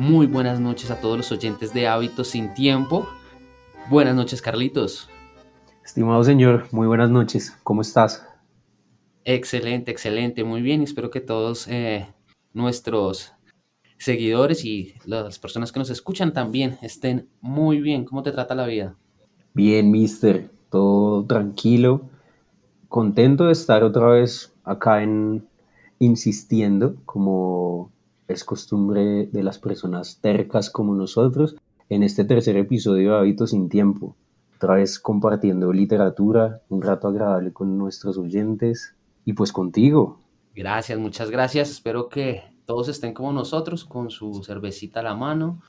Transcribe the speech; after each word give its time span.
Muy 0.00 0.26
buenas 0.26 0.60
noches 0.60 0.90
a 0.90 0.98
todos 0.98 1.18
los 1.18 1.30
oyentes 1.30 1.74
de 1.74 1.86
Hábitos 1.86 2.28
sin 2.28 2.54
Tiempo. 2.54 3.06
Buenas 3.90 4.14
noches, 4.14 4.40
Carlitos. 4.40 5.10
Estimado 5.84 6.24
señor, 6.24 6.68
muy 6.72 6.86
buenas 6.86 7.10
noches. 7.10 7.54
¿Cómo 7.64 7.82
estás? 7.82 8.26
Excelente, 9.26 9.90
excelente, 9.90 10.42
muy 10.42 10.62
bien. 10.62 10.80
Espero 10.80 11.10
que 11.10 11.20
todos 11.20 11.68
eh, 11.68 12.08
nuestros 12.54 13.34
seguidores 13.98 14.64
y 14.64 14.94
las 15.04 15.38
personas 15.38 15.70
que 15.70 15.80
nos 15.80 15.90
escuchan 15.90 16.32
también 16.32 16.78
estén 16.80 17.28
muy 17.42 17.82
bien. 17.82 18.06
¿Cómo 18.06 18.22
te 18.22 18.32
trata 18.32 18.54
la 18.54 18.64
vida? 18.64 18.96
Bien, 19.52 19.90
mister. 19.90 20.48
Todo 20.70 21.26
tranquilo. 21.26 22.08
Contento 22.88 23.48
de 23.48 23.52
estar 23.52 23.84
otra 23.84 24.06
vez 24.06 24.50
acá 24.64 25.02
en 25.02 25.46
insistiendo, 25.98 26.96
como 27.04 27.92
es 28.32 28.44
costumbre 28.44 29.26
de 29.26 29.42
las 29.42 29.58
personas 29.58 30.20
tercas 30.20 30.70
como 30.70 30.94
nosotros, 30.94 31.56
en 31.88 32.02
este 32.02 32.24
tercer 32.24 32.56
episodio 32.56 33.12
de 33.12 33.18
Hábitos 33.18 33.50
sin 33.50 33.68
Tiempo. 33.68 34.16
Otra 34.56 34.74
vez 34.74 34.98
compartiendo 34.98 35.72
literatura, 35.72 36.60
un 36.68 36.82
rato 36.82 37.08
agradable 37.08 37.52
con 37.52 37.78
nuestros 37.78 38.18
oyentes 38.18 38.94
y 39.24 39.32
pues 39.32 39.52
contigo. 39.52 40.20
Gracias, 40.54 40.98
muchas 40.98 41.30
gracias. 41.30 41.70
Espero 41.70 42.08
que 42.08 42.42
todos 42.66 42.88
estén 42.88 43.14
como 43.14 43.32
nosotros, 43.32 43.84
con 43.84 44.10
su 44.10 44.44
cervecita 44.44 45.00
a 45.00 45.02
la 45.02 45.14
mano. 45.14 45.62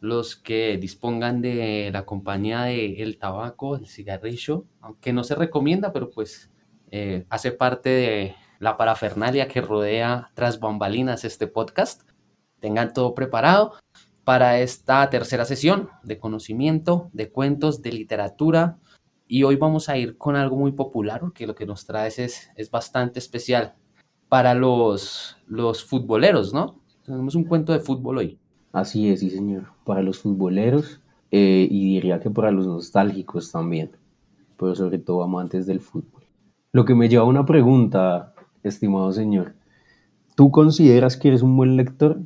Los 0.00 0.34
que 0.34 0.78
dispongan 0.78 1.42
de 1.42 1.90
la 1.92 2.06
compañía 2.06 2.62
de 2.62 3.02
el 3.02 3.18
tabaco, 3.18 3.76
el 3.76 3.86
cigarrillo, 3.86 4.64
aunque 4.80 5.12
no 5.12 5.24
se 5.24 5.34
recomienda, 5.34 5.92
pero 5.92 6.10
pues 6.10 6.50
eh, 6.90 7.26
hace 7.28 7.52
parte 7.52 7.90
de 7.90 8.34
la 8.58 8.76
parafernalia 8.76 9.46
que 9.46 9.60
rodea 9.60 10.30
tras 10.34 10.58
bambalinas 10.58 11.24
este 11.24 11.46
podcast. 11.46 12.07
Tengan 12.60 12.92
todo 12.92 13.14
preparado 13.14 13.74
para 14.24 14.60
esta 14.60 15.08
tercera 15.10 15.44
sesión 15.44 15.88
de 16.02 16.18
conocimiento, 16.18 17.08
de 17.12 17.30
cuentos, 17.30 17.82
de 17.82 17.92
literatura. 17.92 18.78
Y 19.26 19.42
hoy 19.42 19.56
vamos 19.56 19.88
a 19.88 19.96
ir 19.96 20.18
con 20.18 20.36
algo 20.36 20.56
muy 20.56 20.72
popular, 20.72 21.20
porque 21.20 21.46
lo 21.46 21.54
que 21.54 21.66
nos 21.66 21.86
traes 21.86 22.18
es, 22.18 22.50
es 22.56 22.70
bastante 22.70 23.18
especial 23.18 23.74
para 24.28 24.54
los, 24.54 25.36
los 25.46 25.84
futboleros, 25.84 26.52
¿no? 26.52 26.80
Tenemos 27.04 27.34
un 27.34 27.44
cuento 27.44 27.72
de 27.72 27.80
fútbol 27.80 28.18
hoy. 28.18 28.38
Así 28.72 29.08
es, 29.08 29.20
sí, 29.20 29.30
señor. 29.30 29.64
Para 29.84 30.02
los 30.02 30.18
futboleros 30.18 31.00
eh, 31.30 31.66
y 31.70 31.94
diría 31.94 32.20
que 32.20 32.30
para 32.30 32.50
los 32.50 32.66
nostálgicos 32.66 33.52
también, 33.52 33.90
pero 34.56 34.74
sobre 34.74 34.98
todo 34.98 35.22
amantes 35.22 35.66
del 35.66 35.80
fútbol. 35.80 36.24
Lo 36.72 36.84
que 36.84 36.94
me 36.94 37.08
lleva 37.08 37.24
a 37.24 37.26
una 37.26 37.44
pregunta, 37.44 38.34
estimado 38.62 39.12
señor. 39.12 39.54
¿Tú 40.36 40.50
consideras 40.50 41.16
que 41.16 41.28
eres 41.28 41.42
un 41.42 41.56
buen 41.56 41.76
lector? 41.76 42.20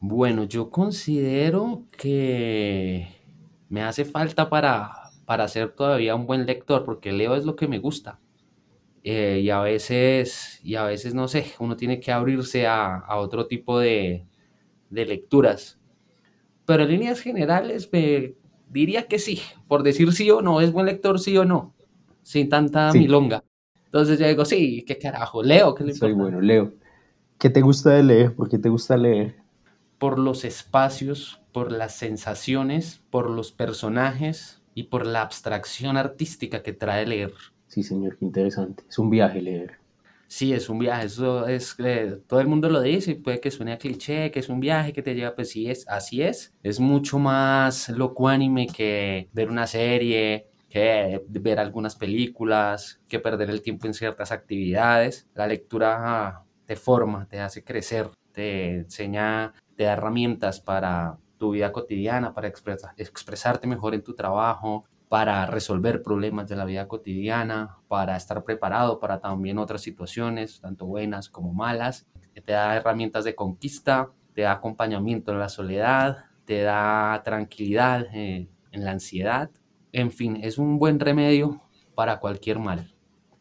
Bueno, 0.00 0.44
yo 0.44 0.70
considero 0.70 1.84
que 1.90 3.06
me 3.68 3.82
hace 3.82 4.06
falta 4.06 4.48
para, 4.48 4.92
para 5.26 5.46
ser 5.46 5.72
todavía 5.72 6.14
un 6.14 6.26
buen 6.26 6.46
lector, 6.46 6.86
porque 6.86 7.12
leo 7.12 7.36
es 7.36 7.44
lo 7.44 7.54
que 7.54 7.68
me 7.68 7.78
gusta. 7.78 8.18
Eh, 9.04 9.40
y 9.42 9.50
a 9.50 9.60
veces, 9.60 10.58
y 10.62 10.76
a 10.76 10.84
veces, 10.84 11.12
no 11.14 11.28
sé, 11.28 11.52
uno 11.58 11.76
tiene 11.76 12.00
que 12.00 12.12
abrirse 12.12 12.66
a, 12.66 13.04
otro 13.16 13.46
tipo 13.46 13.78
de, 13.78 14.26
lecturas. 14.90 15.78
Pero 16.64 16.84
en 16.84 16.90
líneas 16.90 17.20
generales 17.20 17.90
me 17.92 18.34
diría 18.70 19.06
que 19.06 19.18
sí, 19.18 19.42
por 19.68 19.82
decir 19.82 20.12
sí 20.12 20.30
o 20.30 20.40
no, 20.40 20.62
es 20.62 20.72
buen 20.72 20.86
lector 20.86 21.20
sí 21.20 21.36
o 21.36 21.44
no, 21.44 21.74
sin 22.22 22.48
tanta 22.48 22.92
milonga. 22.94 23.44
Entonces 23.84 24.18
yo 24.18 24.26
digo, 24.26 24.46
sí, 24.46 24.82
qué 24.86 24.96
carajo, 24.96 25.42
leo, 25.42 25.74
¿qué 25.74 25.84
le 25.84 25.94
Soy 25.94 26.14
bueno, 26.14 26.40
leo. 26.40 26.72
¿Qué 27.38 27.50
te 27.50 27.60
gusta 27.60 27.90
de 27.90 28.02
leer? 28.02 28.34
¿Por 28.34 28.48
qué 28.48 28.58
te 28.58 28.68
gusta 28.68 28.96
leer? 28.96 29.34
Por 30.00 30.18
los 30.18 30.44
espacios, 30.44 31.40
por 31.52 31.70
las 31.70 31.94
sensaciones, 31.94 33.02
por 33.10 33.30
los 33.30 33.52
personajes 33.52 34.60
y 34.74 34.84
por 34.84 35.06
la 35.06 35.22
abstracción 35.22 35.96
artística 35.96 36.64
que 36.64 36.72
trae 36.72 37.06
leer. 37.06 37.34
Sí, 37.68 37.84
señor, 37.84 38.16
qué 38.18 38.24
interesante. 38.24 38.82
Es 38.88 38.98
un 38.98 39.10
viaje 39.10 39.40
leer. 39.40 39.78
Sí, 40.26 40.52
es 40.52 40.68
un 40.68 40.78
viaje, 40.78 41.06
eso 41.06 41.46
es, 41.46 41.74
eh, 41.78 42.18
todo 42.26 42.40
el 42.40 42.46
mundo 42.46 42.68
lo 42.68 42.80
dice, 42.80 43.16
puede 43.16 43.40
que 43.40 43.50
suene 43.50 43.72
a 43.72 43.78
cliché, 43.78 44.30
que 44.30 44.40
es 44.40 44.48
un 44.48 44.60
viaje 44.60 44.92
que 44.92 45.02
te 45.02 45.14
lleva, 45.14 45.34
pues 45.34 45.50
sí, 45.50 45.68
es, 45.68 45.86
así 45.88 46.22
es. 46.22 46.54
Es 46.62 46.80
mucho 46.80 47.18
más 47.18 47.88
locuánime 47.88 48.68
que 48.68 49.28
ver 49.32 49.50
una 49.50 49.66
serie, 49.66 50.46
que 50.70 51.20
ver 51.28 51.58
algunas 51.58 51.96
películas, 51.96 53.00
que 53.08 53.18
perder 53.18 53.50
el 53.50 53.60
tiempo 53.60 53.86
en 53.86 53.94
ciertas 53.94 54.32
actividades. 54.32 55.28
La 55.34 55.46
lectura 55.46 56.44
te 56.64 56.76
forma, 56.76 57.26
te 57.28 57.40
hace 57.40 57.62
crecer, 57.62 58.08
te 58.32 58.76
enseña, 58.76 59.52
te 59.80 59.84
da 59.84 59.94
herramientas 59.94 60.60
para 60.60 61.16
tu 61.38 61.52
vida 61.52 61.72
cotidiana, 61.72 62.34
para 62.34 62.48
expresarte 62.48 63.66
mejor 63.66 63.94
en 63.94 64.02
tu 64.02 64.12
trabajo, 64.12 64.84
para 65.08 65.46
resolver 65.46 66.02
problemas 66.02 66.50
de 66.50 66.56
la 66.56 66.66
vida 66.66 66.86
cotidiana, 66.86 67.78
para 67.88 68.14
estar 68.14 68.44
preparado 68.44 69.00
para 69.00 69.22
también 69.22 69.56
otras 69.56 69.80
situaciones, 69.80 70.60
tanto 70.60 70.84
buenas 70.84 71.30
como 71.30 71.54
malas. 71.54 72.06
Te 72.44 72.52
da 72.52 72.76
herramientas 72.76 73.24
de 73.24 73.34
conquista, 73.34 74.10
te 74.34 74.42
da 74.42 74.52
acompañamiento 74.52 75.32
en 75.32 75.38
la 75.38 75.48
soledad, 75.48 76.26
te 76.44 76.60
da 76.60 77.22
tranquilidad 77.24 78.04
eh, 78.12 78.50
en 78.72 78.84
la 78.84 78.90
ansiedad. 78.90 79.48
En 79.92 80.10
fin, 80.10 80.36
es 80.42 80.58
un 80.58 80.78
buen 80.78 81.00
remedio 81.00 81.62
para 81.94 82.20
cualquier 82.20 82.58
mal. 82.58 82.92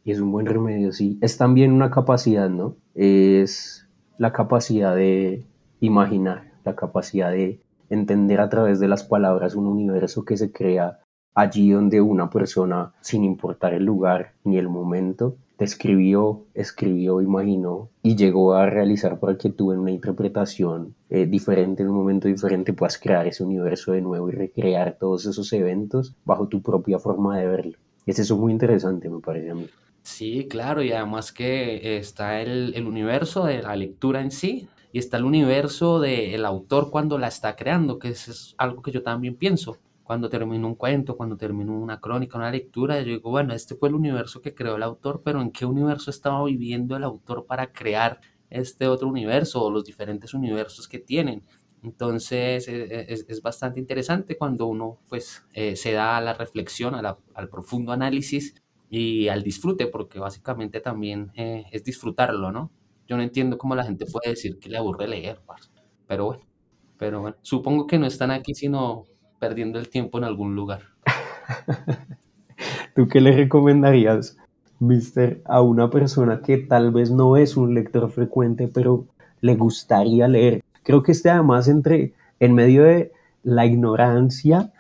Y 0.06 0.12
es 0.12 0.22
un 0.22 0.32
buen 0.32 0.46
remedio, 0.46 0.94
sí. 0.94 1.18
Es 1.20 1.38
también 1.38 1.74
una 1.74 1.92
capacidad, 1.92 2.50
¿no? 2.50 2.78
Es 2.96 3.90
la 4.18 4.32
capacidad 4.32 4.96
de 4.96 5.49
imaginar, 5.80 6.52
la 6.66 6.76
capacidad 6.76 7.32
de 7.32 7.62
entender 7.90 8.40
a 8.42 8.50
través 8.50 8.80
de 8.80 8.88
las 8.88 9.04
palabras 9.04 9.56
un 9.56 9.68
universo 9.68 10.24
que 10.24 10.38
se 10.38 10.52
crea 10.52 11.00
allí 11.36 11.72
donde 11.72 12.02
una 12.02 12.30
persona, 12.30 12.94
sin 13.02 13.24
importar 13.24 13.74
el 13.74 13.86
lugar 13.86 14.34
ni 14.44 14.58
el 14.58 14.68
momento, 14.68 15.38
describió, 15.58 16.46
escribió, 16.54 17.22
imaginó 17.22 17.90
y 18.02 18.16
llegó 18.16 18.54
a 18.54 18.66
realizar 18.66 19.20
para 19.20 19.38
que 19.38 19.50
tú 19.50 19.74
en 19.74 19.80
una 19.80 19.92
interpretación 19.92 20.96
eh, 21.10 21.26
diferente, 21.26 21.84
en 21.84 21.90
un 21.90 21.98
momento 21.98 22.28
diferente, 22.28 22.74
puedas 22.74 22.98
crear 22.98 23.28
ese 23.28 23.44
universo 23.44 23.92
de 23.92 24.02
nuevo 24.02 24.30
y 24.30 24.34
recrear 24.34 24.98
todos 24.98 25.26
esos 25.26 25.52
eventos 25.54 26.16
bajo 26.24 26.48
tu 26.48 26.62
propia 26.62 26.98
forma 26.98 27.38
de 27.38 27.48
verlo. 27.48 27.78
Es 28.06 28.20
eso 28.20 28.38
muy 28.38 28.54
interesante, 28.54 29.10
me 29.10 29.20
parece 29.20 29.52
a 29.52 29.56
mí. 29.56 29.68
Sí, 30.02 30.48
claro, 30.50 30.82
y 30.82 30.94
además 30.94 31.32
que 31.32 31.98
está 31.98 32.42
el, 32.42 32.74
el 32.74 32.88
universo 32.88 33.46
de 33.46 33.62
la 33.62 33.76
lectura 33.76 34.22
en 34.22 34.32
sí, 34.32 34.68
y 34.92 35.00
está 35.00 35.18
el 35.18 35.26
universo 35.26 36.00
del 36.00 36.46
autor 36.46 36.90
cuando 36.90 37.18
la 37.18 37.28
está 37.28 37.56
creando, 37.56 38.00
que 38.00 38.10
es 38.10 38.56
algo 38.58 38.82
que 38.82 38.92
yo 38.92 39.04
también 39.04 39.36
pienso 39.36 39.78
cuando 40.10 40.28
termino 40.28 40.66
un 40.66 40.74
cuento, 40.74 41.16
cuando 41.16 41.38
termino 41.38 41.80
una 41.80 42.02
crónica, 42.02 42.40
una 42.40 42.50
lectura, 42.50 43.00
yo 43.00 43.10
digo, 43.10 43.30
bueno, 43.30 43.54
este 43.54 43.76
fue 43.76 43.90
el 43.90 43.96
universo 43.96 44.42
que 44.42 44.56
creó 44.56 44.76
el 44.76 44.82
autor, 44.82 45.22
pero 45.24 45.40
¿en 45.40 45.52
qué 45.52 45.66
universo 45.66 46.10
estaba 46.10 46.44
viviendo 46.46 46.98
el 46.98 47.04
autor 47.04 47.46
para 47.46 47.72
crear 47.72 48.20
este 48.50 48.88
otro 48.88 49.08
universo 49.08 49.64
o 49.64 49.70
los 49.70 49.86
diferentes 49.86 50.34
universos 50.34 50.88
que 50.88 50.98
tienen? 50.98 51.44
Entonces 51.84 52.68
e, 52.68 52.86
e, 52.86 53.14
es, 53.28 53.42
bastante 53.44 53.80
interesante 53.80 54.36
cuando 54.36 54.66
uno 54.66 54.98
pues 55.08 55.44
eh, 55.54 55.76
se 55.76 55.92
da 55.92 56.18
a 56.18 56.22
la 56.22 56.34
reflexión, 56.34 56.96
al 56.96 57.50
profundo 57.50 57.92
análisis 57.92 58.56
y 58.90 59.28
al 59.28 59.44
disfrute, 59.44 59.86
porque 59.86 60.18
básicamente 60.18 60.80
también 60.82 61.32
eh, 61.36 61.66
es 61.72 61.84
disfrutarlo, 61.84 62.52
¿no? 62.52 62.72
Yo 63.10 63.18
no 63.18 63.24
entiendo 63.24 63.58
cómo 63.58 63.76
la 63.76 63.84
gente 63.84 64.06
puede 64.06 64.30
decir 64.30 64.60
que 64.60 64.70
le 64.70 64.78
aburre 64.78 65.08
leer, 65.08 65.40
pero 66.06 66.26
bueno, 66.26 66.44
pero 66.96 67.22
bueno, 67.22 67.38
supongo 67.42 67.88
que 67.88 67.98
no 67.98 68.06
están 68.06 68.30
aquí 68.30 68.54
sino 68.54 69.06
perdiendo 69.40 69.80
el 69.80 69.90
tiempo 69.90 70.20
en 70.20 70.26
algún 70.26 70.56
lugar. 70.56 70.82
¿Tú 72.96 73.08
qué 73.08 73.20
le 73.20 73.32
recomendarías, 73.32 74.38
mister, 74.78 75.42
a 75.46 75.64
una 75.64 75.90
persona 75.90 76.42
que 76.42 76.60
tal 76.60 76.92
vez 76.92 77.10
no 77.10 77.36
es 77.36 77.58
un 77.58 77.74
lector 77.74 78.12
frecuente, 78.12 78.68
pero 78.68 79.08
le 79.42 79.56
gustaría 79.56 80.28
leer? 80.28 80.64
Creo 80.84 81.02
que 81.02 81.14
este 81.14 81.32
además 81.32 81.68
entre 81.68 82.14
en 82.40 82.54
medio 82.54 82.84
de 82.84 83.12
la 83.42 83.66
ignorancia, 83.66 84.72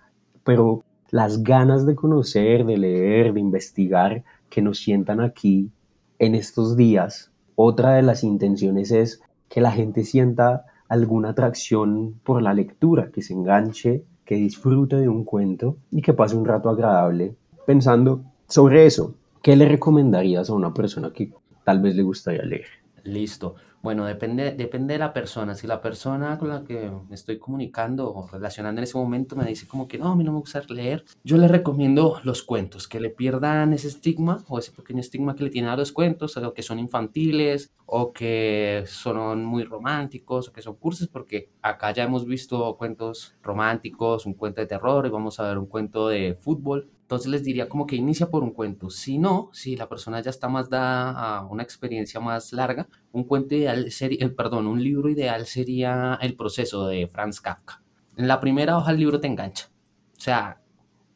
pero 0.44 0.83
las 1.09 1.42
ganas 1.42 1.88
de 1.88 1.95
conocer, 1.95 2.63
de 2.68 2.77
leer, 2.77 3.33
de 3.33 3.39
investigar, 3.39 4.24
que 4.51 4.62
nos 4.62 4.77
sientan 4.77 5.19
aquí 5.19 5.71
en 6.19 6.36
estos 6.36 6.77
días. 6.77 7.29
Otra 7.61 7.95
de 7.95 8.03
las 8.03 8.23
intenciones 8.23 8.89
es 8.89 9.21
que 9.50 9.59
la 9.59 9.73
gente 9.73 10.06
sienta 10.06 10.65
alguna 10.88 11.31
atracción 11.31 12.13
por 12.23 12.41
la 12.41 12.53
lectura, 12.53 13.11
que 13.11 13.21
se 13.21 13.33
enganche 13.33 14.06
que 14.23 14.35
disfrute 14.35 14.95
de 14.95 15.09
un 15.09 15.25
cuento 15.25 15.75
y 15.91 16.01
que 16.01 16.13
pase 16.13 16.38
un 16.38 16.45
rato 16.45 16.69
agradable 16.69 17.35
pensando 17.65 18.23
sobre 18.47 18.85
eso. 18.85 19.13
¿Qué 19.41 19.57
le 19.57 19.67
recomendarías 19.67 20.50
a 20.50 20.53
una 20.53 20.73
persona 20.73 21.11
que 21.11 21.33
tal 21.65 21.81
vez 21.81 21.97
le 21.97 22.03
gustaría 22.03 22.44
leer? 22.44 22.67
Listo. 23.03 23.56
Bueno, 23.81 24.06
depende, 24.06 24.52
depende 24.52 24.94
de 24.94 25.00
la 25.00 25.14
persona. 25.14 25.56
Si 25.56 25.66
la 25.66 25.81
persona 25.81 26.38
con 26.38 26.50
la 26.50 26.66
que 26.66 26.92
me 27.08 27.16
estoy 27.16 27.40
comunicando 27.40 28.14
o 28.14 28.28
relacionando 28.28 28.80
en 28.80 28.84
ese 28.84 28.98
momento 28.98 29.38
me 29.38 29.46
dice 29.46 29.68
como 29.68 29.88
que 29.88 29.98
no, 29.98 30.10
a 30.10 30.16
mí 30.18 30.26
no 30.26 30.34
me 30.34 30.40
gusta 30.40 30.62
leer, 30.68 31.06
yo 31.24 31.38
le 31.38 31.48
recomiendo 31.48 32.20
los 32.24 32.44
cuentos, 32.44 32.90
que 32.90 33.00
le 33.00 33.10
pierdan 33.10 33.72
ese 33.72 33.88
estigma 33.88 34.44
o 34.50 34.60
ese 34.60 34.74
pequeño 34.74 35.00
estigma 35.00 35.34
que 35.34 35.46
le 35.46 35.50
tienen 35.50 35.72
a 35.72 35.78
los 35.78 35.94
cuentos, 35.94 36.36
o 36.36 36.54
que 36.54 36.62
son 36.62 36.78
infantiles 36.78 37.72
o 37.86 38.12
que 38.12 38.84
son 38.86 39.46
muy 39.46 39.64
románticos 39.64 40.50
o 40.50 40.54
que 40.54 40.62
son 40.62 40.76
cursos, 40.76 41.08
porque 41.08 41.50
acá 41.62 41.92
ya 41.94 42.04
hemos 42.04 42.26
visto 42.26 42.76
cuentos 42.78 43.36
románticos, 43.42 44.26
un 44.26 44.34
cuento 44.34 44.60
de 44.62 44.68
terror 44.68 45.06
y 45.06 45.10
vamos 45.10 45.40
a 45.40 45.44
ver 45.44 45.58
un 45.58 45.66
cuento 45.68 46.10
de 46.10 46.36
fútbol. 46.40 46.90
Entonces 47.02 47.31
les 47.31 47.44
diría 47.44 47.68
como 47.68 47.88
que 47.88 47.96
inicia 47.96 48.30
por 48.30 48.44
un 48.44 48.52
cuento. 48.52 48.92
Si 48.92 49.18
no, 49.18 49.50
si 49.52 49.76
la 49.76 49.90
persona 49.90 50.22
ya 50.22 50.30
está 50.30 50.48
más 50.48 50.70
dada 50.70 51.38
a 51.38 51.44
una 51.48 51.64
experiencia 51.64 52.20
más 52.20 52.54
larga, 52.54 52.88
un 53.11 53.23
cuento 53.23 53.56
ideal 53.56 53.91
sería, 53.91 54.25
eh, 54.25 54.29
perdón, 54.29 54.67
un 54.67 54.83
libro 54.83 55.09
ideal 55.09 55.45
sería 55.45 56.17
El 56.21 56.35
proceso 56.35 56.88
de 56.88 57.07
Franz 57.07 57.41
Kafka. 57.41 57.81
En 58.17 58.27
la 58.27 58.39
primera 58.39 58.77
hoja 58.77 58.91
el 58.91 58.97
libro 58.97 59.19
te 59.19 59.27
engancha. 59.27 59.69
O 60.17 60.21
sea, 60.21 60.61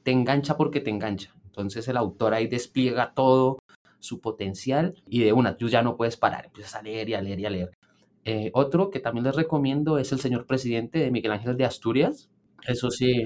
te 0.04 0.12
engancha 0.12 0.58
porque 0.58 0.80
te 0.80 0.90
engancha. 0.90 1.34
Entonces 1.46 1.88
el 1.88 1.98
autor 1.98 2.34
ahí 2.34 2.48
despliega 2.48 3.14
todo 3.14 3.60
su 4.00 4.20
potencial 4.20 4.96
y 5.08 5.20
de 5.20 5.34
una, 5.34 5.56
tú 5.56 5.70
ya 5.70 5.82
no 5.82 5.96
puedes 5.96 6.18
parar, 6.18 6.46
empiezas 6.46 6.76
a 6.76 6.82
leer 6.82 7.10
y 7.10 7.14
a 7.14 7.22
leer 7.22 7.40
y 7.40 7.46
a 7.46 7.50
leer. 7.50 7.72
Eh, 8.26 8.52
otro 8.54 8.90
que 8.90 9.00
también 9.00 9.26
les 9.26 9.36
recomiendo 9.36 9.98
es 9.98 10.12
El 10.12 10.20
señor 10.20 10.46
presidente 10.46 11.00
de 11.00 11.12
Miguel 11.12 11.34
Ángel 11.34 11.58
de 11.58 11.66
Asturias. 11.66 12.30
Eso 12.66 12.90
sí, 12.90 13.24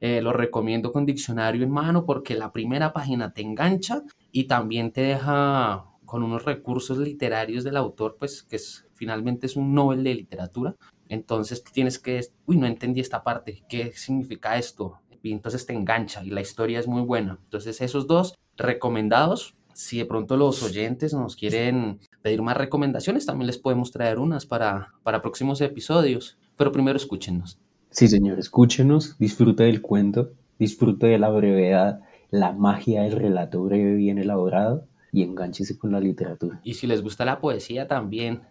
eh, 0.00 0.20
lo 0.20 0.32
recomiendo 0.32 0.92
con 0.92 1.06
diccionario 1.06 1.62
en 1.62 1.70
mano 1.70 2.04
porque 2.04 2.34
la 2.34 2.52
primera 2.52 2.92
página 2.92 3.32
te 3.32 3.42
engancha 3.42 4.02
y 4.30 4.44
también 4.44 4.92
te 4.92 5.00
deja 5.00 5.86
con 6.06 6.22
unos 6.22 6.44
recursos 6.44 6.96
literarios 6.98 7.64
del 7.64 7.76
autor, 7.76 8.16
pues 8.18 8.42
que 8.42 8.56
es, 8.56 8.86
finalmente 8.94 9.46
es 9.46 9.56
un 9.56 9.74
Nobel 9.74 10.02
de 10.04 10.14
literatura. 10.14 10.76
Entonces 11.08 11.62
tienes 11.62 11.98
que, 11.98 12.20
uy, 12.46 12.56
no 12.56 12.66
entendí 12.66 13.00
esta 13.00 13.22
parte, 13.22 13.62
¿qué 13.68 13.92
significa 13.92 14.56
esto? 14.56 15.00
Y 15.22 15.32
entonces 15.32 15.66
te 15.66 15.74
engancha 15.74 16.24
y 16.24 16.30
la 16.30 16.40
historia 16.40 16.78
es 16.78 16.86
muy 16.86 17.02
buena. 17.02 17.38
Entonces 17.44 17.80
esos 17.80 18.06
dos 18.06 18.38
recomendados. 18.56 19.54
Si 19.74 19.98
de 19.98 20.06
pronto 20.06 20.38
los 20.38 20.62
oyentes 20.62 21.12
nos 21.12 21.36
quieren 21.36 22.00
pedir 22.22 22.40
más 22.40 22.56
recomendaciones, 22.56 23.26
también 23.26 23.46
les 23.46 23.58
podemos 23.58 23.90
traer 23.90 24.18
unas 24.18 24.46
para, 24.46 24.94
para 25.02 25.20
próximos 25.20 25.60
episodios. 25.60 26.38
Pero 26.56 26.72
primero 26.72 26.96
escúchenos. 26.96 27.58
Sí, 27.90 28.08
señor, 28.08 28.38
escúchenos, 28.38 29.18
disfrute 29.18 29.64
del 29.64 29.82
cuento, 29.82 30.30
disfrute 30.58 31.08
de 31.08 31.18
la 31.18 31.28
brevedad, 31.28 32.00
la 32.30 32.52
magia 32.52 33.02
del 33.02 33.12
relato 33.12 33.62
breve 33.64 33.94
bien 33.96 34.16
elaborado 34.16 34.86
y 35.16 35.22
engánchese 35.22 35.78
con 35.78 35.92
la 35.92 35.98
literatura. 35.98 36.60
Y 36.62 36.74
si 36.74 36.86
les 36.86 37.02
gusta 37.02 37.24
la 37.24 37.40
poesía 37.40 37.88
también, 37.88 38.42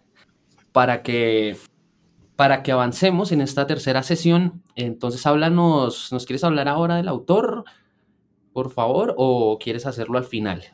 para 0.72 1.04
que, 1.04 1.56
para 2.34 2.64
que 2.64 2.72
avancemos 2.72 3.30
en 3.30 3.40
esta 3.40 3.68
tercera 3.68 4.02
sesión, 4.02 4.64
entonces 4.74 5.24
háblanos, 5.26 6.12
¿nos 6.12 6.26
quieres 6.26 6.42
hablar 6.42 6.66
ahora 6.66 6.96
del 6.96 7.06
autor, 7.06 7.62
por 8.52 8.70
favor, 8.70 9.14
o 9.16 9.58
quieres 9.62 9.86
hacerlo 9.86 10.18
al 10.18 10.24
final? 10.24 10.64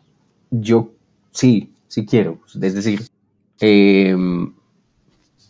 Yo 0.50 0.94
sí, 1.30 1.74
sí 1.88 2.06
quiero, 2.06 2.40
es 2.46 2.74
decir, 2.74 3.02
em, 3.60 4.54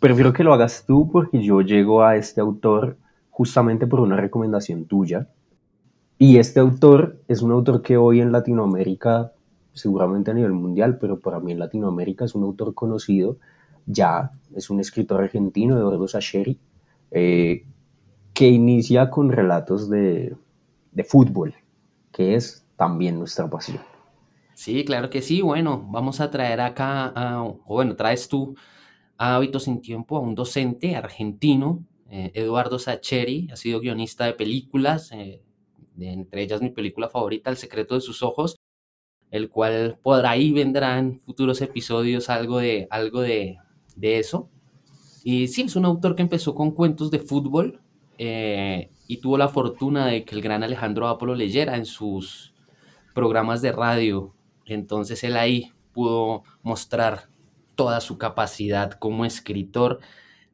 prefiero 0.01 0.33
que 0.33 0.43
lo 0.43 0.53
hagas 0.53 0.85
tú 0.85 1.09
porque 1.09 1.41
yo 1.41 1.61
llego 1.61 2.03
a 2.03 2.17
este 2.17 2.41
autor 2.41 2.99
justamente 3.31 3.87
por 3.87 4.01
una 4.01 4.17
recomendación 4.17 4.87
tuya. 4.87 5.29
Y 6.19 6.39
este 6.39 6.59
autor 6.59 7.21
es 7.29 7.43
un 7.43 7.53
autor 7.53 7.81
que 7.81 7.97
hoy 7.97 8.21
en 8.21 8.33
Latinoamérica, 8.33 9.33
seguramente 9.73 10.31
a 10.31 10.35
nivel 10.35 10.53
mundial, 10.53 10.99
pero 10.99 11.19
para 11.19 11.41
mí 11.41 11.53
en 11.53 11.59
Latinoamérica 11.59 12.25
es 12.25 12.35
un 12.35 12.45
autor 12.45 12.75
conocido, 12.75 13.39
ya 13.87 14.33
es 14.55 14.71
un 14.71 14.81
escritor 14.81 15.23
argentino, 15.23 15.77
Eduardo 15.77 16.09
Sacheri, 16.09 16.59
eh, 17.11 17.65
que 18.35 18.49
inicia 18.49 19.11
con 19.11 19.31
relatos 19.31 19.91
de, 19.91 20.37
de 20.93 21.05
fútbol, 21.05 21.55
que 22.13 22.35
es 22.35 22.65
también 22.77 23.19
nuestra 23.19 23.49
pasión. 23.49 23.81
Sí, 24.55 24.85
claro 24.85 25.11
que 25.11 25.23
sí. 25.23 25.41
Bueno, 25.41 25.87
vamos 25.91 26.21
a 26.21 26.31
traer 26.31 26.61
acá, 26.61 27.43
o 27.43 27.61
bueno, 27.67 27.97
traes 27.97 28.29
tú 28.29 28.55
a 29.19 29.37
Hábitos 29.37 29.65
sin 29.65 29.81
Tiempo 29.81 30.17
a 30.17 30.21
un 30.21 30.35
docente 30.35 30.95
argentino 30.95 31.85
eh, 32.15 32.31
Eduardo 32.35 32.79
Sacheri 32.79 33.49
ha 33.51 33.57
sido 33.57 33.81
guionista 33.81 34.27
de 34.27 34.35
películas, 34.35 35.11
eh, 35.13 35.41
entre 35.99 36.43
ellas 36.43 36.61
mi 36.61 36.69
película 36.69 37.09
favorita, 37.09 37.49
El 37.49 37.57
secreto 37.57 37.95
de 37.95 38.03
sus 38.03 38.23
ojos, 38.23 38.57
el 39.33 39.51
cual 39.51 39.99
por 40.01 40.25
ahí 40.27 40.53
vendrá 40.53 41.01
en 41.01 41.19
futuros 41.19 41.61
episodios 41.61 42.31
algo 42.31 42.59
de, 42.59 42.87
algo 42.91 43.21
de, 43.21 43.59
eso. 44.01 44.49
Y 45.25 45.49
sí, 45.49 45.63
es 45.63 45.75
un 45.75 45.85
autor 45.85 46.15
que 46.15 46.23
empezó 46.23 46.55
con 46.55 46.71
cuentos 46.71 47.11
de 47.11 47.19
fútbol 47.19 47.81
eh, 48.19 48.91
y 49.09 49.17
tuvo 49.17 49.37
la 49.37 49.49
fortuna 49.49 50.07
de 50.07 50.25
que 50.25 50.37
el 50.37 50.43
gran 50.43 50.63
Alejandro 50.63 51.09
Apolo 51.09 51.35
leyera 51.35 51.77
en 51.77 51.87
sus 51.87 52.55
programas 53.13 53.61
de 53.63 53.73
radio. 53.73 54.33
Entonces 54.67 55.25
él 55.25 55.37
ahí 55.37 55.73
pudo 55.93 56.45
mostrar 56.63 57.29
toda 57.75 58.01
su 58.01 58.19
capacidad 58.19 58.93
como 58.93 59.25
escritor 59.25 59.99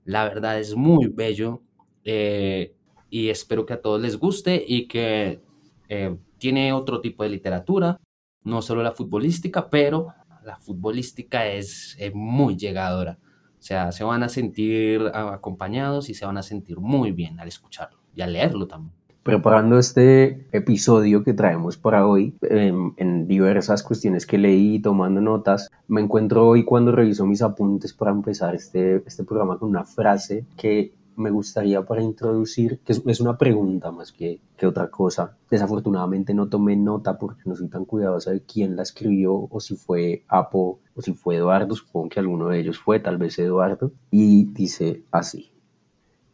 la 0.09 0.25
verdad 0.25 0.59
es 0.59 0.75
muy 0.75 1.09
bello 1.09 1.61
eh, 2.03 2.73
y 3.11 3.29
espero 3.29 3.67
que 3.67 3.75
a 3.75 3.83
todos 3.83 4.01
les 4.01 4.17
guste 4.17 4.65
y 4.67 4.89
que 4.89 5.43
eh, 5.91 6.17
tiene 6.39 6.73
otro 6.73 7.03
tipo 7.03 7.25
de 7.25 7.29
literatura, 7.29 8.01
no 8.49 8.63
solo 8.63 8.83
la 8.83 8.93
futbolística, 8.93 9.71
pero 9.71 10.15
la 10.45 10.57
futbolística 10.57 11.47
es 11.47 11.97
muy 12.15 12.57
llegadora. 12.57 13.19
O 13.59 13.63
sea, 13.63 13.93
se 13.93 14.05
van 14.05 14.23
a 14.23 14.29
sentir 14.29 15.03
acompañados 15.13 16.09
y 16.09 16.15
se 16.15 16.25
van 16.25 16.39
a 16.39 16.43
sentir 16.43 16.79
muy 16.79 17.13
bien 17.13 17.39
al 17.41 17.49
escucharlo 17.49 17.99
y 18.15 18.23
al 18.23 18.33
leerlo 18.33 18.67
también 18.67 18.99
preparando 19.29 19.79
este 19.79 20.47
episodio 20.53 21.23
que 21.23 21.35
traemos 21.35 21.77
para 21.77 22.07
hoy, 22.07 22.35
em, 22.41 22.95
en, 22.97 23.29
diversas 23.29 23.83
cuestiones 23.83 24.25
que 24.25 24.39
leí, 24.39 24.81
tomando 24.81 25.21
notas, 25.21 25.71
me 25.87 26.01
encuentro 26.01 26.49
hoy 26.49 26.65
cuando 26.65 26.93
reviso 26.93 27.27
mis 27.27 27.43
apuntes 27.43 27.93
para 27.93 28.11
empezar 28.11 28.55
este, 28.55 29.03
este 29.07 29.25
programa 29.25 29.59
con 29.59 29.69
una 29.69 29.85
frase 29.85 30.47
que 30.57 30.95
me 31.19 31.31
gustaría 31.31 31.85
para 31.85 32.03
introducir, 32.03 32.81
que 32.85 32.93
es, 32.93 33.21
una 33.21 33.37
pregunta 33.37 33.91
más 33.91 34.13
que, 34.13 34.41
que, 34.57 34.67
otra 34.67 34.89
cosa. 34.89 35.37
Desafortunadamente 35.51 36.33
no 36.33 36.49
tomé 36.49 36.77
nota 36.77 37.19
porque 37.19 37.43
no 37.45 37.57
soy 37.57 37.69
tan 37.69 37.85
cuidadosa 37.85 38.31
de 38.31 38.43
quién 38.43 38.77
la 38.77 38.83
escribió 38.83 39.49
o 39.51 39.61
si 39.61 39.77
fue 39.77 40.25
Apo 40.29 40.81
o 40.95 41.03
si 41.03 41.15
fue 41.15 41.37
Eduardo, 41.37 41.75
supongo 41.75 42.09
que 42.09 42.21
alguno 42.21 42.49
de 42.49 42.61
ellos 42.61 42.79
fue, 42.79 43.01
tal 43.01 43.19
vez 43.19 43.39
Eduardo, 43.39 43.93
y 44.11 44.45
dice 44.53 45.03
así. 45.11 45.53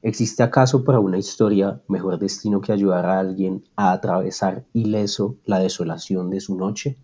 ¿Existe 0.03 0.43
acaso 0.43 0.85
para 0.85 1.01
una 1.01 1.17
historia 1.17 1.81
mejor 1.89 2.19
destino 2.19 2.61
que 2.61 2.73
ayudar 2.73 3.07
a 3.07 3.19
alguien 3.19 3.65
a 3.75 3.93
atravesar 3.93 4.67
ileso 4.75 5.37
la 5.47 5.61
desolación 5.61 6.29
de 6.29 6.41
su 6.41 6.57
noche? 6.57 6.99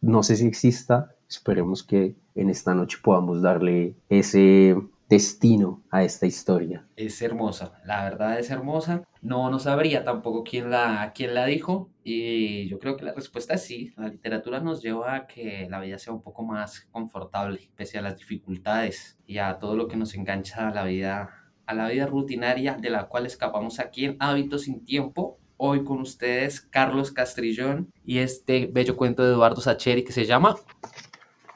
No 0.00 0.22
sé 0.22 0.36
si 0.36 0.46
exista, 0.46 1.16
esperemos 1.28 1.82
que 1.82 2.14
en 2.36 2.48
esta 2.48 2.74
noche 2.74 2.98
podamos 3.02 3.42
darle 3.42 3.96
ese 4.08 4.76
destino 5.08 5.82
a 5.90 6.04
esta 6.04 6.26
historia. 6.26 6.86
Es 6.96 7.22
hermosa, 7.22 7.80
la 7.84 8.04
verdad 8.04 8.38
es 8.38 8.50
hermosa. 8.50 9.02
No, 9.22 9.50
no 9.50 9.58
sabría 9.58 10.04
tampoco 10.04 10.44
quién 10.44 10.70
la, 10.70 11.12
quién 11.14 11.34
la 11.34 11.46
dijo 11.46 11.90
y 12.04 12.68
yo 12.68 12.78
creo 12.78 12.96
que 12.96 13.04
la 13.04 13.14
respuesta 13.14 13.54
es 13.54 13.64
sí. 13.64 13.92
La 13.96 14.08
literatura 14.08 14.60
nos 14.60 14.82
lleva 14.82 15.14
a 15.14 15.26
que 15.26 15.66
la 15.70 15.80
vida 15.80 15.98
sea 15.98 16.12
un 16.12 16.22
poco 16.22 16.42
más 16.42 16.86
confortable, 16.92 17.70
pese 17.74 17.98
a 17.98 18.02
las 18.02 18.18
dificultades 18.18 19.18
y 19.26 19.38
a 19.38 19.58
todo 19.58 19.76
lo 19.76 19.88
que 19.88 19.96
nos 19.96 20.14
engancha 20.14 20.68
a 20.68 20.74
la 20.74 20.84
vida 20.84 21.30
a 21.66 21.74
la 21.74 21.88
vida 21.88 22.06
rutinaria 22.06 22.78
de 22.80 22.88
la 22.88 23.08
cual 23.08 23.26
escapamos 23.26 23.78
aquí 23.78 24.06
en 24.06 24.16
Hábitos 24.20 24.62
sin 24.62 24.86
Tiempo. 24.86 25.38
Hoy 25.58 25.84
con 25.84 26.00
ustedes 26.00 26.62
Carlos 26.62 27.12
Castrillón 27.12 27.92
y 28.06 28.18
este 28.18 28.70
bello 28.72 28.96
cuento 28.96 29.22
de 29.22 29.32
Eduardo 29.32 29.60
Sacheri 29.60 30.02
que 30.02 30.12
se 30.12 30.24
llama 30.24 30.56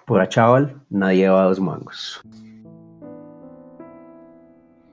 Por 0.05 0.21
a 0.21 0.29
chaval, 0.29 0.83
nadie 0.91 1.31
va 1.31 1.45
dos 1.45 1.61
mangos. 1.61 2.21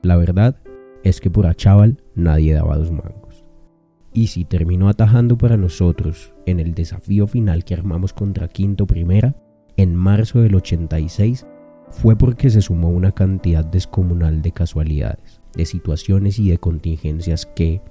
La 0.02 0.16
verdad 0.16 0.56
es 1.04 1.20
que 1.20 1.30
por 1.30 1.46
a 1.46 1.54
chaval 1.54 2.02
nadie 2.14 2.54
daba 2.54 2.76
dos 2.76 2.90
mangos. 2.90 3.44
Y 4.12 4.28
si 4.28 4.44
terminó 4.44 4.88
atajando 4.88 5.38
para 5.38 5.56
nosotros 5.56 6.34
en 6.46 6.58
el 6.58 6.74
desafío 6.74 7.26
final 7.26 7.64
que 7.64 7.74
armamos 7.74 8.12
contra 8.12 8.48
Quinto 8.48 8.86
Primera, 8.86 9.36
en 9.76 9.94
marzo 9.94 10.40
del 10.40 10.56
86 10.56 11.46
fue 11.90 12.16
porque 12.16 12.50
se 12.50 12.60
sumó 12.60 12.90
una 12.90 13.12
cantidad 13.12 13.64
descomunal 13.64 14.42
de 14.42 14.52
casualidades, 14.52 15.40
de 15.54 15.64
situaciones 15.64 16.38
y 16.38 16.50
de 16.50 16.58
contingencias 16.58 17.46
que, 17.46 17.82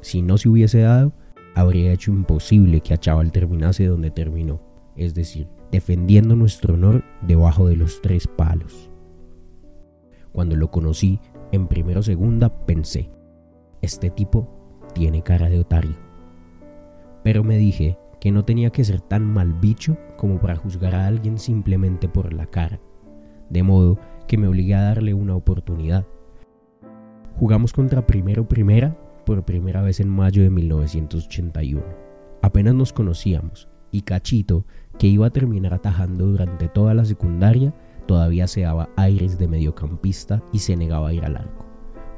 si 0.00 0.22
no 0.22 0.38
se 0.38 0.48
hubiese 0.48 0.80
dado, 0.80 1.12
habría 1.54 1.92
hecho 1.92 2.10
imposible 2.10 2.80
que 2.80 2.94
Achaval 2.94 3.32
terminase 3.32 3.86
donde 3.86 4.10
terminó, 4.10 4.60
es 4.96 5.14
decir, 5.14 5.48
defendiendo 5.70 6.36
nuestro 6.36 6.74
honor 6.74 7.04
debajo 7.22 7.68
de 7.68 7.76
los 7.76 8.02
tres 8.02 8.26
palos. 8.26 8.90
Cuando 10.32 10.56
lo 10.56 10.70
conocí 10.70 11.20
en 11.54 11.66
primera 11.68 12.00
o 12.00 12.02
segunda 12.02 12.48
pensé, 12.66 13.10
este 13.82 14.10
tipo 14.10 14.48
tiene 14.94 15.22
cara 15.22 15.48
de 15.48 15.58
otario. 15.60 15.96
Pero 17.22 17.42
me 17.44 17.56
dije 17.56 17.98
que 18.20 18.32
no 18.32 18.44
tenía 18.44 18.70
que 18.70 18.84
ser 18.84 19.00
tan 19.00 19.24
mal 19.24 19.52
bicho 19.54 19.96
como 20.16 20.40
para 20.40 20.56
juzgar 20.56 20.94
a 20.94 21.06
alguien 21.06 21.38
simplemente 21.38 22.08
por 22.08 22.32
la 22.32 22.46
cara 22.46 22.80
de 23.50 23.62
modo 23.62 23.98
que 24.26 24.38
me 24.38 24.48
obligué 24.48 24.74
a 24.74 24.82
darle 24.82 25.14
una 25.14 25.36
oportunidad. 25.36 26.06
Jugamos 27.38 27.72
contra 27.72 28.06
Primero 28.06 28.48
Primera 28.48 28.96
por 29.26 29.44
primera 29.44 29.82
vez 29.82 30.00
en 30.00 30.08
mayo 30.08 30.42
de 30.42 30.50
1981. 30.50 31.82
Apenas 32.42 32.74
nos 32.74 32.92
conocíamos 32.92 33.68
y 33.90 34.02
Cachito, 34.02 34.66
que 34.98 35.06
iba 35.06 35.26
a 35.26 35.30
terminar 35.30 35.72
atajando 35.72 36.26
durante 36.26 36.68
toda 36.68 36.94
la 36.94 37.04
secundaria, 37.04 37.72
todavía 38.06 38.46
se 38.46 38.62
daba 38.62 38.90
aires 38.96 39.38
de 39.38 39.48
mediocampista 39.48 40.42
y 40.52 40.60
se 40.60 40.76
negaba 40.76 41.08
a 41.08 41.12
ir 41.12 41.24
al 41.24 41.36
arco. 41.36 41.64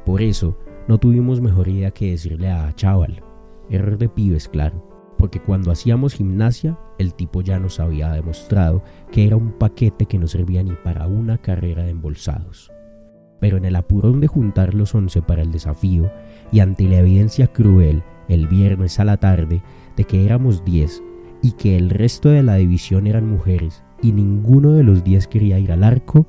Por 0.05 0.23
eso, 0.23 0.57
no 0.89 0.99
tuvimos 0.99 1.41
mejor 1.41 1.69
idea 1.69 1.91
que 1.91 2.11
decirle 2.11 2.51
a 2.51 2.73
Chaval. 2.75 3.23
Error 3.69 3.99
de 3.99 4.09
pibes, 4.09 4.49
claro 4.49 4.97
porque 5.19 5.41
cuando 5.41 5.71
hacíamos 5.71 6.15
gimnasia 6.15 6.79
el 6.99 7.15
tipo 7.15 7.41
ya 7.43 7.59
nos 7.59 7.81
había 7.81 8.11
demostrado 8.11 8.83
que 9.11 9.27
era 9.27 9.37
un 9.37 9.53
paquete 9.53 10.07
que 10.07 10.19
no 10.19 10.27
servía 10.27 10.63
ni 10.63 10.73
para 10.73 11.07
una 11.07 11.39
carrera 11.39 11.85
de 11.85 11.91
embolsados. 11.91 12.73
Pero 13.41 13.57
en 13.59 13.65
el 13.65 13.77
apurón 13.77 14.21
de 14.21 14.29
juntar 14.29 14.75
los 14.75 14.95
once 14.95 15.23
para 15.23 15.43
el 15.43 15.53
desafío 15.53 16.11
y 16.53 16.61
ante 16.61 16.85
la 16.85 16.99
evidencia 16.99 17.49
cruel 17.49 18.03
el 18.29 18.47
viernes 18.47 18.99
a 18.99 19.05
la 19.05 19.19
tarde 19.19 19.63
de 19.97 20.05
que 20.05 20.25
éramos 20.25 20.65
diez 20.65 21.03
y 21.43 21.53
que 21.53 21.77
el 21.77 21.91
resto 21.91 22.31
de 22.31 22.43
la 22.43 22.57
división 22.57 23.07
eran 23.07 23.29
mujeres 23.29 23.85
y 24.03 24.13
ninguno 24.13 24.73
de 24.73 24.83
los 24.83 25.05
diez 25.05 25.27
quería 25.27 25.59
ir 25.59 25.73
al 25.73 25.85
arco, 25.85 26.27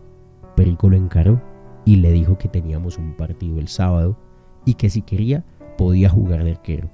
Perico 0.56 0.90
lo 0.90 0.98
encaró 0.98 1.42
y 1.86 1.98
le 1.98 2.12
dijo 2.12 2.38
que 2.38 2.48
teníamos 2.48 2.98
un 2.98 3.14
partido 3.16 3.60
el 3.60 3.68
sábado 3.68 4.18
y 4.66 4.74
que 4.74 4.90
si 4.90 5.02
quería 5.02 5.46
podía 5.78 6.10
jugar 6.10 6.44
de 6.44 6.52
arquero. 6.52 6.90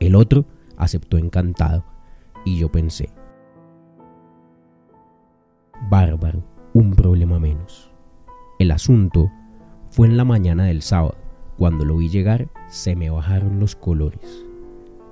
El 0.00 0.14
otro 0.14 0.44
aceptó 0.76 1.18
encantado 1.18 1.84
y 2.44 2.58
yo 2.58 2.70
pensé, 2.70 3.08
bárbaro, 5.90 6.42
un 6.72 6.92
problema 6.92 7.38
menos. 7.38 7.90
El 8.58 8.70
asunto 8.70 9.30
fue 9.90 10.06
en 10.06 10.16
la 10.16 10.24
mañana 10.24 10.64
del 10.64 10.82
sábado. 10.82 11.16
Cuando 11.56 11.84
lo 11.84 11.96
vi 11.96 12.08
llegar, 12.08 12.48
se 12.68 12.96
me 12.96 13.10
bajaron 13.10 13.60
los 13.60 13.76
colores. 13.76 14.44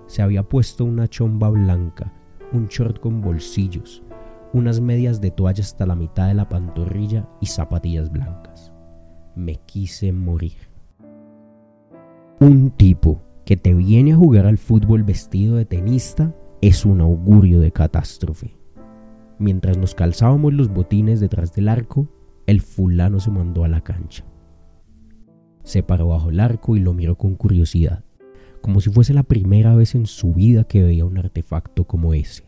Se 0.07 0.23
había 0.23 0.43
puesto 0.43 0.85
una 0.85 1.09
chomba 1.09 1.49
blanca, 1.51 2.13
un 2.53 2.67
short 2.67 2.99
con 2.99 3.21
bolsillos, 3.21 4.03
unas 4.53 4.81
medias 4.81 5.21
de 5.21 5.31
toalla 5.31 5.63
hasta 5.63 5.87
la 5.87 5.95
mitad 5.95 6.29
de 6.29 6.35
la 6.35 6.49
pantorrilla 6.49 7.29
y 7.41 7.47
zapatillas 7.47 8.11
blancas. 8.11 8.73
Me 9.35 9.57
quise 9.57 10.13
morir. 10.13 10.57
Un 12.41 12.71
tipo 12.71 13.23
que 13.45 13.57
te 13.57 13.75
viene 13.75 14.13
a 14.13 14.17
jugar 14.17 14.47
al 14.47 14.59
fútbol 14.59 15.05
vestido 15.05 15.57
de 15.57 15.65
tenista 15.65 16.35
es 16.61 16.85
un 16.85 17.01
augurio 17.01 17.61
de 17.61 17.73
catástrofe. 17.73 18.57
Mientras 19.39 19.79
nos 19.79 19.95
calzábamos 19.95 20.53
los 20.53 20.69
botines 20.69 21.19
detrás 21.19 21.53
del 21.53 21.69
arco, 21.69 22.09
el 22.47 22.61
fulano 22.61 23.21
se 23.21 23.31
mandó 23.31 23.65
a 23.65 23.69
la 23.69 23.81
cancha. 23.81 24.25
Se 25.65 25.83
paró 25.83 26.09
bajo 26.09 26.31
el 26.31 26.41
arco 26.41 26.77
y 26.77 26.81
lo 26.81 26.93
miró 26.93 27.17
con 27.17 27.35
curiosidad, 27.37 28.05
como 28.61 28.81
si 28.81 28.91
fuese 28.91 29.15
la 29.15 29.23
primera 29.23 29.75
vez 29.75 29.95
en 29.95 30.07
su 30.07 30.35
vida 30.35 30.65
que 30.65 30.83
veía 30.83 31.05
un 31.05 31.19
artefacto 31.19 31.85
como 31.85 32.15
ese. 32.15 32.45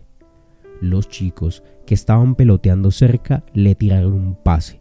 Los 0.80 1.08
chicos 1.08 1.62
que 1.86 1.94
estaban 1.94 2.34
peloteando 2.34 2.90
cerca 2.90 3.44
le 3.52 3.74
tiraron 3.74 4.12
un 4.12 4.34
pase. 4.34 4.80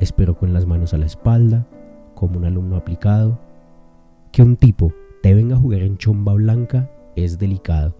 Esperó 0.00 0.36
con 0.36 0.52
las 0.52 0.66
manos 0.66 0.94
a 0.94 0.98
la 0.98 1.06
espalda, 1.06 1.66
como 2.14 2.38
un 2.38 2.44
alumno 2.44 2.76
aplicado, 2.76 3.40
que 4.30 4.42
un 4.42 4.56
tipo 4.56 4.92
te 5.22 5.34
venga 5.34 5.56
a 5.56 5.58
jugar 5.58 5.82
en 5.82 5.96
chomba 5.96 6.34
blanca 6.34 6.90
es 7.16 7.38
delicado, 7.38 7.96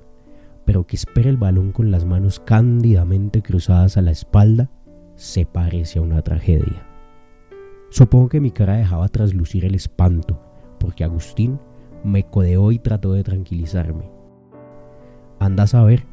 pero 0.64 0.86
que 0.86 0.96
espere 0.96 1.30
el 1.30 1.36
balón 1.36 1.72
con 1.72 1.90
las 1.90 2.04
manos 2.04 2.40
cándidamente 2.40 3.42
cruzadas 3.42 3.96
a 3.96 4.02
la 4.02 4.10
espalda 4.10 4.70
se 5.14 5.46
parece 5.46 5.98
a 5.98 6.02
una 6.02 6.22
tragedia. 6.22 6.86
Supongo 7.90 8.28
que 8.28 8.40
mi 8.40 8.50
cara 8.50 8.76
dejaba 8.76 9.08
traslucir 9.08 9.64
el 9.64 9.74
espanto, 9.74 10.40
porque 10.78 11.04
Agustín 11.04 11.60
me 12.02 12.24
codeó 12.24 12.72
y 12.72 12.78
trató 12.78 13.12
de 13.12 13.22
tranquilizarme. 13.22 14.10
Anda 15.38 15.64
a 15.64 15.68
saber, 15.68 16.06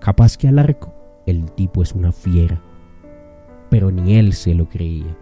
capaz 0.00 0.36
que 0.36 0.48
al 0.48 0.58
arco 0.58 1.03
el 1.26 1.50
tipo 1.52 1.82
es 1.82 1.92
una 1.92 2.12
fiera. 2.12 2.60
Pero 3.70 3.90
ni 3.90 4.16
él 4.16 4.32
se 4.32 4.54
lo 4.54 4.68
creía. 4.68 5.16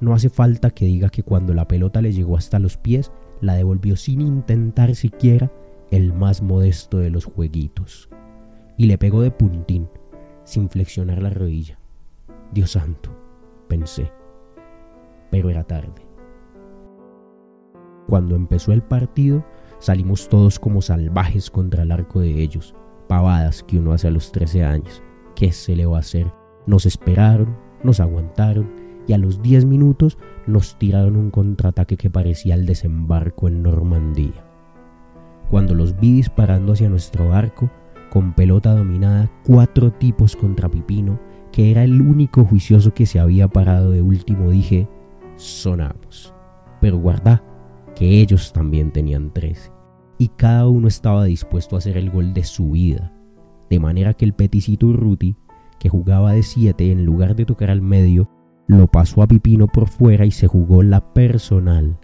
No 0.00 0.12
hace 0.12 0.28
falta 0.28 0.70
que 0.70 0.84
diga 0.84 1.08
que 1.08 1.22
cuando 1.22 1.54
la 1.54 1.66
pelota 1.66 2.02
le 2.02 2.12
llegó 2.12 2.36
hasta 2.36 2.58
los 2.58 2.76
pies, 2.76 3.12
la 3.40 3.54
devolvió 3.54 3.96
sin 3.96 4.20
intentar 4.20 4.94
siquiera 4.94 5.50
el 5.90 6.12
más 6.12 6.42
modesto 6.42 6.98
de 6.98 7.10
los 7.10 7.24
jueguitos, 7.24 8.08
y 8.76 8.86
le 8.86 8.98
pegó 8.98 9.22
de 9.22 9.30
puntín, 9.30 9.88
sin 10.44 10.68
flexionar 10.68 11.22
la 11.22 11.30
rodilla. 11.30 11.78
Dios 12.52 12.72
santo, 12.72 13.10
pensé, 13.68 14.10
pero 15.30 15.50
era 15.50 15.64
tarde. 15.64 16.06
Cuando 18.08 18.36
empezó 18.36 18.72
el 18.72 18.82
partido, 18.82 19.44
salimos 19.78 20.28
todos 20.28 20.58
como 20.58 20.82
salvajes 20.82 21.50
contra 21.50 21.82
el 21.82 21.92
arco 21.92 22.20
de 22.20 22.40
ellos, 22.40 22.74
pavadas 23.08 23.62
que 23.62 23.78
uno 23.78 23.92
hace 23.92 24.08
a 24.08 24.12
los 24.12 24.32
13 24.32 24.64
años. 24.64 25.02
¿Qué 25.36 25.52
se 25.52 25.76
le 25.76 25.84
va 25.84 25.98
a 25.98 26.00
hacer? 26.00 26.32
Nos 26.66 26.86
esperaron, 26.86 27.58
nos 27.84 28.00
aguantaron 28.00 28.72
y 29.06 29.12
a 29.12 29.18
los 29.18 29.42
10 29.42 29.66
minutos 29.66 30.16
nos 30.46 30.78
tiraron 30.78 31.14
un 31.14 31.30
contraataque 31.30 31.98
que 31.98 32.08
parecía 32.08 32.54
el 32.54 32.64
desembarco 32.64 33.46
en 33.46 33.62
Normandía. 33.62 34.46
Cuando 35.50 35.74
los 35.74 36.00
vi 36.00 36.12
disparando 36.14 36.72
hacia 36.72 36.88
nuestro 36.88 37.28
barco, 37.28 37.70
con 38.10 38.32
pelota 38.32 38.74
dominada, 38.74 39.30
cuatro 39.44 39.92
tipos 39.92 40.34
contra 40.36 40.70
Pipino, 40.70 41.20
que 41.52 41.70
era 41.70 41.84
el 41.84 42.00
único 42.00 42.46
juicioso 42.46 42.94
que 42.94 43.04
se 43.04 43.20
había 43.20 43.46
parado 43.46 43.90
de 43.90 44.00
último, 44.00 44.50
dije, 44.50 44.88
sonamos. 45.36 46.32
Pero 46.80 46.96
guarda, 46.96 47.44
que 47.94 48.22
ellos 48.22 48.54
también 48.54 48.90
tenían 48.90 49.34
trece, 49.34 49.70
y 50.16 50.28
cada 50.28 50.66
uno 50.66 50.88
estaba 50.88 51.24
dispuesto 51.24 51.76
a 51.76 51.78
hacer 51.78 51.98
el 51.98 52.10
gol 52.10 52.32
de 52.32 52.44
su 52.44 52.70
vida, 52.70 53.12
de 53.70 53.80
manera 53.80 54.14
que 54.14 54.24
el 54.24 54.32
peticito 54.32 54.86
Urruti, 54.86 55.36
que 55.78 55.88
jugaba 55.88 56.32
de 56.32 56.42
siete 56.42 56.90
en 56.90 57.04
lugar 57.04 57.36
de 57.36 57.44
tocar 57.44 57.70
al 57.70 57.82
medio, 57.82 58.28
lo 58.66 58.86
pasó 58.88 59.22
a 59.22 59.26
Pipino 59.26 59.68
por 59.68 59.88
fuera 59.88 60.26
y 60.26 60.30
se 60.30 60.46
jugó 60.46 60.82
la 60.82 61.12
personal. 61.12 61.98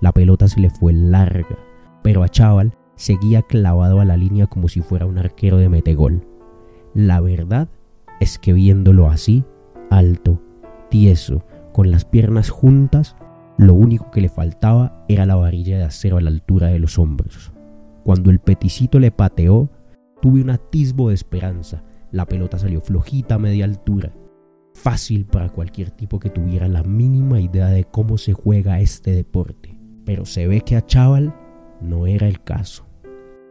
La 0.00 0.12
pelota 0.12 0.48
se 0.48 0.60
le 0.60 0.70
fue 0.70 0.92
larga, 0.92 1.58
pero 2.02 2.22
a 2.22 2.28
Chaval 2.28 2.76
seguía 2.96 3.42
clavado 3.42 4.00
a 4.00 4.04
la 4.04 4.16
línea 4.16 4.46
como 4.46 4.68
si 4.68 4.80
fuera 4.80 5.06
un 5.06 5.18
arquero 5.18 5.58
de 5.58 5.68
metegol. 5.68 6.26
La 6.94 7.20
verdad 7.20 7.68
es 8.20 8.38
que 8.38 8.52
viéndolo 8.52 9.08
así, 9.08 9.44
alto, 9.90 10.40
tieso, 10.90 11.44
con 11.72 11.90
las 11.90 12.04
piernas 12.04 12.50
juntas, 12.50 13.16
lo 13.56 13.74
único 13.74 14.10
que 14.10 14.20
le 14.20 14.28
faltaba 14.28 15.04
era 15.08 15.26
la 15.26 15.36
varilla 15.36 15.78
de 15.78 15.84
acero 15.84 16.18
a 16.18 16.20
la 16.20 16.30
altura 16.30 16.68
de 16.68 16.78
los 16.78 16.98
hombros. 16.98 17.52
Cuando 18.04 18.30
el 18.30 18.40
peticito 18.40 18.98
le 18.98 19.10
pateó, 19.10 19.70
tuve 20.22 20.40
un 20.40 20.48
atisbo 20.48 21.10
de 21.10 21.14
esperanza. 21.16 21.84
La 22.10 22.24
pelota 22.24 22.58
salió 22.58 22.80
flojita 22.80 23.34
a 23.34 23.38
media 23.38 23.66
altura 23.66 24.14
fácil 24.74 25.26
para 25.26 25.48
cualquier 25.50 25.90
tipo 25.90 26.18
que 26.18 26.30
tuviera 26.30 26.68
la 26.68 26.82
mínima 26.82 27.40
idea 27.40 27.68
de 27.68 27.84
cómo 27.84 28.18
se 28.18 28.32
juega 28.32 28.80
este 28.80 29.12
deporte. 29.12 29.78
Pero 30.04 30.24
se 30.26 30.46
ve 30.46 30.62
que 30.62 30.76
a 30.76 30.84
Chaval 30.84 31.34
no 31.80 32.06
era 32.06 32.26
el 32.26 32.42
caso. 32.42 32.86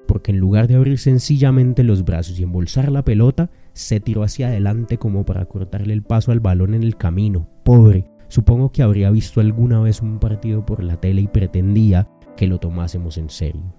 Porque 0.07 0.31
en 0.31 0.39
lugar 0.39 0.67
de 0.67 0.75
abrir 0.75 0.99
sencillamente 0.99 1.83
los 1.83 2.03
brazos 2.03 2.39
y 2.39 2.43
embolsar 2.43 2.91
la 2.91 3.05
pelota, 3.05 3.49
se 3.73 3.99
tiró 4.01 4.23
hacia 4.23 4.47
adelante 4.47 4.97
como 4.97 5.25
para 5.25 5.45
cortarle 5.45 5.93
el 5.93 6.03
paso 6.03 6.31
al 6.31 6.41
balón 6.41 6.73
en 6.73 6.83
el 6.83 6.97
camino. 6.97 7.47
Pobre, 7.63 8.09
supongo 8.27 8.71
que 8.71 8.83
habría 8.83 9.09
visto 9.09 9.39
alguna 9.39 9.79
vez 9.79 10.01
un 10.01 10.19
partido 10.19 10.65
por 10.65 10.83
la 10.83 10.99
tele 10.99 11.21
y 11.21 11.27
pretendía 11.27 12.09
que 12.35 12.47
lo 12.47 12.59
tomásemos 12.59 13.17
en 13.17 13.29
serio. 13.29 13.73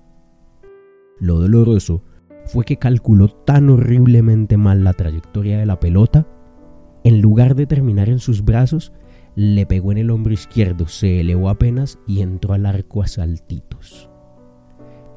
Lo 1.18 1.38
doloroso 1.38 2.02
fue 2.46 2.64
que 2.64 2.76
calculó 2.76 3.28
tan 3.28 3.70
horriblemente 3.70 4.56
mal 4.56 4.84
la 4.84 4.92
trayectoria 4.92 5.58
de 5.58 5.66
la 5.66 5.80
pelota 5.80 6.26
en 7.04 7.20
lugar 7.20 7.56
de 7.56 7.66
terminar 7.66 8.08
en 8.08 8.20
sus 8.20 8.44
brazos, 8.44 8.92
le 9.34 9.66
pegó 9.66 9.92
en 9.92 9.98
el 9.98 10.10
hombro 10.10 10.32
izquierdo, 10.32 10.86
se 10.86 11.20
elevó 11.20 11.48
apenas 11.48 11.98
y 12.06 12.20
entró 12.20 12.54
al 12.54 12.64
arco 12.64 13.02
a 13.02 13.08
saltitos. 13.08 14.08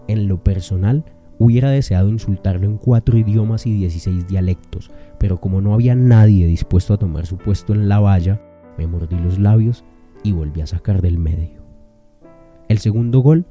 En 0.07 0.27
lo 0.27 0.43
personal, 0.43 1.05
hubiera 1.37 1.69
deseado 1.69 2.09
insultarlo 2.09 2.65
en 2.65 2.77
cuatro 2.77 3.17
idiomas 3.17 3.67
y 3.67 3.73
16 3.73 4.27
dialectos, 4.27 4.89
pero 5.19 5.39
como 5.39 5.61
no 5.61 5.73
había 5.73 5.95
nadie 5.95 6.47
dispuesto 6.47 6.93
a 6.93 6.97
tomar 6.97 7.25
su 7.27 7.37
puesto 7.37 7.73
en 7.73 7.87
la 7.87 7.99
valla, 7.99 8.41
me 8.77 8.87
mordí 8.87 9.17
los 9.17 9.37
labios 9.37 9.83
y 10.23 10.31
volví 10.31 10.61
a 10.61 10.67
sacar 10.67 11.01
del 11.01 11.19
medio. 11.19 11.63
El 12.67 12.79
segundo 12.79 13.19
gol 13.19 13.45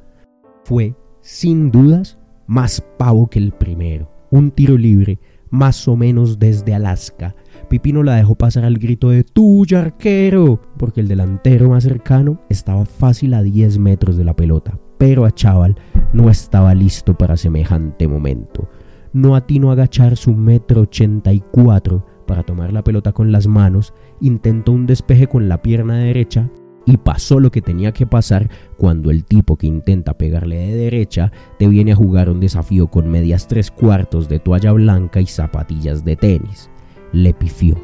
fue, 0.64 0.97
sin 1.21 1.71
dudas, 1.71 2.19
más 2.47 2.85
pavo 2.99 3.29
que 3.29 3.39
el 3.39 3.53
primero. 3.53 4.11
Un 4.31 4.51
tiro 4.51 4.77
libre, 4.77 5.21
más 5.51 5.87
o 5.87 5.97
menos 5.97 6.39
desde 6.39 6.75
Alaska, 6.75 7.35
Pipino 7.69 8.03
la 8.03 8.17
dejó 8.17 8.35
pasar 8.35 8.65
al 8.65 8.79
grito 8.79 9.11
de 9.11 9.25
¡Tuya, 9.25 9.81
arquero! 9.81 10.61
Porque 10.79 11.01
el 11.01 11.09
delantero 11.09 11.71
más 11.71 11.85
cercano 11.85 12.41
estaba 12.49 12.85
fácil 12.85 13.35
a 13.35 13.43
10 13.43 13.79
metros 13.79 14.17
de 14.17 14.25
la 14.25 14.37
pelota, 14.37 14.79
pero 14.99 15.25
a 15.25 15.31
Chaval 15.31 15.77
no 16.13 16.31
estaba 16.31 16.75
listo 16.75 17.17
para 17.17 17.37
semejante 17.37 18.07
momento. 18.07 18.69
No 19.13 19.35
atinó 19.37 19.71
a 19.71 19.73
agachar 19.75 20.17
su 20.17 20.35
metro 20.35 20.83
84 20.83 22.07
para 22.27 22.43
tomar 22.43 22.73
la 22.73 22.85
pelota 22.85 23.13
con 23.13 23.33
las 23.33 23.47
manos, 23.47 23.95
intentó 24.21 24.73
un 24.73 24.87
despeje 24.87 25.27
con 25.27 25.49
la 25.49 25.63
pierna 25.63 25.99
derecha 25.99 26.51
y 26.87 26.97
pasó 26.99 27.41
lo 27.41 27.50
que 27.50 27.62
tenía 27.62 27.93
que 27.93 28.07
pasar 28.07 28.50
cuando 28.76 29.11
el 29.11 29.25
tipo 29.25 29.57
que 29.57 29.67
intenta 29.67 30.14
pegarle 30.14 30.57
de 30.57 30.75
derecha 30.75 31.33
te 31.59 31.69
viene 31.69 31.93
a 31.93 31.97
jugar 31.97 32.29
un 32.29 32.41
desafío 32.41 32.88
con 32.88 33.11
medias 33.11 33.49
tres 33.49 33.71
cuartos 33.71 34.29
de 34.29 34.38
toalla 34.38 34.73
blanca 34.73 35.21
y 35.21 35.26
zapatillas 35.26 36.05
de 36.05 36.17
tenis. 36.17 36.71
Le 37.12 37.33
pifió. 37.33 37.76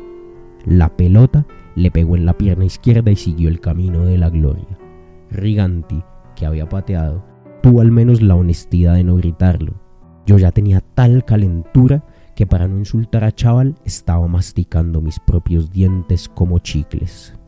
La 0.67 0.95
pelota 0.95 1.47
le 1.75 1.91
pegó 1.91 2.17
en 2.17 2.27
la 2.27 2.37
pierna 2.37 2.65
izquierda 2.65 3.11
y 3.11 3.17
siguió 3.17 3.49
el 3.49 3.61
camino 3.61 4.05
de 4.05 4.19
la 4.19 4.29
gloria. 4.29 4.79
Riganti, 5.31 6.03
que 6.37 6.45
había 6.45 6.69
pateado, 6.69 7.25
tuvo 7.63 7.81
al 7.81 7.91
menos 7.91 8.21
la 8.21 8.35
honestidad 8.35 8.95
de 8.95 9.05
no 9.05 9.17
gritarlo. 9.17 9.75
Yo 10.27 10.37
ya 10.39 10.53
tenía 10.53 10.81
tal 10.81 11.25
calentura 11.25 12.05
que 12.35 12.47
para 12.47 12.69
no 12.69 12.79
insultar 12.79 13.25
a 13.25 13.33
Chaval 13.33 13.77
estaba 13.85 14.27
masticando 14.27 15.01
mis 15.01 15.19
propios 15.21 15.71
dientes 15.71 16.29
como 16.29 16.59
chicles. 16.59 17.40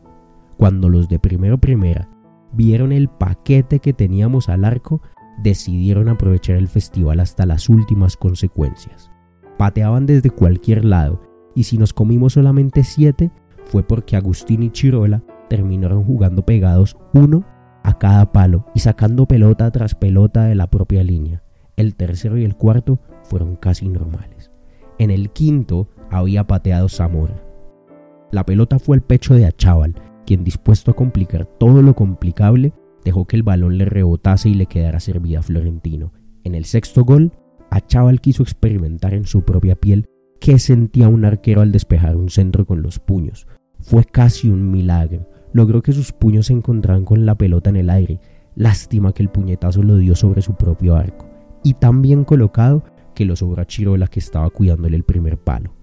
Cuando 0.57 0.89
los 0.89 1.09
de 1.09 1.19
primero 1.19 1.57
primera 1.57 2.09
vieron 2.53 2.91
el 2.91 3.09
paquete 3.09 3.79
que 3.79 3.93
teníamos 3.93 4.49
al 4.49 4.65
arco, 4.65 5.01
decidieron 5.41 6.09
aprovechar 6.09 6.57
el 6.57 6.67
festival 6.67 7.19
hasta 7.19 7.45
las 7.45 7.69
últimas 7.69 8.17
consecuencias. 8.17 9.11
Pateaban 9.57 10.05
desde 10.05 10.29
cualquier 10.29 10.85
lado 10.85 11.21
y 11.55 11.63
si 11.63 11.77
nos 11.77 11.93
comimos 11.93 12.33
solamente 12.33 12.83
siete 12.83 13.31
fue 13.65 13.83
porque 13.83 14.15
Agustín 14.15 14.63
y 14.63 14.71
Chirola 14.71 15.23
terminaron 15.49 16.03
jugando 16.03 16.45
pegados 16.45 16.97
uno 17.13 17.43
a 17.83 17.97
cada 17.97 18.31
palo 18.31 18.65
y 18.73 18.79
sacando 18.79 19.27
pelota 19.27 19.69
tras 19.71 19.95
pelota 19.95 20.45
de 20.45 20.55
la 20.55 20.67
propia 20.67 21.03
línea. 21.03 21.43
El 21.75 21.95
tercero 21.95 22.37
y 22.37 22.45
el 22.45 22.55
cuarto 22.55 22.99
fueron 23.23 23.55
casi 23.55 23.87
normales. 23.89 24.51
En 24.99 25.11
el 25.11 25.31
quinto 25.31 25.89
había 26.09 26.45
pateado 26.45 26.87
Zamora. 26.87 27.43
La 28.31 28.45
pelota 28.45 28.79
fue 28.79 28.95
al 28.95 29.01
pecho 29.01 29.33
de 29.33 29.45
Achával, 29.45 29.95
quien 30.25 30.43
dispuesto 30.43 30.91
a 30.91 30.95
complicar 30.95 31.45
todo 31.45 31.81
lo 31.81 31.95
complicable, 31.95 32.73
dejó 33.03 33.25
que 33.25 33.35
el 33.35 33.43
balón 33.43 33.77
le 33.77 33.85
rebotase 33.85 34.49
y 34.49 34.53
le 34.53 34.65
quedara 34.65 34.99
servida 34.99 35.39
a 35.39 35.43
Florentino. 35.43 36.13
En 36.43 36.55
el 36.55 36.65
sexto 36.65 37.03
gol, 37.03 37.31
Achával 37.69 38.21
quiso 38.21 38.43
experimentar 38.43 39.13
en 39.13 39.25
su 39.25 39.43
propia 39.43 39.75
piel 39.75 40.07
qué 40.39 40.59
sentía 40.59 41.07
un 41.07 41.25
arquero 41.25 41.61
al 41.61 41.71
despejar 41.71 42.15
un 42.15 42.29
centro 42.29 42.65
con 42.65 42.81
los 42.81 42.99
puños. 42.99 43.47
Fue 43.79 44.03
casi 44.03 44.49
un 44.49 44.71
milagro. 44.71 45.27
Logró 45.53 45.81
que 45.81 45.91
sus 45.91 46.11
puños 46.11 46.47
se 46.47 46.53
encontraran 46.53 47.05
con 47.05 47.25
la 47.25 47.35
pelota 47.35 47.69
en 47.69 47.77
el 47.77 47.89
aire. 47.89 48.19
Lástima 48.55 49.13
que 49.13 49.23
el 49.23 49.29
puñetazo 49.29 49.83
lo 49.83 49.97
dio 49.97 50.15
sobre 50.15 50.41
su 50.41 50.55
propio 50.55 50.95
arco. 50.95 51.27
Y 51.63 51.75
tan 51.75 52.01
bien 52.01 52.23
colocado 52.23 52.83
que 53.15 53.25
lo 53.25 53.35
sobró 53.35 53.61
a 53.61 53.65
Chirola 53.65 54.07
que 54.07 54.19
estaba 54.19 54.49
cuidándole 54.49 54.95
el 54.95 55.03
primer 55.03 55.37
palo. 55.37 55.73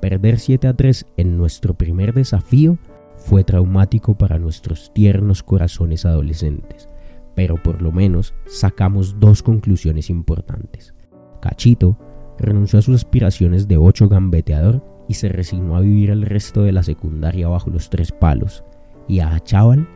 Perder 0.00 0.38
7 0.38 0.66
a 0.66 0.74
3 0.74 1.06
en 1.16 1.36
nuestro 1.36 1.74
primer 1.74 2.14
desafío 2.14 2.78
fue 3.20 3.44
traumático 3.44 4.16
para 4.16 4.38
nuestros 4.38 4.92
tiernos 4.92 5.42
corazones 5.42 6.04
adolescentes, 6.04 6.88
pero 7.34 7.62
por 7.62 7.82
lo 7.82 7.92
menos 7.92 8.34
sacamos 8.46 9.20
dos 9.20 9.42
conclusiones 9.42 10.10
importantes. 10.10 10.94
Cachito 11.40 11.96
renunció 12.38 12.78
a 12.78 12.82
sus 12.82 12.96
aspiraciones 12.96 13.68
de 13.68 13.76
ocho 13.76 14.08
gambeteador 14.08 14.82
y 15.06 15.14
se 15.14 15.28
resignó 15.28 15.76
a 15.76 15.80
vivir 15.80 16.10
el 16.10 16.22
resto 16.22 16.62
de 16.62 16.72
la 16.72 16.82
secundaria 16.82 17.48
bajo 17.48 17.70
los 17.70 17.90
tres 17.90 18.10
palos, 18.10 18.64
y 19.06 19.20
a 19.20 19.38
Chaval 19.40 19.86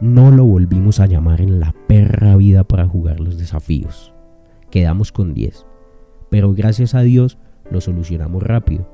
no 0.00 0.32
lo 0.32 0.44
volvimos 0.44 0.98
a 0.98 1.06
llamar 1.06 1.40
en 1.40 1.60
la 1.60 1.74
perra 1.86 2.36
vida 2.36 2.64
para 2.64 2.88
jugar 2.88 3.20
los 3.20 3.38
desafíos. 3.38 4.12
Quedamos 4.70 5.12
con 5.12 5.32
10, 5.32 5.64
pero 6.28 6.52
gracias 6.54 6.94
a 6.94 7.02
Dios 7.02 7.38
lo 7.70 7.80
solucionamos 7.80 8.42
rápido. 8.42 8.88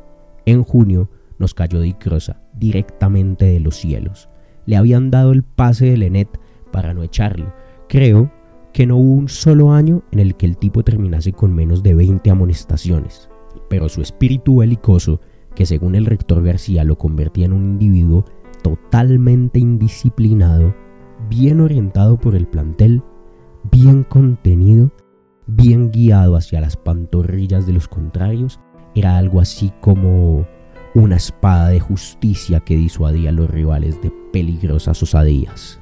En 0.44 0.64
junio 0.64 1.08
nos 1.38 1.54
cayó 1.54 1.80
Dicrosa 1.80 2.40
directamente 2.54 3.46
de 3.46 3.60
los 3.60 3.76
cielos. 3.76 4.28
Le 4.66 4.76
habían 4.76 5.10
dado 5.10 5.32
el 5.32 5.42
pase 5.42 5.86
de 5.86 5.96
Lenet 5.96 6.28
para 6.70 6.94
no 6.94 7.02
echarlo. 7.02 7.52
Creo 7.88 8.30
que 8.72 8.86
no 8.86 8.96
hubo 8.96 9.14
un 9.14 9.28
solo 9.28 9.72
año 9.72 10.02
en 10.12 10.18
el 10.18 10.36
que 10.36 10.46
el 10.46 10.56
tipo 10.56 10.82
terminase 10.82 11.32
con 11.32 11.54
menos 11.54 11.82
de 11.82 11.94
20 11.94 12.30
amonestaciones. 12.30 13.30
Pero 13.70 13.88
su 13.88 14.02
espíritu 14.02 14.58
belicoso, 14.58 15.20
que 15.54 15.66
según 15.66 15.94
el 15.94 16.06
rector 16.06 16.42
García 16.42 16.84
lo 16.84 16.98
convertía 16.98 17.46
en 17.46 17.52
un 17.52 17.64
individuo 17.64 18.24
totalmente 18.62 19.58
indisciplinado, 19.58 20.74
bien 21.28 21.60
orientado 21.60 22.18
por 22.18 22.34
el 22.34 22.46
plantel, 22.46 23.02
bien 23.70 24.04
contenido, 24.04 24.90
bien 25.46 25.90
guiado 25.90 26.36
hacia 26.36 26.60
las 26.60 26.76
pantorrillas 26.76 27.66
de 27.66 27.72
los 27.72 27.88
contrarios, 27.88 28.60
era 28.94 29.16
algo 29.16 29.40
así 29.40 29.72
como 29.80 30.46
una 30.94 31.16
espada 31.16 31.68
de 31.68 31.80
justicia 31.80 32.60
que 32.60 32.76
disuadía 32.76 33.30
a 33.30 33.32
los 33.32 33.50
rivales 33.50 34.00
de 34.02 34.12
peligrosas 34.32 35.02
osadías. 35.02 35.80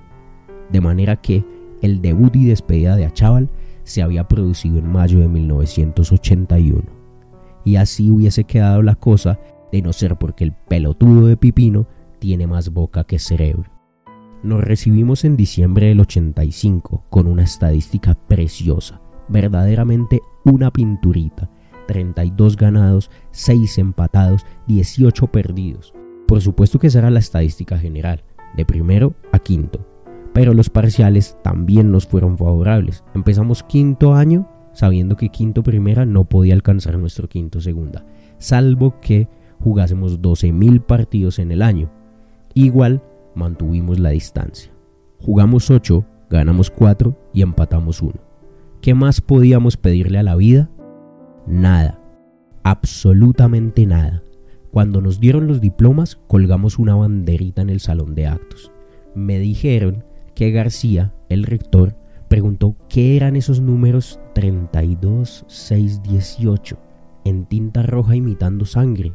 De 0.71 0.81
manera 0.81 1.17
que 1.17 1.45
el 1.83 2.01
debut 2.01 2.35
y 2.37 2.47
despedida 2.47 2.97
de 2.97 3.07
Achával 3.07 3.49
se 3.85 4.03
había 4.03 4.27
producido 4.27 4.79
en 4.79 4.91
mayo 4.91 5.21
de 5.21 5.29
1981. 5.29 6.83
Y 7.65 7.77
así 7.77 8.11
hubiese 8.11 8.45
quedado 8.45 8.83
la 8.83 8.95
cosa 8.95 9.39
de 9.73 9.83
no 9.83 9.93
ser 9.93 10.17
porque 10.17 10.45
el 10.45 10.53
pelotudo 10.53 11.27
de 11.27 11.37
Pipino 11.37 11.87
tiene 12.19 12.47
más 12.47 12.71
boca 12.71 13.05
que 13.05 13.19
cerebro. 13.19 13.71
Nos 14.43 14.63
recibimos 14.63 15.25
en 15.25 15.37
diciembre 15.37 15.87
del 15.87 16.01
85 16.01 17.05
con 17.11 17.27
una 17.27 17.45
estadística 17.45 18.15
preciosa, 18.15 19.01
verdaderamente 19.29 20.21
una 20.45 20.71
pinturita, 20.71 21.51
32 21.87 22.57
ganados, 22.57 23.11
6 23.31 23.79
empatados, 23.79 24.45
18 24.67 25.27
perdidos. 25.29 25.95
Por 26.27 26.41
supuesto 26.41 26.79
que 26.79 26.89
esa 26.89 27.01
era 27.01 27.11
la 27.11 27.21
estadística 27.21 27.79
general, 27.79 28.25
de 28.57 28.65
primero 28.65 29.15
a 29.33 29.39
quinto. 29.39 29.87
Pero 30.33 30.53
los 30.55 30.71
parciales 30.71 31.39
también 31.43 31.91
nos 31.91 32.07
fueron 32.07 32.37
favorables. 32.37 33.05
Empezamos 33.15 33.63
quinto 33.63 34.15
año 34.15 34.49
sabiendo 34.77 35.17
que 35.17 35.31
quinto 35.31 35.63
primera 35.63 36.05
no 36.05 36.25
podía 36.25 36.53
alcanzar 36.53 36.99
nuestro 36.99 37.31
quinto 37.31 37.63
segunda, 37.63 38.05
salvo 38.37 39.01
que 39.01 39.27
jugásemos 39.59 40.21
12.000 40.21 40.85
partidos 40.85 41.39
en 41.39 41.51
el 41.51 41.63
año. 41.63 41.91
Igual 42.53 43.03
mantuvimos 43.35 43.99
la 43.99 44.11
distancia. 44.11 44.71
Jugamos 45.19 45.71
8, 45.71 46.05
ganamos 46.29 46.71
4 46.71 47.19
y 47.33 47.41
empatamos 47.41 48.03
1. 48.03 48.13
¿Qué 48.83 48.93
más 48.93 49.23
podíamos 49.23 49.79
pedirle 49.79 50.19
a 50.19 50.23
la 50.23 50.37
vida? 50.37 50.69
Nada, 51.47 52.01
absolutamente 52.63 53.87
nada. 53.87 54.23
Cuando 54.71 55.01
nos 55.01 55.21
dieron 55.21 55.47
los 55.47 55.61
diplomas 55.61 56.17
colgamos 56.27 56.79
una 56.79 56.95
banderita 56.95 57.63
en 57.63 57.71
el 57.71 57.81
salón 57.81 58.15
de 58.15 58.27
actos. 58.27 58.73
Me 59.15 59.39
dijeron 59.39 60.05
que 60.35 60.51
García, 60.51 61.15
el 61.29 61.45
rector, 61.45 61.97
preguntó 62.29 62.77
qué 62.89 63.17
eran 63.17 63.37
esos 63.37 63.61
números 63.61 64.21
32, 64.35 65.45
6, 65.47 66.03
18 66.03 66.79
en 67.25 67.47
tinta 67.47 67.83
roja 67.83 68.17
imitando 68.17 68.65
sangre, 68.65 69.13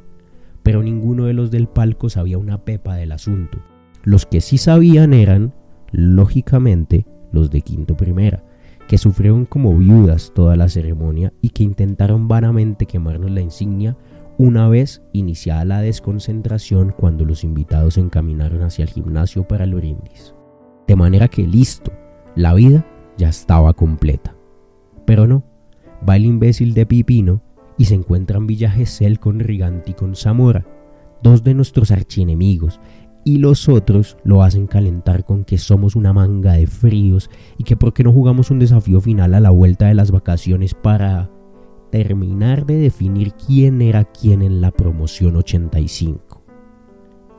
pero 0.64 0.84
ninguno 0.84 1.26
de 1.26 1.34
los 1.34 1.52
del 1.52 1.68
palco 1.68 2.10
sabía 2.10 2.38
una 2.38 2.64
pepa 2.64 2.96
del 2.96 3.12
asunto. 3.12 3.60
Los 4.04 4.26
que 4.26 4.42
sí 4.42 4.58
sabían 4.58 5.14
eran, 5.14 5.54
lógicamente, 5.92 7.06
los 7.32 7.52
de 7.52 7.62
quinto 7.62 7.96
primera, 7.96 8.44
que 8.92 8.98
sufrieron 8.98 9.46
como 9.46 9.78
viudas 9.78 10.34
toda 10.36 10.58
la 10.58 10.68
ceremonia 10.68 11.32
y 11.40 11.52
que 11.52 11.64
intentaron 11.64 12.28
vanamente 12.28 12.86
quemarnos 12.86 13.32
la 13.32 13.40
insignia 13.40 13.96
una 14.38 14.68
vez 14.68 15.02
iniciada 15.14 15.64
la 15.64 15.80
desconcentración 15.80 16.94
cuando 16.98 17.24
los 17.24 17.46
invitados 17.46 17.94
se 17.94 18.02
encaminaron 18.02 18.64
hacia 18.64 18.84
el 18.84 18.90
gimnasio 18.90 19.48
para 19.48 19.64
el 19.64 19.76
brindis. 19.76 20.36
De 20.90 20.98
manera 20.98 21.30
que 21.30 21.48
listo, 21.48 21.94
la 22.36 22.54
vida 22.54 22.86
ya 23.18 23.30
estaba 23.30 23.72
completa. 23.72 24.36
Pero 25.06 25.26
no, 25.26 25.46
va 26.08 26.18
el 26.18 26.26
imbécil 26.26 26.74
de 26.74 26.86
Pipino 26.86 27.42
y 27.78 27.86
se 27.86 27.96
encuentra 27.96 28.40
en 28.40 28.48
Villa 28.48 28.70
Gesell 28.70 29.22
con 29.22 29.40
Riganti 29.40 29.92
y 29.92 29.94
con 29.94 30.18
Zamora, 30.18 30.66
dos 31.24 31.46
de 31.46 31.54
nuestros 31.54 31.92
archienemigos, 31.92 32.82
y 33.24 33.38
los 33.38 33.70
otros 33.70 34.18
lo 34.24 34.44
hacen 34.44 34.68
calentar 34.68 35.26
con 35.26 35.44
que 35.44 35.58
somos 35.58 35.96
una 35.96 36.14
manga 36.14 36.54
de 36.54 36.68
fríos 36.68 37.30
y 37.58 37.64
que 37.64 37.78
por 37.78 37.94
qué 37.94 38.04
no 38.04 38.12
jugamos 38.12 38.52
un 38.52 38.60
desafío 38.60 39.00
final 39.00 39.34
a 39.34 39.40
la 39.40 39.52
vuelta 39.52 39.88
de 39.88 39.94
las 39.94 40.12
vacaciones 40.12 40.74
para 40.74 41.30
terminar 41.92 42.66
de 42.66 42.78
definir 42.78 43.34
quién 43.34 43.82
era 43.82 44.06
quién 44.06 44.42
en 44.42 44.62
la 44.62 44.72
promoción 44.72 45.36
85. 45.36 46.42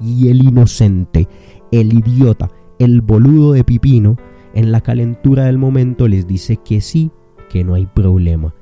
Y 0.01 0.29
el 0.29 0.43
inocente, 0.43 1.29
el 1.71 1.93
idiota, 1.93 2.51
el 2.79 3.01
boludo 3.01 3.53
de 3.53 3.65
Pipino, 3.65 4.17
en 4.55 4.71
la 4.71 4.83
calentura 4.83 5.45
del 5.45 5.59
momento 5.59 6.07
les 6.07 6.27
dice 6.27 6.59
que 6.59 6.81
sí, 6.81 7.11
que 7.49 7.65
no 7.65 7.75
hay 7.75 7.87
problema. 7.87 8.55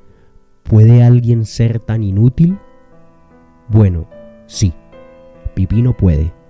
¿Puede 0.63 1.03
alguien 1.03 1.45
ser 1.45 1.79
tan 1.79 2.03
inútil? 2.03 2.57
Bueno, 3.69 4.07
sí, 4.45 4.73
Pipino 5.55 5.95
puede 5.97 6.40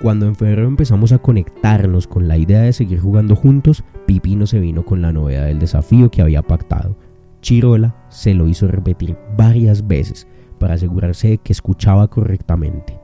cuando 0.00 0.26
en 0.26 0.36
febrero 0.36 0.68
empezamos 0.68 1.12
a 1.12 1.18
conectarnos 1.18 2.06
con 2.06 2.28
la 2.28 2.38
idea 2.38 2.60
de 2.60 2.72
seguir 2.72 3.00
jugando 3.00 3.34
juntos, 3.34 3.84
Pipino 4.06 4.46
se 4.46 4.60
vino 4.60 4.84
con 4.84 5.02
la 5.02 5.12
novedad 5.12 5.46
del 5.46 5.58
desafío 5.58 6.10
que 6.10 6.22
había 6.22 6.42
pactado. 6.42 6.96
Chirola 7.40 7.96
se 8.08 8.34
lo 8.34 8.48
hizo 8.48 8.68
repetir 8.68 9.16
varias 9.36 9.86
veces, 9.86 10.26
para 10.58 10.74
asegurarse 10.74 11.28
de 11.28 11.38
que 11.38 11.52
escuchaba 11.52 12.08
correctamente. 12.08 12.98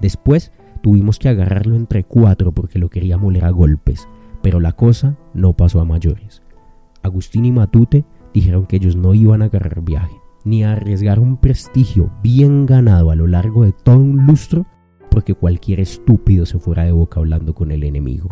Después 0.00 0.52
tuvimos 0.82 1.18
que 1.18 1.28
agarrarlo 1.28 1.76
entre 1.76 2.04
cuatro 2.04 2.52
porque 2.52 2.78
lo 2.78 2.88
quería 2.90 3.18
moler 3.18 3.44
a 3.44 3.50
golpes, 3.50 4.08
pero 4.42 4.60
la 4.60 4.72
cosa 4.72 5.16
no 5.32 5.54
pasó 5.54 5.80
a 5.80 5.84
mayores. 5.84 6.42
Agustín 7.02 7.44
y 7.44 7.52
Matute 7.52 8.04
dijeron 8.32 8.66
que 8.66 8.76
ellos 8.76 8.96
no 8.96 9.14
iban 9.14 9.42
a 9.42 9.46
agarrar 9.46 9.82
viaje, 9.82 10.16
ni 10.44 10.64
a 10.64 10.72
arriesgar 10.72 11.20
un 11.20 11.36
prestigio 11.36 12.10
bien 12.22 12.66
ganado 12.66 13.10
a 13.10 13.16
lo 13.16 13.26
largo 13.26 13.64
de 13.64 13.72
todo 13.72 13.98
un 13.98 14.26
lustro 14.26 14.66
porque 15.14 15.36
cualquier 15.36 15.78
estúpido 15.78 16.44
se 16.44 16.58
fuera 16.58 16.82
de 16.82 16.90
boca 16.90 17.20
hablando 17.20 17.54
con 17.54 17.70
el 17.70 17.84
enemigo. 17.84 18.30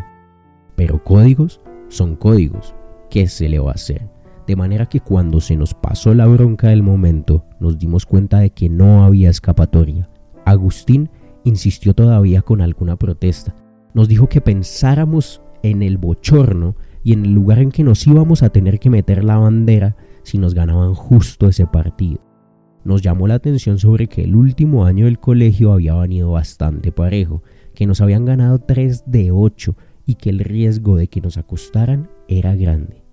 Pero 0.75 1.05
códigos 1.05 1.61
son 1.87 2.17
códigos. 2.17 2.75
¿Qué 3.09 3.29
se 3.29 3.49
le 3.49 3.61
va 3.61 3.71
a 3.71 3.75
hacer? 3.75 4.11
De 4.49 4.57
manera 4.57 4.87
que 4.87 4.99
cuando 4.99 5.41
se 5.41 5.57
nos 5.57 5.75
pasó 5.75 6.13
la 6.13 6.27
bronca 6.27 6.71
del 6.71 6.83
momento, 6.83 7.45
nos 7.61 7.79
dimos 7.79 8.05
cuenta 8.05 8.41
de 8.41 8.51
que 8.51 8.69
no 8.69 9.05
había 9.05 9.31
escapatoria. 9.31 10.11
Agustín 10.45 11.09
insistió 11.45 11.95
todavía 11.95 12.43
con 12.43 12.61
alguna 12.61 12.97
protesta. 12.97 13.55
Nos 13.95 14.09
dijo 14.09 14.29
que 14.29 14.41
pensáramos 14.41 15.41
en 15.63 15.85
el 15.85 15.99
bochorno 15.99 16.75
y 17.05 17.13
en 17.13 17.27
el 17.27 17.33
lugar 17.33 17.61
en 17.61 17.71
que 17.71 17.85
nos 17.85 18.05
íbamos 18.09 18.43
a 18.43 18.49
tener 18.49 18.81
que 18.81 18.91
meter 18.91 19.23
la 19.23 19.39
bandera 19.39 19.95
si 20.25 20.37
nos 20.37 20.53
ganaban 20.53 20.95
justo 20.95 21.47
ese 21.47 21.65
partido. 21.65 22.32
Nos 22.85 23.01
llamó 23.01 23.29
la 23.29 23.35
atención 23.35 23.79
sobre 23.79 24.09
que 24.09 24.25
el 24.25 24.35
último 24.35 24.85
año 24.85 25.05
del 25.05 25.21
colegio 25.21 25.73
había 25.73 25.95
venido 25.95 26.33
bastante 26.33 26.91
parejo, 26.91 27.43
que 27.75 27.87
nos 27.87 28.01
habían 28.01 28.25
ganado 28.25 28.59
3 28.59 29.05
de 29.07 29.31
8 29.31 29.77
y 30.05 30.17
que 30.17 30.31
el 30.31 30.41
riesgo 30.41 30.97
de 30.97 31.09
que 31.09 31.21
nos 31.21 31.37
acostaran 31.37 32.11
era 32.29 32.57
grande. 32.57 33.05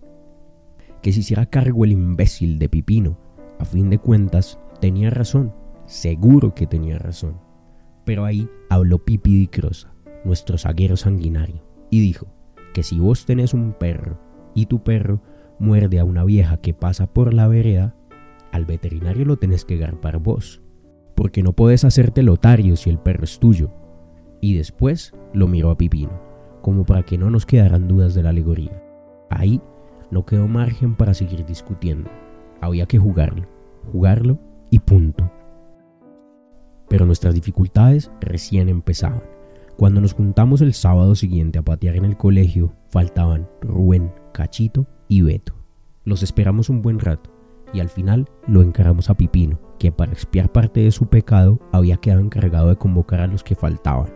Que 1.02 1.14
se 1.14 1.20
hiciera 1.20 1.46
cargo 1.46 1.86
el 1.86 1.92
imbécil 1.92 2.58
de 2.60 2.68
Pipino. 2.68 3.18
A 3.60 3.66
fin 3.66 3.90
de 3.90 4.00
cuentas, 4.00 4.60
tenía 4.82 5.10
razón, 5.10 5.54
seguro 5.86 6.56
que 6.56 6.66
tenía 6.66 6.98
razón. 6.98 7.38
Pero 8.06 8.26
ahí 8.26 8.50
habló 8.70 9.06
Pipi 9.06 9.36
Di 9.36 9.48
Crosa, 9.48 9.94
nuestro 10.26 10.58
zaguero 10.58 10.98
sanguinario, 10.98 11.64
y 11.92 12.02
dijo 12.02 12.28
que 12.74 12.84
si 12.84 13.00
vos 13.00 13.26
tenés 13.26 13.54
un 13.54 13.74
perro 13.74 14.20
y 14.56 14.66
tu 14.66 14.84
perro 14.84 15.22
muerde 15.60 16.00
a 16.00 16.06
una 16.06 16.24
vieja 16.24 16.58
que 16.58 16.74
pasa 16.74 17.08
por 17.14 17.34
la 17.34 17.48
vereda, 17.48 17.96
al 18.52 18.66
veterinario 18.66 19.26
lo 19.26 19.38
tenés 19.38 19.66
que 19.66 19.78
garpar 19.78 20.20
vos, 20.20 20.62
porque 21.16 21.44
no 21.44 21.54
podés 21.54 21.84
hacerte 21.84 22.24
lotario 22.24 22.76
si 22.76 22.90
el 22.90 23.00
perro 23.00 23.24
es 23.24 23.40
tuyo. 23.40 23.72
Y 24.42 24.56
después 24.56 25.14
lo 25.34 25.48
miró 25.48 25.70
a 25.72 25.78
Pipino, 25.78 26.22
como 26.62 26.86
para 26.86 27.04
que 27.04 27.18
no 27.18 27.30
nos 27.30 27.46
quedaran 27.46 27.88
dudas 27.88 28.14
de 28.14 28.24
la 28.24 28.30
alegoría. 28.30 28.82
Ahí 29.30 29.62
no 30.12 30.26
quedó 30.26 30.48
margen 30.48 30.96
para 30.96 31.14
seguir 31.14 31.46
discutiendo. 31.46 32.10
Había 32.62 32.86
que 32.86 32.98
jugarlo, 32.98 33.48
jugarlo 33.92 34.40
y 34.70 34.80
punto. 34.80 35.32
Pero 36.88 37.06
nuestras 37.06 37.36
dificultades 37.36 38.12
recién 38.20 38.70
empezaban. 38.70 39.24
Cuando 39.78 40.02
nos 40.02 40.14
juntamos 40.14 40.62
el 40.62 40.74
sábado 40.74 41.16
siguiente 41.16 41.60
a 41.60 41.62
patear 41.64 41.96
en 41.96 42.06
el 42.06 42.18
colegio, 42.18 42.74
faltaban 42.88 43.48
Rubén, 43.62 44.12
Cachito 44.34 44.88
y 45.08 45.22
Beto. 45.22 45.54
Los 46.04 46.24
esperamos 46.24 46.70
un 46.70 46.82
buen 46.82 47.00
rato 47.00 47.39
y 47.74 47.80
al 47.80 47.90
final 47.90 48.28
lo 48.48 48.62
encargamos 48.62 49.10
a 49.10 49.16
Pipino, 49.16 49.60
que 49.78 49.92
para 49.92 50.12
expiar 50.12 50.52
parte 50.52 50.82
de 50.82 50.92
su 50.92 51.08
pecado 51.08 51.60
había 51.72 51.98
quedado 51.98 52.22
encargado 52.22 52.70
de 52.70 52.76
convocar 52.76 53.22
a 53.22 53.28
los 53.28 53.44
que 53.44 53.56
faltaban. 53.56 54.14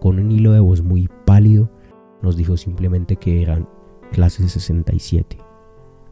Con 0.00 0.18
un 0.18 0.30
hilo 0.30 0.52
de 0.52 0.60
voz 0.60 0.82
muy 0.82 1.08
pálido, 1.24 1.70
nos 2.22 2.36
dijo 2.36 2.56
simplemente 2.56 3.16
que 3.16 3.42
eran 3.42 3.68
clase 4.12 4.48
67. 4.48 5.38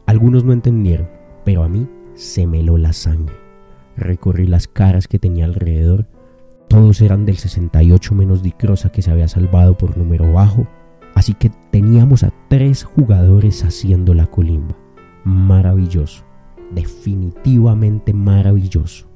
Algunos 0.05 0.43
no 0.43 0.53
entendieron, 0.53 1.09
pero 1.45 1.63
a 1.63 1.69
mí 1.69 1.87
se 2.13 2.47
me 2.47 2.59
heló 2.59 2.77
la 2.77 2.93
sangre. 2.93 3.35
Recorrí 3.95 4.47
las 4.47 4.67
caras 4.67 5.07
que 5.07 5.19
tenía 5.19 5.45
alrededor. 5.45 6.07
Todos 6.67 7.01
eran 7.01 7.25
del 7.25 7.37
68 7.37 8.15
menos 8.15 8.43
Dicrosa 8.43 8.91
que 8.91 9.01
se 9.01 9.11
había 9.11 9.27
salvado 9.27 9.77
por 9.77 9.97
número 9.97 10.31
bajo. 10.31 10.67
Así 11.15 11.33
que 11.33 11.51
teníamos 11.71 12.23
a 12.23 12.31
tres 12.47 12.83
jugadores 12.83 13.63
haciendo 13.63 14.13
la 14.13 14.27
colimba. 14.27 14.75
Maravilloso 15.23 16.28
definitivamente 16.71 18.13
maravilloso. 18.13 19.07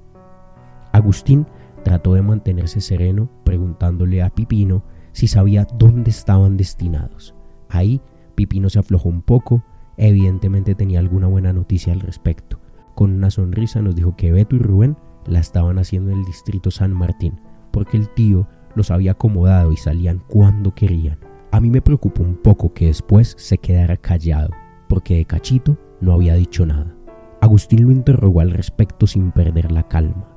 Agustín 0.92 1.48
trató 1.84 2.14
de 2.14 2.22
mantenerse 2.22 2.82
sereno 2.82 3.30
preguntándole 3.44 4.22
a 4.22 4.30
Pipino 4.30 4.84
si 5.12 5.28
sabía 5.28 5.68
dónde 5.78 6.12
estaban 6.12 6.58
destinados. 6.58 7.36
Ahí 7.70 8.02
Pipino 8.36 8.70
se 8.70 8.80
aflojó 8.80 9.10
un 9.10 9.22
poco, 9.22 9.64
evidentemente 9.98 10.76
tenía 10.76 11.00
alguna 11.00 11.28
buena 11.28 11.54
noticia 11.54 11.94
al 11.94 12.00
respecto. 12.00 12.60
Con 12.96 13.12
una 13.12 13.32
sonrisa 13.32 13.82
nos 13.82 13.96
dijo 13.96 14.16
que 14.16 14.32
Beto 14.32 14.56
y 14.56 14.60
Rubén 14.60 14.98
la 15.26 15.40
estaban 15.40 15.80
haciendo 15.80 16.12
en 16.12 16.20
el 16.20 16.26
distrito 16.26 16.72
San 16.72 16.94
Martín, 16.94 17.40
porque 17.72 17.98
el 17.98 18.10
tío 18.10 18.48
los 18.76 18.92
había 18.92 19.12
acomodado 19.12 19.72
y 19.72 19.78
salían 19.78 20.22
cuando 20.28 20.74
querían. 20.74 21.20
A 21.52 21.60
mí 21.60 21.70
me 21.70 21.82
preocupó 21.82 22.24
un 22.24 22.36
poco 22.36 22.74
que 22.74 22.88
después 22.88 23.36
se 23.38 23.58
quedara 23.58 23.98
callado, 23.98 24.50
porque 24.88 25.16
de 25.16 25.26
cachito 25.26 25.78
no 26.02 26.14
había 26.14 26.34
dicho 26.36 26.66
nada. 26.66 26.96
Agustín 27.44 27.84
lo 27.84 27.92
interrogó 27.92 28.40
al 28.40 28.52
respecto 28.52 29.06
sin 29.06 29.34
perder 29.34 29.74
la 29.74 29.90
calma. 29.90 30.30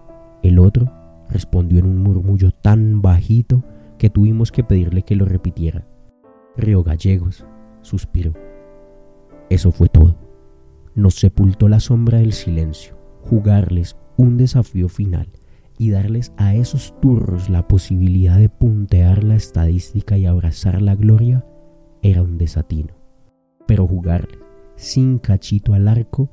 El 0.42 0.58
otro 0.58 0.92
respondió 1.30 1.78
en 1.78 1.86
un 1.86 1.98
murmullo 1.98 2.50
tan 2.50 3.00
bajito 3.00 3.62
que 3.96 4.10
tuvimos 4.10 4.50
que 4.50 4.64
pedirle 4.64 5.02
que 5.02 5.14
lo 5.14 5.24
repitiera. 5.24 5.86
Río 6.56 6.82
Gallegos, 6.82 7.46
suspiró. 7.80 8.32
Eso 9.50 9.70
fue 9.70 9.88
todo. 9.88 10.18
Nos 10.96 11.14
sepultó 11.14 11.68
la 11.68 11.78
sombra 11.78 12.18
del 12.18 12.32
silencio, 12.32 12.98
jugarles 13.22 13.96
un 14.16 14.36
desafío 14.36 14.88
final 14.88 15.28
y 15.78 15.90
darles 15.90 16.32
a 16.36 16.56
esos 16.56 16.92
turros 17.00 17.48
la 17.48 17.68
posibilidad 17.68 18.36
de 18.36 18.48
puntear 18.48 19.22
la 19.22 19.36
estadística 19.36 20.18
y 20.18 20.26
abrazar 20.26 20.82
la 20.82 20.96
gloria 20.96 21.46
era 22.02 22.24
un 22.24 22.36
desatino. 22.36 22.94
Pero 23.64 23.86
jugarles 23.86 24.40
sin 24.74 25.20
cachito 25.20 25.72
al 25.72 25.86
arco 25.86 26.30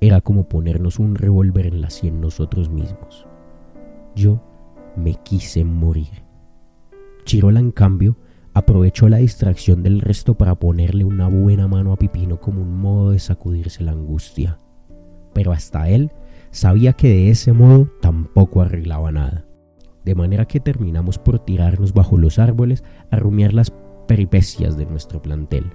era 0.00 0.20
como 0.20 0.48
ponernos 0.48 0.98
un 0.98 1.14
revólver 1.14 1.66
en 1.66 1.80
la 1.80 1.90
sien 1.90 2.20
nosotros 2.20 2.70
mismos. 2.70 3.26
Yo 4.14 4.40
me 4.96 5.14
quise 5.14 5.64
morir. 5.64 6.24
Chirola, 7.24 7.60
en 7.60 7.72
cambio, 7.72 8.16
aprovechó 8.54 9.08
la 9.08 9.18
distracción 9.18 9.82
del 9.82 10.00
resto 10.00 10.36
para 10.36 10.54
ponerle 10.56 11.04
una 11.04 11.28
buena 11.28 11.68
mano 11.68 11.92
a 11.92 11.96
Pipino 11.96 12.40
como 12.40 12.62
un 12.62 12.76
modo 12.80 13.10
de 13.10 13.18
sacudirse 13.18 13.84
la 13.84 13.92
angustia. 13.92 14.58
Pero 15.32 15.52
hasta 15.52 15.88
él 15.88 16.10
sabía 16.50 16.92
que 16.92 17.08
de 17.08 17.30
ese 17.30 17.52
modo 17.52 17.88
tampoco 18.00 18.60
arreglaba 18.60 19.12
nada. 19.12 19.44
De 20.04 20.14
manera 20.14 20.46
que 20.46 20.60
terminamos 20.60 21.18
por 21.18 21.38
tirarnos 21.38 21.92
bajo 21.92 22.16
los 22.16 22.38
árboles 22.38 22.82
a 23.10 23.16
rumiar 23.16 23.52
las 23.52 23.72
peripecias 24.06 24.76
de 24.76 24.86
nuestro 24.86 25.20
plantel, 25.20 25.66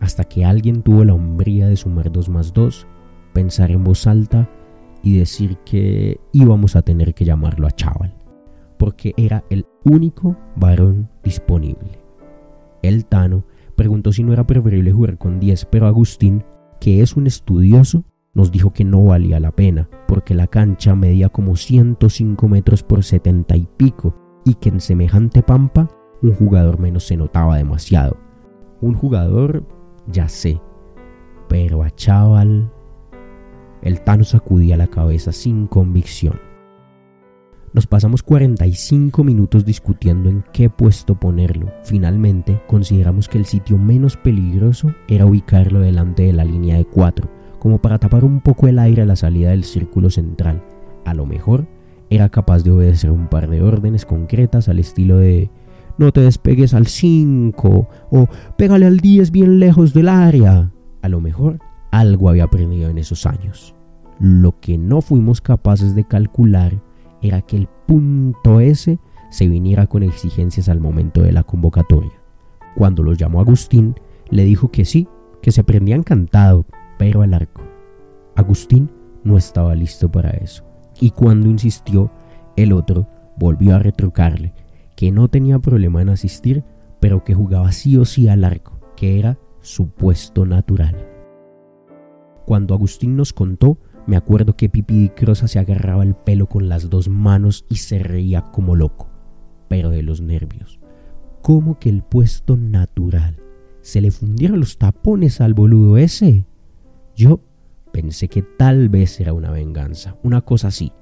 hasta 0.00 0.24
que 0.24 0.44
alguien 0.44 0.82
tuvo 0.82 1.04
la 1.04 1.14
hombría 1.14 1.66
de 1.66 1.76
sumar 1.76 2.12
dos 2.12 2.28
más 2.28 2.52
dos 2.52 2.86
pensar 3.40 3.70
en 3.70 3.82
voz 3.82 4.06
alta 4.06 4.50
y 5.02 5.16
decir 5.16 5.56
que 5.64 6.20
íbamos 6.30 6.76
a 6.76 6.82
tener 6.82 7.14
que 7.14 7.24
llamarlo 7.24 7.66
a 7.66 7.70
Chaval, 7.70 8.12
porque 8.76 9.14
era 9.16 9.44
el 9.48 9.64
único 9.82 10.36
varón 10.56 11.08
disponible. 11.24 12.02
El 12.82 13.06
Tano 13.06 13.44
preguntó 13.76 14.12
si 14.12 14.22
no 14.22 14.34
era 14.34 14.46
preferible 14.46 14.92
jugar 14.92 15.16
con 15.16 15.40
10, 15.40 15.64
pero 15.70 15.86
Agustín, 15.86 16.44
que 16.80 17.00
es 17.00 17.16
un 17.16 17.26
estudioso, 17.26 18.04
nos 18.34 18.52
dijo 18.52 18.74
que 18.74 18.84
no 18.84 19.06
valía 19.06 19.40
la 19.40 19.52
pena, 19.52 19.88
porque 20.06 20.34
la 20.34 20.46
cancha 20.46 20.94
medía 20.94 21.30
como 21.30 21.56
105 21.56 22.46
metros 22.46 22.82
por 22.82 23.02
70 23.02 23.56
y 23.56 23.66
pico, 23.78 24.14
y 24.44 24.52
que 24.52 24.68
en 24.68 24.80
semejante 24.80 25.42
pampa 25.42 25.88
un 26.20 26.34
jugador 26.34 26.78
menos 26.78 27.06
se 27.06 27.16
notaba 27.16 27.56
demasiado. 27.56 28.18
Un 28.82 28.92
jugador, 28.92 29.64
ya 30.08 30.28
sé, 30.28 30.60
pero 31.48 31.82
a 31.82 31.88
Chaval 31.88 32.70
el 33.82 34.00
Tano 34.02 34.24
sacudía 34.24 34.76
la 34.76 34.88
cabeza 34.88 35.32
sin 35.32 35.66
convicción. 35.66 36.40
Nos 37.72 37.86
pasamos 37.86 38.24
45 38.24 39.22
minutos 39.22 39.64
discutiendo 39.64 40.28
en 40.28 40.44
qué 40.52 40.68
puesto 40.68 41.14
ponerlo. 41.14 41.70
Finalmente, 41.84 42.60
consideramos 42.66 43.28
que 43.28 43.38
el 43.38 43.44
sitio 43.46 43.78
menos 43.78 44.16
peligroso 44.16 44.92
era 45.06 45.24
ubicarlo 45.24 45.78
delante 45.80 46.24
de 46.24 46.32
la 46.32 46.44
línea 46.44 46.76
de 46.76 46.84
4, 46.84 47.30
como 47.60 47.80
para 47.80 47.98
tapar 47.98 48.24
un 48.24 48.40
poco 48.40 48.66
el 48.66 48.80
aire 48.80 49.02
a 49.02 49.06
la 49.06 49.14
salida 49.14 49.50
del 49.50 49.62
círculo 49.62 50.10
central. 50.10 50.64
A 51.04 51.14
lo 51.14 51.26
mejor, 51.26 51.68
era 52.10 52.28
capaz 52.28 52.64
de 52.64 52.72
obedecer 52.72 53.12
un 53.12 53.28
par 53.28 53.48
de 53.48 53.62
órdenes 53.62 54.04
concretas 54.04 54.68
al 54.68 54.80
estilo 54.80 55.18
de 55.18 55.48
no 55.96 56.12
te 56.12 56.22
despegues 56.22 56.74
al 56.74 56.88
5 56.88 57.88
o 58.10 58.28
pégale 58.56 58.86
al 58.86 58.98
10 58.98 59.30
bien 59.30 59.60
lejos 59.60 59.94
del 59.94 60.08
área. 60.08 60.72
A 61.02 61.08
lo 61.08 61.20
mejor 61.20 61.60
algo 61.90 62.28
había 62.28 62.44
aprendido 62.44 62.88
en 62.88 62.98
esos 62.98 63.26
años. 63.26 63.74
Lo 64.18 64.60
que 64.60 64.78
no 64.78 65.00
fuimos 65.00 65.40
capaces 65.40 65.94
de 65.94 66.04
calcular 66.04 66.82
era 67.22 67.42
que 67.42 67.56
el 67.56 67.68
punto 67.86 68.60
S 68.60 68.98
se 69.30 69.48
viniera 69.48 69.86
con 69.86 70.02
exigencias 70.02 70.68
al 70.68 70.80
momento 70.80 71.22
de 71.22 71.32
la 71.32 71.42
convocatoria. 71.42 72.12
Cuando 72.76 73.02
los 73.02 73.18
llamó 73.18 73.40
Agustín, 73.40 73.94
le 74.28 74.44
dijo 74.44 74.70
que 74.70 74.84
sí, 74.84 75.08
que 75.42 75.52
se 75.52 75.64
prendía 75.64 75.96
encantado, 75.96 76.66
pero 76.98 77.22
al 77.22 77.34
arco. 77.34 77.62
Agustín 78.36 78.90
no 79.24 79.36
estaba 79.36 79.74
listo 79.74 80.10
para 80.10 80.30
eso. 80.30 80.64
Y 81.00 81.10
cuando 81.10 81.48
insistió, 81.48 82.10
el 82.56 82.72
otro 82.72 83.08
volvió 83.38 83.74
a 83.74 83.78
retrucarle 83.78 84.52
que 84.96 85.10
no 85.10 85.28
tenía 85.28 85.58
problema 85.58 86.02
en 86.02 86.10
asistir, 86.10 86.62
pero 87.00 87.24
que 87.24 87.34
jugaba 87.34 87.72
sí 87.72 87.96
o 87.96 88.04
sí 88.04 88.28
al 88.28 88.44
arco, 88.44 88.78
que 88.96 89.18
era 89.18 89.38
su 89.62 89.88
puesto 89.88 90.44
natural. 90.44 91.09
Cuando 92.46 92.74
Agustín 92.74 93.16
nos 93.16 93.32
contó, 93.32 93.78
me 94.06 94.16
acuerdo 94.16 94.56
que 94.56 94.68
Pipi 94.68 95.10
Crosa 95.10 95.46
se 95.46 95.58
agarraba 95.58 96.02
el 96.02 96.14
pelo 96.14 96.46
con 96.46 96.68
las 96.68 96.90
dos 96.90 97.08
manos 97.08 97.64
y 97.68 97.76
se 97.76 97.98
reía 97.98 98.42
como 98.42 98.74
loco, 98.74 99.08
pero 99.68 99.90
de 99.90 100.02
los 100.02 100.20
nervios. 100.20 100.80
Como 101.42 101.78
que 101.78 101.88
el 101.90 102.02
puesto 102.02 102.56
natural. 102.56 103.36
Se 103.82 104.00
le 104.00 104.10
fundieron 104.10 104.60
los 104.60 104.78
tapones 104.78 105.40
al 105.40 105.54
boludo 105.54 105.96
ese. 105.96 106.46
Yo 107.16 107.40
pensé 107.92 108.28
que 108.28 108.42
tal 108.42 108.88
vez 108.88 109.20
era 109.20 109.32
una 109.32 109.50
venganza, 109.50 110.16
una 110.22 110.40
cosa 110.40 110.68
así. 110.68 110.92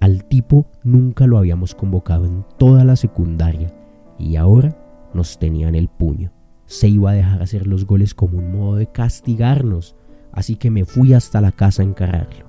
Al 0.00 0.24
tipo 0.24 0.66
nunca 0.82 1.26
lo 1.26 1.38
habíamos 1.38 1.74
convocado 1.74 2.26
en 2.26 2.44
toda 2.58 2.84
la 2.84 2.96
secundaria 2.96 3.72
y 4.18 4.36
ahora 4.36 4.76
nos 5.14 5.38
tenía 5.38 5.68
en 5.68 5.74
el 5.74 5.88
puño. 5.88 6.32
Se 6.66 6.88
iba 6.88 7.10
a 7.10 7.14
dejar 7.14 7.42
hacer 7.42 7.66
los 7.66 7.86
goles 7.86 8.14
como 8.14 8.38
un 8.38 8.52
modo 8.52 8.76
de 8.76 8.86
castigarnos, 8.86 9.96
así 10.34 10.56
que 10.56 10.70
me 10.70 10.84
fui 10.84 11.14
hasta 11.14 11.40
la 11.40 11.52
casa 11.52 11.82
a 11.82 11.86
encararlo. 11.86 12.46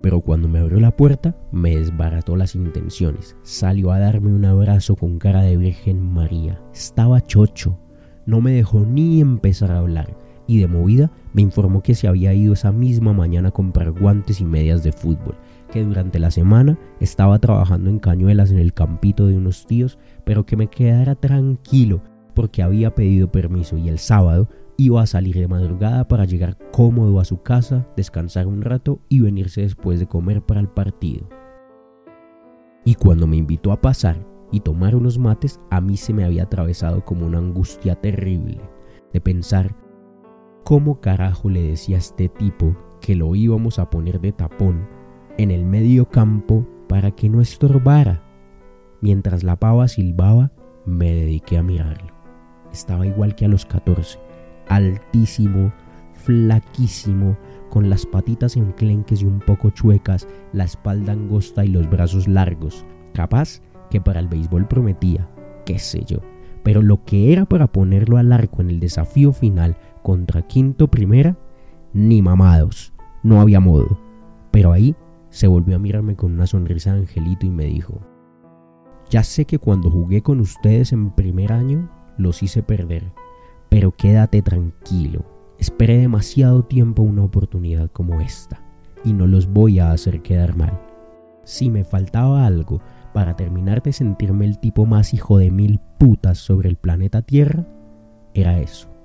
Pero 0.00 0.20
cuando 0.20 0.48
me 0.48 0.60
abrió 0.60 0.78
la 0.78 0.96
puerta, 0.96 1.36
me 1.50 1.76
desbarató 1.76 2.36
las 2.36 2.54
intenciones. 2.54 3.36
Salió 3.42 3.90
a 3.90 3.98
darme 3.98 4.32
un 4.32 4.44
abrazo 4.44 4.94
con 4.94 5.18
cara 5.18 5.42
de 5.42 5.56
Virgen 5.56 6.00
María. 6.00 6.60
Estaba 6.72 7.20
chocho. 7.20 7.78
No 8.24 8.40
me 8.40 8.52
dejó 8.52 8.80
ni 8.80 9.20
empezar 9.20 9.72
a 9.72 9.78
hablar 9.78 10.16
y 10.46 10.60
de 10.60 10.68
movida 10.68 11.10
me 11.32 11.42
informó 11.42 11.82
que 11.82 11.94
se 11.94 12.08
había 12.08 12.32
ido 12.32 12.52
esa 12.52 12.72
misma 12.72 13.12
mañana 13.12 13.48
a 13.48 13.52
comprar 13.52 13.90
guantes 13.92 14.40
y 14.40 14.44
medias 14.44 14.82
de 14.82 14.92
fútbol, 14.92 15.36
que 15.72 15.82
durante 15.82 16.18
la 16.18 16.30
semana 16.30 16.78
estaba 17.00 17.38
trabajando 17.38 17.90
en 17.90 17.98
cañuelas 17.98 18.50
en 18.50 18.58
el 18.58 18.72
campito 18.72 19.26
de 19.26 19.36
unos 19.36 19.66
tíos, 19.66 19.98
pero 20.24 20.46
que 20.46 20.56
me 20.56 20.68
quedara 20.68 21.14
tranquilo 21.14 22.00
porque 22.34 22.62
había 22.62 22.94
pedido 22.94 23.30
permiso 23.30 23.76
y 23.76 23.88
el 23.88 23.98
sábado 23.98 24.48
iba 24.76 25.02
a 25.02 25.06
salir 25.06 25.36
de 25.36 25.48
madrugada 25.48 26.06
para 26.08 26.24
llegar 26.24 26.58
cómodo 26.72 27.20
a 27.20 27.24
su 27.24 27.42
casa, 27.42 27.86
descansar 27.96 28.46
un 28.46 28.62
rato 28.62 29.00
y 29.08 29.20
venirse 29.20 29.62
después 29.62 29.98
de 29.98 30.06
comer 30.06 30.42
para 30.42 30.60
el 30.60 30.68
partido. 30.68 31.28
Y 32.84 32.94
cuando 32.94 33.26
me 33.26 33.36
invitó 33.36 33.72
a 33.72 33.80
pasar 33.80 34.24
y 34.52 34.60
tomar 34.60 34.94
unos 34.94 35.18
mates, 35.18 35.60
a 35.70 35.80
mí 35.80 35.96
se 35.96 36.12
me 36.12 36.24
había 36.24 36.44
atravesado 36.44 37.04
como 37.04 37.26
una 37.26 37.38
angustia 37.38 37.96
terrible 37.96 38.60
de 39.12 39.20
pensar 39.20 39.74
¿Cómo 40.66 41.00
carajo 41.00 41.48
le 41.48 41.62
decía 41.62 41.94
a 41.94 42.00
este 42.00 42.28
tipo 42.28 42.76
que 43.00 43.14
lo 43.14 43.36
íbamos 43.36 43.78
a 43.78 43.88
poner 43.88 44.20
de 44.20 44.32
tapón 44.32 44.88
en 45.38 45.52
el 45.52 45.64
medio 45.64 46.08
campo 46.08 46.66
para 46.88 47.12
que 47.12 47.28
no 47.28 47.40
estorbara? 47.40 48.24
Mientras 49.00 49.44
la 49.44 49.60
pava 49.60 49.86
silbaba, 49.86 50.50
me 50.84 51.12
dediqué 51.12 51.56
a 51.56 51.62
mirarlo. 51.62 52.12
Estaba 52.72 53.06
igual 53.06 53.36
que 53.36 53.44
a 53.44 53.48
los 53.48 53.64
14, 53.64 54.18
altísimo, 54.68 55.72
flaquísimo, 56.12 57.36
con 57.70 57.90
las 57.90 58.06
patitas 58.06 58.56
enclenques 58.56 59.22
y 59.22 59.26
un 59.26 59.40
poco 59.40 59.70
chuecas, 59.70 60.26
la 60.52 60.64
espalda 60.64 61.12
angosta 61.12 61.64
y 61.64 61.68
los 61.68 61.88
brazos 61.90 62.28
largos, 62.28 62.84
capaz 63.12 63.60
que 63.90 64.00
para 64.00 64.20
el 64.20 64.28
béisbol 64.28 64.66
prometía, 64.66 65.28
qué 65.64 65.78
sé 65.78 66.04
yo. 66.04 66.18
Pero 66.62 66.82
lo 66.82 67.04
que 67.04 67.32
era 67.32 67.44
para 67.44 67.68
ponerlo 67.68 68.18
al 68.18 68.32
arco 68.32 68.62
en 68.62 68.70
el 68.70 68.80
desafío 68.80 69.32
final 69.32 69.76
contra 70.02 70.42
Quinto 70.42 70.88
Primera, 70.88 71.36
ni 71.92 72.22
mamados, 72.22 72.92
no 73.22 73.40
había 73.40 73.60
modo. 73.60 73.98
Pero 74.50 74.72
ahí 74.72 74.96
se 75.30 75.46
volvió 75.46 75.76
a 75.76 75.78
mirarme 75.78 76.16
con 76.16 76.32
una 76.32 76.46
sonrisa 76.46 76.92
de 76.92 77.00
angelito 77.00 77.46
y 77.46 77.50
me 77.50 77.66
dijo, 77.66 78.00
ya 79.10 79.22
sé 79.22 79.44
que 79.44 79.58
cuando 79.58 79.90
jugué 79.90 80.22
con 80.22 80.40
ustedes 80.40 80.92
en 80.92 81.10
primer 81.10 81.52
año 81.52 81.88
los 82.18 82.42
hice 82.42 82.62
perder, 82.62 83.12
pero 83.68 83.94
quédate 83.96 84.42
tranquilo, 84.42 85.24
esperé 85.58 85.98
demasiado 85.98 86.64
tiempo 86.64 87.02
una 87.02 87.24
oportunidad 87.24 87.90
como 87.90 88.20
esta 88.20 88.62
y 89.04 89.12
no 89.12 89.26
los 89.26 89.46
voy 89.46 89.78
a 89.78 89.92
hacer 89.92 90.22
quedar 90.22 90.56
mal. 90.56 90.80
Si 91.44 91.70
me 91.70 91.84
faltaba 91.84 92.46
algo 92.46 92.80
para 93.12 93.36
terminar 93.36 93.82
de 93.82 93.92
sentirme 93.92 94.44
el 94.44 94.58
tipo 94.58 94.84
más 94.86 95.14
hijo 95.14 95.38
de 95.38 95.50
mil 95.50 95.80
putas 95.98 96.38
sobre 96.38 96.68
el 96.68 96.76
planeta 96.76 97.22
Tierra, 97.22 97.66
era 98.34 98.58
eso 98.58 98.96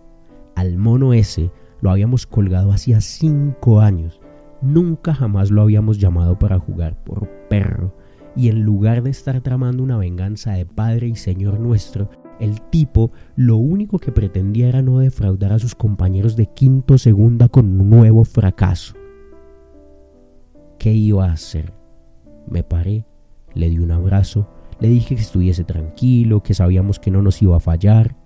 al 0.56 0.78
mono 0.78 1.14
ese 1.14 1.52
lo 1.82 1.90
habíamos 1.90 2.28
colgado 2.28 2.72
hacía 2.72 3.02
cinco 3.02 3.80
años. 3.80 4.22
Nunca 4.62 5.14
jamás 5.14 5.50
lo 5.50 5.64
habíamos 5.64 5.98
llamado 5.98 6.38
para 6.38 6.60
jugar 6.60 7.04
por 7.04 7.28
perro. 7.50 7.96
Y 8.36 8.50
en 8.50 8.62
lugar 8.62 9.02
de 9.02 9.10
estar 9.10 9.42
tramando 9.42 9.82
una 9.82 9.98
venganza 9.98 10.54
de 10.54 10.66
Padre 10.66 11.08
y 11.08 11.16
Señor 11.16 11.60
nuestro, 11.60 12.10
el 12.42 12.62
tipo 12.62 13.12
lo 13.36 13.56
único 13.56 14.00
que 14.00 14.12
pretendía 14.12 14.68
era 14.68 14.82
no 14.82 15.00
defraudar 15.00 15.54
a 15.54 15.60
sus 15.60 15.76
compañeros 15.76 16.36
de 16.36 16.48
quinto 16.48 16.98
segunda 16.98 17.48
con 17.48 17.80
un 17.80 17.90
nuevo 17.90 18.26
fracaso. 18.26 18.96
¿Qué 20.78 20.94
iba 20.94 21.28
a 21.28 21.34
hacer? 21.34 21.72
Me 22.50 22.64
paré, 22.64 23.06
le 23.54 23.70
di 23.70 23.78
un 23.80 23.92
abrazo, 23.92 24.50
le 24.80 24.90
dije 24.90 25.16
que 25.16 25.22
estuviese 25.22 25.64
tranquilo, 25.64 26.42
que 26.42 26.56
sabíamos 26.56 27.00
que 27.00 27.12
no 27.12 27.22
nos 27.22 27.42
iba 27.42 27.56
a 27.56 27.60
fallar, 27.60 28.18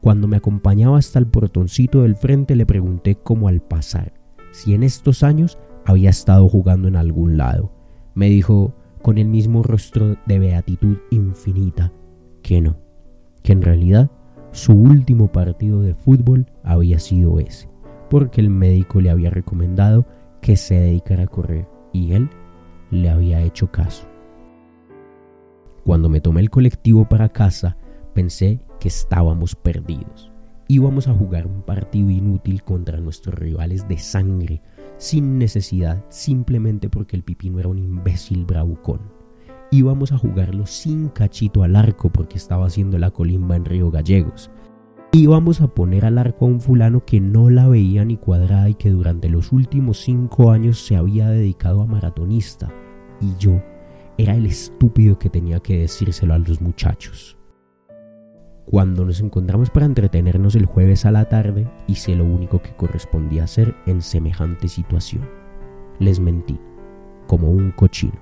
cuando 0.00 0.26
me 0.26 0.36
acompañaba 0.36 0.98
hasta 0.98 1.18
el 1.18 1.26
portoncito 1.26 2.02
del 2.02 2.16
frente 2.16 2.56
le 2.56 2.66
pregunté 2.66 3.14
como 3.16 3.48
al 3.48 3.60
pasar 3.60 4.14
si 4.50 4.74
en 4.74 4.82
estos 4.82 5.22
años 5.22 5.58
había 5.84 6.10
estado 6.10 6.48
jugando 6.48 6.88
en 6.88 6.96
algún 6.96 7.36
lado. 7.36 7.72
Me 8.14 8.28
dijo 8.28 8.74
con 9.02 9.18
el 9.18 9.28
mismo 9.28 9.62
rostro 9.62 10.16
de 10.26 10.38
beatitud 10.38 10.98
infinita 11.10 11.92
que 12.42 12.60
no, 12.60 12.76
que 13.42 13.52
en 13.52 13.62
realidad 13.62 14.10
su 14.52 14.72
último 14.72 15.30
partido 15.30 15.82
de 15.82 15.94
fútbol 15.94 16.46
había 16.64 16.98
sido 16.98 17.38
ese, 17.38 17.68
porque 18.08 18.40
el 18.40 18.50
médico 18.50 19.00
le 19.00 19.10
había 19.10 19.30
recomendado 19.30 20.06
que 20.40 20.56
se 20.56 20.74
dedicara 20.74 21.24
a 21.24 21.28
correr 21.28 21.68
y 21.92 22.12
él 22.12 22.28
le 22.90 23.10
había 23.10 23.40
hecho 23.42 23.70
caso. 23.70 24.06
Cuando 25.84 26.08
me 26.08 26.20
tomé 26.20 26.40
el 26.40 26.50
colectivo 26.50 27.08
para 27.08 27.28
casa, 27.30 27.76
pensé 28.12 28.60
que 28.80 28.88
estábamos 28.88 29.54
perdidos. 29.54 30.30
Íbamos 30.68 31.08
a 31.08 31.14
jugar 31.14 31.46
un 31.46 31.62
partido 31.62 32.10
inútil 32.10 32.62
contra 32.62 33.00
nuestros 33.00 33.34
rivales 33.34 33.88
de 33.88 33.98
sangre, 33.98 34.62
sin 34.98 35.38
necesidad, 35.38 36.04
simplemente 36.08 36.88
porque 36.88 37.16
el 37.16 37.24
pipino 37.24 37.58
era 37.58 37.68
un 37.68 37.78
imbécil 37.78 38.44
bravucón. 38.44 39.19
Íbamos 39.70 40.12
a 40.12 40.18
jugarlo 40.18 40.66
sin 40.66 41.08
cachito 41.08 41.62
al 41.62 41.76
arco 41.76 42.10
porque 42.10 42.36
estaba 42.36 42.66
haciendo 42.66 42.98
la 42.98 43.10
colimba 43.10 43.56
en 43.56 43.64
Río 43.64 43.90
Gallegos. 43.90 44.50
Íbamos 45.12 45.60
a 45.60 45.68
poner 45.68 46.04
al 46.04 46.18
arco 46.18 46.44
a 46.44 46.48
un 46.48 46.60
fulano 46.60 47.04
que 47.04 47.20
no 47.20 47.50
la 47.50 47.68
veía 47.68 48.04
ni 48.04 48.16
cuadrada 48.16 48.68
y 48.68 48.74
que 48.74 48.90
durante 48.90 49.28
los 49.28 49.52
últimos 49.52 49.98
cinco 49.98 50.50
años 50.50 50.84
se 50.84 50.96
había 50.96 51.28
dedicado 51.28 51.82
a 51.82 51.86
maratonista. 51.86 52.72
Y 53.20 53.36
yo 53.38 53.62
era 54.18 54.34
el 54.34 54.46
estúpido 54.46 55.18
que 55.18 55.30
tenía 55.30 55.60
que 55.60 55.78
decírselo 55.78 56.34
a 56.34 56.38
los 56.38 56.60
muchachos 56.60 57.36
cuando 58.70 59.04
nos 59.04 59.20
encontramos 59.20 59.68
para 59.68 59.86
entretenernos 59.86 60.54
el 60.54 60.64
jueves 60.64 61.04
a 61.04 61.10
la 61.10 61.28
tarde 61.28 61.68
hice 61.88 62.14
lo 62.14 62.24
único 62.24 62.62
que 62.62 62.72
correspondía 62.76 63.42
hacer 63.42 63.74
en 63.86 64.00
semejante 64.00 64.68
situación. 64.68 65.28
Les 65.98 66.20
mentí, 66.20 66.56
como 67.26 67.50
un 67.50 67.72
cochino. 67.72 68.14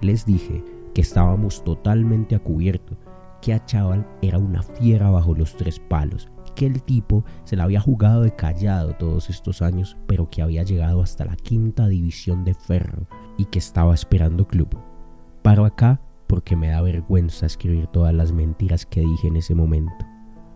Les 0.00 0.24
dije 0.24 0.64
que 0.94 1.02
estábamos 1.02 1.64
totalmente 1.64 2.34
a 2.34 2.38
cubierto, 2.38 2.96
que 3.42 3.52
a 3.52 3.64
Chaval 3.66 4.06
era 4.22 4.38
una 4.38 4.62
fiera 4.62 5.10
bajo 5.10 5.34
los 5.34 5.56
tres 5.56 5.78
palos, 5.80 6.30
que 6.54 6.66
el 6.66 6.82
tipo 6.82 7.24
se 7.44 7.56
la 7.56 7.64
había 7.64 7.80
jugado 7.80 8.22
de 8.22 8.34
callado 8.34 8.94
todos 8.94 9.28
estos 9.28 9.60
años, 9.60 9.96
pero 10.06 10.30
que 10.30 10.40
había 10.40 10.62
llegado 10.62 11.02
hasta 11.02 11.24
la 11.24 11.36
quinta 11.36 11.88
división 11.88 12.44
de 12.44 12.54
ferro 12.54 13.06
y 13.36 13.46
que 13.46 13.58
estaba 13.58 13.92
esperando 13.92 14.46
club. 14.46 14.78
Paro 15.42 15.66
acá 15.66 16.00
porque 16.26 16.56
me 16.56 16.68
da 16.68 16.80
vergüenza 16.80 17.46
escribir 17.46 17.86
todas 17.88 18.14
las 18.14 18.32
mentiras 18.32 18.86
que 18.86 19.00
dije 19.00 19.28
en 19.28 19.36
ese 19.36 19.54
momento. 19.54 19.92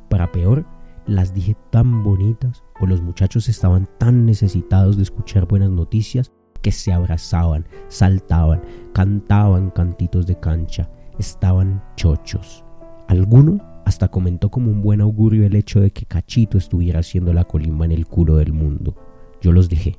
Para 0.09 0.33
peor, 0.33 0.65
las 1.07 1.35
dije 1.35 1.57
tan 1.71 2.03
bonitas 2.03 2.63
o 2.81 2.87
los 2.87 3.03
muchachos 3.03 3.49
estaban 3.49 3.89
tan 3.99 4.25
necesitados 4.25 4.97
de 4.97 5.03
escuchar 5.03 5.47
buenas 5.47 5.71
noticias 5.71 6.33
que 6.61 6.73
se 6.73 6.93
abrazaban, 6.93 7.67
saltaban, 7.89 8.63
cantaban 8.93 9.71
cantitos 9.71 10.27
de 10.27 10.39
cancha, 10.39 10.91
estaban 11.19 11.83
chochos. 11.97 12.65
Alguno 13.09 13.59
hasta 13.85 14.09
comentó 14.09 14.51
como 14.51 14.71
un 14.71 14.83
buen 14.83 15.01
augurio 15.01 15.47
el 15.47 15.57
hecho 15.57 15.81
de 15.81 15.91
que 15.91 16.07
Cachito 16.07 16.59
estuviera 16.59 17.01
haciendo 17.01 17.33
la 17.33 17.45
colimba 17.45 17.85
en 17.85 17.93
el 17.93 18.07
culo 18.07 18.37
del 18.37 18.53
mundo. 18.53 18.95
Yo 19.41 19.53
los 19.53 19.69
dejé. 19.69 19.97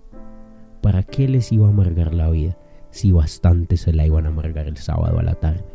¿Para 0.81 1.03
qué 1.03 1.27
les 1.27 1.51
iba 1.51 1.67
a 1.67 1.71
amargar 1.71 2.13
la 2.13 2.29
vida? 2.29 2.57
si 2.91 3.11
bastante 3.11 3.77
se 3.77 3.93
la 3.93 4.05
iban 4.05 4.25
a 4.25 4.29
amargar 4.29 4.67
el 4.67 4.77
sábado 4.77 5.19
a 5.19 5.23
la 5.23 5.35
tarde. 5.35 5.65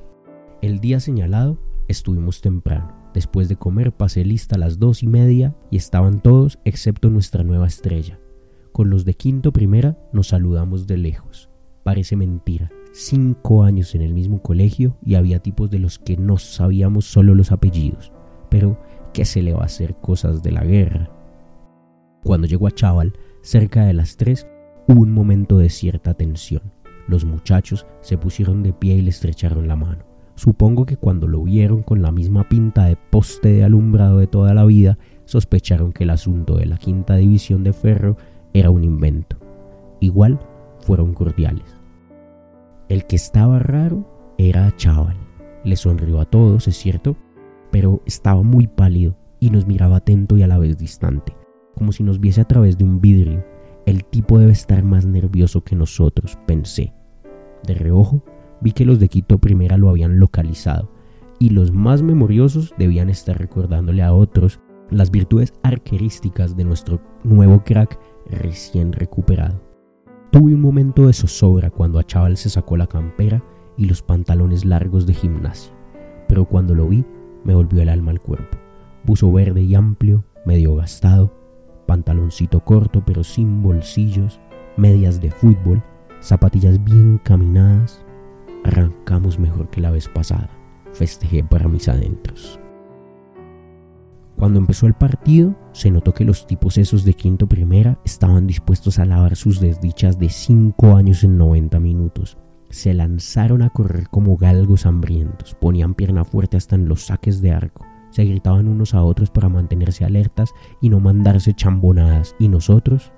El 0.62 0.80
día 0.80 1.00
señalado 1.00 1.58
estuvimos 1.88 2.40
temprano. 2.40 2.92
Después 3.12 3.48
de 3.48 3.56
comer 3.56 3.92
pasé 3.92 4.24
lista 4.24 4.56
a 4.56 4.58
las 4.58 4.78
dos 4.78 5.02
y 5.02 5.06
media 5.06 5.54
y 5.70 5.76
estaban 5.76 6.20
todos 6.20 6.58
excepto 6.64 7.10
nuestra 7.10 7.44
nueva 7.44 7.66
estrella. 7.66 8.18
Con 8.74 8.90
los 8.90 9.04
de 9.04 9.14
quinto 9.14 9.52
primera 9.52 9.96
nos 10.12 10.30
saludamos 10.30 10.88
de 10.88 10.96
lejos. 10.96 11.48
Parece 11.84 12.16
mentira. 12.16 12.72
Cinco 12.92 13.62
años 13.62 13.94
en 13.94 14.02
el 14.02 14.12
mismo 14.12 14.42
colegio 14.42 14.96
y 15.00 15.14
había 15.14 15.38
tipos 15.38 15.70
de 15.70 15.78
los 15.78 16.00
que 16.00 16.16
no 16.16 16.38
sabíamos 16.38 17.04
solo 17.04 17.36
los 17.36 17.52
apellidos. 17.52 18.10
Pero, 18.48 18.80
¿qué 19.12 19.24
se 19.26 19.42
le 19.42 19.52
va 19.52 19.62
a 19.62 19.66
hacer 19.66 19.94
cosas 20.00 20.42
de 20.42 20.50
la 20.50 20.64
guerra? 20.64 21.08
Cuando 22.24 22.48
llegó 22.48 22.66
a 22.66 22.72
Chaval, 22.72 23.12
cerca 23.42 23.84
de 23.84 23.92
las 23.92 24.16
tres, 24.16 24.44
hubo 24.88 25.02
un 25.02 25.12
momento 25.12 25.58
de 25.58 25.70
cierta 25.70 26.14
tensión. 26.14 26.72
Los 27.06 27.24
muchachos 27.24 27.86
se 28.00 28.18
pusieron 28.18 28.64
de 28.64 28.72
pie 28.72 28.96
y 28.96 29.02
le 29.02 29.10
estrecharon 29.10 29.68
la 29.68 29.76
mano. 29.76 30.02
Supongo 30.34 30.84
que 30.84 30.96
cuando 30.96 31.28
lo 31.28 31.44
vieron 31.44 31.84
con 31.84 32.02
la 32.02 32.10
misma 32.10 32.48
pinta 32.48 32.86
de 32.86 32.96
poste 32.96 33.50
de 33.50 33.62
alumbrado 33.62 34.18
de 34.18 34.26
toda 34.26 34.52
la 34.52 34.64
vida, 34.64 34.98
sospecharon 35.26 35.92
que 35.92 36.02
el 36.02 36.10
asunto 36.10 36.56
de 36.56 36.66
la 36.66 36.76
quinta 36.76 37.14
división 37.14 37.62
de 37.62 37.72
ferro 37.72 38.16
era 38.54 38.70
un 38.70 38.84
invento. 38.84 39.36
Igual 40.00 40.40
fueron 40.78 41.12
cordiales. 41.12 41.80
El 42.88 43.04
que 43.06 43.16
estaba 43.16 43.58
raro 43.58 44.06
era 44.38 44.74
Chaval. 44.76 45.16
Le 45.64 45.76
sonrió 45.76 46.20
a 46.20 46.24
todos, 46.24 46.68
es 46.68 46.76
cierto, 46.76 47.16
pero 47.70 48.00
estaba 48.06 48.42
muy 48.42 48.66
pálido 48.66 49.16
y 49.40 49.50
nos 49.50 49.66
miraba 49.66 49.96
atento 49.96 50.36
y 50.36 50.42
a 50.42 50.46
la 50.46 50.58
vez 50.58 50.78
distante, 50.78 51.36
como 51.74 51.92
si 51.92 52.02
nos 52.02 52.20
viese 52.20 52.40
a 52.40 52.46
través 52.46 52.78
de 52.78 52.84
un 52.84 53.00
vidrio. 53.00 53.44
El 53.86 54.04
tipo 54.04 54.38
debe 54.38 54.52
estar 54.52 54.84
más 54.84 55.04
nervioso 55.04 55.64
que 55.64 55.74
nosotros, 55.74 56.38
pensé. 56.46 56.94
De 57.66 57.74
reojo, 57.74 58.22
vi 58.60 58.72
que 58.72 58.84
los 58.84 59.00
de 59.00 59.08
Quito 59.08 59.38
Primera 59.38 59.76
lo 59.76 59.88
habían 59.88 60.20
localizado, 60.20 60.90
y 61.38 61.50
los 61.50 61.72
más 61.72 62.02
memoriosos 62.02 62.72
debían 62.78 63.10
estar 63.10 63.36
recordándole 63.36 64.02
a 64.02 64.14
otros 64.14 64.60
las 64.90 65.10
virtudes 65.10 65.52
arquerísticas 65.62 66.56
de 66.56 66.64
nuestro 66.64 67.00
nuevo 67.24 67.64
crack 67.64 67.98
recién 68.30 68.92
recuperado. 68.92 69.60
Tuve 70.30 70.54
un 70.54 70.60
momento 70.60 71.06
de 71.06 71.12
zozobra 71.12 71.70
cuando 71.70 71.98
a 71.98 72.04
Chaval 72.04 72.36
se 72.36 72.50
sacó 72.50 72.76
la 72.76 72.86
campera 72.86 73.42
y 73.76 73.86
los 73.86 74.02
pantalones 74.02 74.64
largos 74.64 75.06
de 75.06 75.14
gimnasia, 75.14 75.72
pero 76.28 76.44
cuando 76.44 76.74
lo 76.74 76.88
vi 76.88 77.04
me 77.44 77.54
volvió 77.54 77.82
el 77.82 77.88
alma 77.88 78.10
al 78.10 78.20
cuerpo. 78.20 78.58
Buzo 79.04 79.30
verde 79.32 79.62
y 79.62 79.74
amplio, 79.74 80.24
medio 80.44 80.74
gastado, 80.76 81.32
pantaloncito 81.86 82.60
corto 82.60 83.04
pero 83.04 83.22
sin 83.22 83.62
bolsillos, 83.62 84.40
medias 84.76 85.20
de 85.20 85.30
fútbol, 85.30 85.82
zapatillas 86.20 86.82
bien 86.82 87.20
caminadas. 87.22 88.04
Arrancamos 88.64 89.38
mejor 89.38 89.68
que 89.68 89.80
la 89.80 89.90
vez 89.90 90.08
pasada, 90.08 90.50
festejé 90.92 91.44
para 91.44 91.68
mis 91.68 91.88
adentros. 91.88 92.58
Cuando 94.36 94.58
empezó 94.58 94.86
el 94.86 94.94
partido, 94.94 95.54
se 95.72 95.90
notó 95.90 96.12
que 96.12 96.24
los 96.24 96.46
tipos 96.46 96.76
esos 96.78 97.04
de 97.04 97.14
quinto 97.14 97.46
primera 97.46 97.98
estaban 98.04 98.46
dispuestos 98.46 98.98
a 98.98 99.04
lavar 99.04 99.36
sus 99.36 99.60
desdichas 99.60 100.18
de 100.18 100.28
5 100.28 100.96
años 100.96 101.22
en 101.24 101.38
90 101.38 101.78
minutos. 101.80 102.36
Se 102.68 102.92
lanzaron 102.94 103.62
a 103.62 103.70
correr 103.70 104.08
como 104.08 104.36
galgos 104.36 104.86
hambrientos, 104.86 105.54
ponían 105.54 105.94
pierna 105.94 106.24
fuerte 106.24 106.56
hasta 106.56 106.74
en 106.74 106.88
los 106.88 107.02
saques 107.02 107.40
de 107.40 107.52
arco, 107.52 107.84
se 108.14 108.24
gritaban 108.24 108.68
unos 108.68 108.94
a 108.94 109.02
otros 109.02 109.30
para 109.30 109.48
mantenerse 109.48 110.04
alertas 110.04 110.54
y 110.80 110.88
no 110.88 111.00
mandarse 111.00 111.52
chambonadas. 111.52 112.36
¿Y 112.38 112.46
nosotros? 112.46 113.10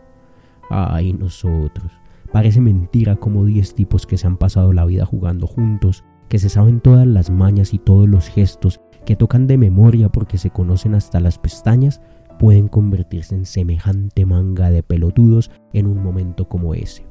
Ay, 0.70 1.12
nosotros. 1.12 1.92
Parece 2.32 2.62
mentira 2.62 3.16
como 3.16 3.44
10 3.44 3.74
tipos 3.74 4.06
que 4.06 4.16
se 4.16 4.26
han 4.26 4.38
pasado 4.38 4.72
la 4.72 4.86
vida 4.86 5.04
jugando 5.04 5.46
juntos, 5.46 6.02
que 6.30 6.38
se 6.38 6.48
saben 6.48 6.80
todas 6.80 7.06
las 7.06 7.28
mañas 7.28 7.74
y 7.74 7.78
todos 7.78 8.08
los 8.08 8.28
gestos 8.28 8.80
que 9.06 9.16
tocan 9.16 9.46
de 9.46 9.56
memoria 9.56 10.10
porque 10.10 10.36
se 10.36 10.50
conocen 10.50 10.94
hasta 10.94 11.20
las 11.20 11.38
pestañas, 11.38 12.02
pueden 12.38 12.68
convertirse 12.68 13.34
en 13.34 13.46
semejante 13.46 14.26
manga 14.26 14.70
de 14.70 14.82
pelotudos 14.82 15.50
en 15.72 15.86
un 15.86 16.02
momento 16.02 16.46
como 16.50 16.74
ese. 16.74 17.06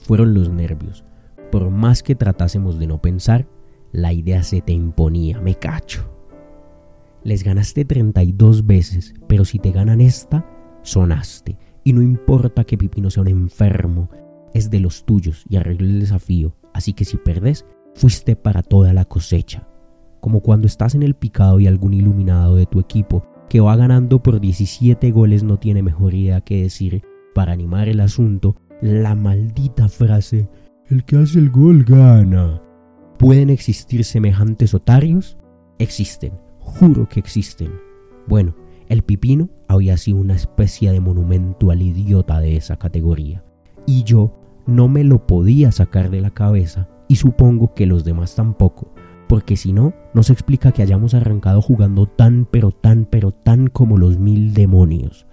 Fueron 0.00 0.34
los 0.34 0.50
nervios. 0.50 1.04
Por 1.50 1.70
más 1.70 2.02
que 2.02 2.14
tratásemos 2.14 2.78
de 2.78 2.88
no 2.88 3.00
pensar, 3.00 3.48
la 3.92 4.12
idea 4.12 4.42
se 4.42 4.60
te 4.60 4.74
imponía, 4.74 5.40
me 5.40 5.54
cacho. 5.54 6.10
Les 7.22 7.42
ganaste 7.42 7.84
32 7.84 8.66
veces, 8.66 9.14
pero 9.26 9.44
si 9.44 9.58
te 9.58 9.70
ganan 9.70 10.00
esta, 10.00 10.44
sonaste. 10.82 11.56
Y 11.84 11.92
no 11.92 12.02
importa 12.02 12.64
que 12.64 12.76
Pipino 12.76 13.10
sea 13.10 13.22
un 13.22 13.28
enfermo, 13.28 14.10
es 14.52 14.68
de 14.70 14.80
los 14.80 15.04
tuyos 15.04 15.44
y 15.48 15.56
arregló 15.56 15.86
el 15.86 16.00
desafío. 16.00 16.56
Así 16.74 16.92
que 16.92 17.04
si 17.04 17.16
perdes, 17.16 17.64
fuiste 17.94 18.36
para 18.36 18.62
toda 18.62 18.92
la 18.92 19.04
cosecha 19.04 19.66
como 20.26 20.40
cuando 20.40 20.66
estás 20.66 20.96
en 20.96 21.04
el 21.04 21.14
picado 21.14 21.60
y 21.60 21.68
algún 21.68 21.94
iluminado 21.94 22.56
de 22.56 22.66
tu 22.66 22.80
equipo 22.80 23.24
que 23.48 23.60
va 23.60 23.76
ganando 23.76 24.24
por 24.24 24.40
17 24.40 25.12
goles 25.12 25.44
no 25.44 25.56
tiene 25.56 25.84
mejor 25.84 26.14
idea 26.14 26.40
que 26.40 26.62
decir, 26.62 27.04
para 27.32 27.52
animar 27.52 27.88
el 27.88 28.00
asunto, 28.00 28.56
la 28.82 29.14
maldita 29.14 29.88
frase, 29.88 30.48
el 30.88 31.04
que 31.04 31.18
hace 31.18 31.38
el 31.38 31.48
gol 31.48 31.84
gana. 31.84 32.60
¿Pueden 33.20 33.50
existir 33.50 34.04
semejantes 34.04 34.74
otarios? 34.74 35.38
Existen, 35.78 36.32
juro 36.58 37.08
que 37.08 37.20
existen. 37.20 37.70
Bueno, 38.26 38.56
el 38.88 39.02
pipino 39.02 39.48
había 39.68 39.96
sido 39.96 40.16
una 40.16 40.34
especie 40.34 40.90
de 40.90 40.98
monumento 40.98 41.70
al 41.70 41.82
idiota 41.82 42.40
de 42.40 42.56
esa 42.56 42.76
categoría, 42.76 43.44
y 43.86 44.02
yo 44.02 44.40
no 44.66 44.88
me 44.88 45.04
lo 45.04 45.24
podía 45.24 45.70
sacar 45.70 46.10
de 46.10 46.20
la 46.20 46.30
cabeza, 46.30 46.88
y 47.06 47.14
supongo 47.14 47.74
que 47.74 47.86
los 47.86 48.02
demás 48.02 48.34
tampoco, 48.34 48.92
porque 49.28 49.56
si 49.56 49.72
no, 49.72 49.92
no 50.14 50.22
se 50.22 50.32
explica 50.32 50.72
que 50.72 50.82
hayamos 50.82 51.14
arrancado 51.14 51.60
jugando 51.62 52.06
tan, 52.06 52.46
pero 52.50 52.70
tan, 52.70 53.04
pero 53.06 53.32
tan 53.32 53.68
como 53.68 53.98
los 53.98 54.18
mil 54.18 54.54
demonios. 54.54 55.26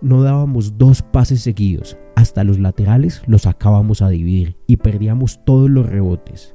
No 0.00 0.22
dábamos 0.22 0.76
dos 0.76 1.02
pases 1.02 1.42
seguidos, 1.42 1.96
hasta 2.16 2.44
los 2.44 2.58
laterales 2.58 3.22
los 3.26 3.42
sacábamos 3.42 4.02
a 4.02 4.08
dividir 4.08 4.56
y 4.66 4.76
perdíamos 4.76 5.44
todos 5.44 5.70
los 5.70 5.86
rebotes. 5.86 6.54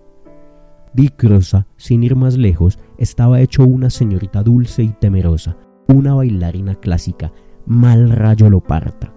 Dick 0.94 1.24
Rosa, 1.24 1.68
sin 1.78 2.04
ir 2.04 2.16
más 2.16 2.38
lejos, 2.38 2.80
estaba 2.98 3.42
hecho 3.42 3.64
una 3.64 3.90
señorita 3.90 4.44
dulce 4.44 4.84
y 4.84 4.90
temerosa, 4.90 5.58
una 5.88 6.14
bailarina 6.14 6.76
clásica, 6.76 7.32
mal 7.66 8.10
rayo 8.10 8.50
lo 8.50 8.62
parta. 8.62 9.14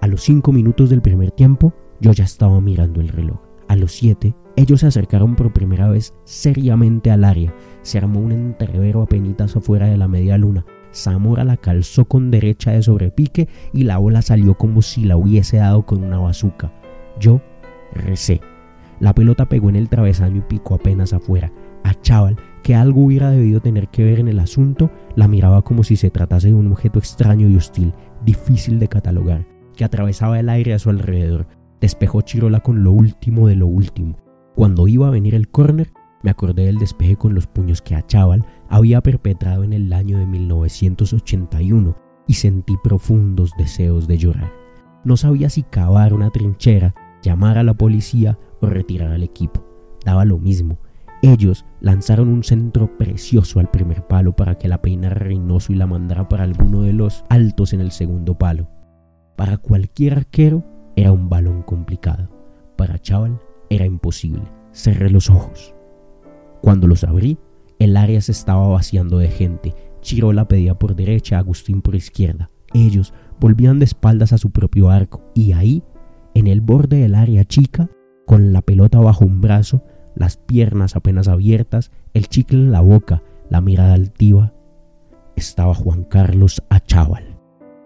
A 0.00 0.08
los 0.08 0.22
cinco 0.22 0.52
minutos 0.52 0.90
del 0.90 1.00
primer 1.00 1.30
tiempo, 1.30 1.72
yo 2.00 2.12
ya 2.12 2.24
estaba 2.24 2.60
mirando 2.60 3.00
el 3.00 3.08
reloj. 3.08 3.38
A 3.68 3.76
los 3.76 3.92
siete, 3.92 4.34
ellos 4.56 4.80
se 4.80 4.86
acercaron 4.86 5.34
por 5.34 5.52
primera 5.52 5.88
vez 5.88 6.14
seriamente 6.24 7.10
al 7.10 7.24
área. 7.24 7.54
Se 7.82 7.98
armó 7.98 8.20
un 8.20 8.32
entrevero 8.32 9.06
penitas 9.06 9.56
afuera 9.56 9.86
de 9.86 9.96
la 9.96 10.08
media 10.08 10.36
luna. 10.36 10.64
Zamora 10.92 11.44
la 11.44 11.56
calzó 11.56 12.04
con 12.04 12.30
derecha 12.30 12.72
de 12.72 12.82
sobrepique 12.82 13.48
y 13.72 13.84
la 13.84 13.96
bola 13.96 14.20
salió 14.20 14.54
como 14.54 14.82
si 14.82 15.04
la 15.04 15.16
hubiese 15.16 15.56
dado 15.56 15.86
con 15.86 16.04
una 16.04 16.18
bazuca. 16.18 16.70
Yo 17.18 17.40
recé. 17.94 18.40
La 19.00 19.14
pelota 19.14 19.46
pegó 19.46 19.70
en 19.70 19.76
el 19.76 19.88
travesaño 19.88 20.38
y 20.38 20.42
picó 20.42 20.74
apenas 20.74 21.12
afuera. 21.12 21.50
A 21.82 21.94
Chaval, 21.94 22.36
que 22.62 22.74
algo 22.74 23.06
hubiera 23.06 23.30
debido 23.30 23.60
tener 23.60 23.88
que 23.88 24.04
ver 24.04 24.20
en 24.20 24.28
el 24.28 24.38
asunto, 24.38 24.90
la 25.16 25.28
miraba 25.28 25.62
como 25.62 25.82
si 25.82 25.96
se 25.96 26.10
tratase 26.10 26.48
de 26.48 26.54
un 26.54 26.70
objeto 26.70 26.98
extraño 26.98 27.48
y 27.48 27.56
hostil, 27.56 27.94
difícil 28.24 28.78
de 28.78 28.88
catalogar, 28.88 29.46
que 29.74 29.84
atravesaba 29.84 30.38
el 30.38 30.48
aire 30.48 30.74
a 30.74 30.78
su 30.78 30.90
alrededor. 30.90 31.48
Despejó 31.80 32.20
Chirola 32.20 32.60
con 32.60 32.84
lo 32.84 32.92
último 32.92 33.48
de 33.48 33.56
lo 33.56 33.66
último. 33.66 34.16
Cuando 34.54 34.86
iba 34.86 35.08
a 35.08 35.10
venir 35.10 35.34
el 35.34 35.48
córner, 35.48 35.92
me 36.22 36.30
acordé 36.30 36.66
del 36.66 36.78
despeje 36.78 37.16
con 37.16 37.34
los 37.34 37.46
puños 37.46 37.82
que 37.82 37.94
a 37.94 38.06
Chaval 38.06 38.44
había 38.68 39.00
perpetrado 39.00 39.64
en 39.64 39.72
el 39.72 39.92
año 39.92 40.18
de 40.18 40.26
1981 40.26 41.96
y 42.26 42.34
sentí 42.34 42.76
profundos 42.82 43.50
deseos 43.58 44.06
de 44.06 44.18
llorar. 44.18 44.52
No 45.04 45.16
sabía 45.16 45.50
si 45.50 45.62
cavar 45.62 46.14
una 46.14 46.30
trinchera, 46.30 46.94
llamar 47.22 47.58
a 47.58 47.64
la 47.64 47.74
policía 47.74 48.38
o 48.60 48.66
retirar 48.66 49.10
al 49.10 49.22
equipo. 49.22 49.64
Daba 50.04 50.24
lo 50.24 50.38
mismo. 50.38 50.78
Ellos 51.22 51.64
lanzaron 51.80 52.28
un 52.28 52.44
centro 52.44 52.96
precioso 52.98 53.58
al 53.58 53.70
primer 53.70 54.06
palo 54.06 54.36
para 54.36 54.58
que 54.58 54.68
la 54.68 54.82
peinara 54.82 55.14
Reynoso 55.14 55.72
y 55.72 55.76
la 55.76 55.86
mandara 55.86 56.28
para 56.28 56.44
alguno 56.44 56.82
de 56.82 56.92
los 56.92 57.24
altos 57.28 57.72
en 57.72 57.80
el 57.80 57.90
segundo 57.90 58.38
palo. 58.38 58.68
Para 59.36 59.56
cualquier 59.56 60.14
arquero 60.14 60.64
era 60.94 61.10
un 61.10 61.28
balón 61.28 61.62
complicado. 61.62 62.28
Para 62.76 62.98
Chaval 62.98 63.40
era 63.74 63.86
imposible. 63.86 64.42
Cerré 64.72 65.10
los 65.10 65.30
ojos. 65.30 65.74
Cuando 66.60 66.86
los 66.86 67.04
abrí, 67.04 67.38
el 67.78 67.96
área 67.96 68.20
se 68.20 68.32
estaba 68.32 68.68
vaciando 68.68 69.18
de 69.18 69.28
gente. 69.28 69.74
Chirola 70.00 70.46
pedía 70.48 70.74
por 70.74 70.94
derecha, 70.94 71.38
Agustín 71.38 71.82
por 71.82 71.94
izquierda. 71.94 72.50
Ellos 72.74 73.12
volvían 73.40 73.78
de 73.78 73.84
espaldas 73.84 74.32
a 74.32 74.38
su 74.38 74.50
propio 74.50 74.90
arco 74.90 75.22
y 75.34 75.52
ahí, 75.52 75.82
en 76.34 76.46
el 76.46 76.60
borde 76.60 76.98
del 76.98 77.14
área 77.14 77.44
chica, 77.44 77.90
con 78.26 78.52
la 78.52 78.62
pelota 78.62 78.98
bajo 79.00 79.24
un 79.24 79.40
brazo, 79.40 79.82
las 80.14 80.36
piernas 80.36 80.96
apenas 80.96 81.28
abiertas, 81.28 81.90
el 82.14 82.28
chicle 82.28 82.58
en 82.58 82.72
la 82.72 82.80
boca, 82.80 83.22
la 83.50 83.60
mirada 83.60 83.94
altiva, 83.94 84.54
estaba 85.36 85.74
Juan 85.74 86.04
Carlos 86.04 86.62
Achával. 86.68 87.38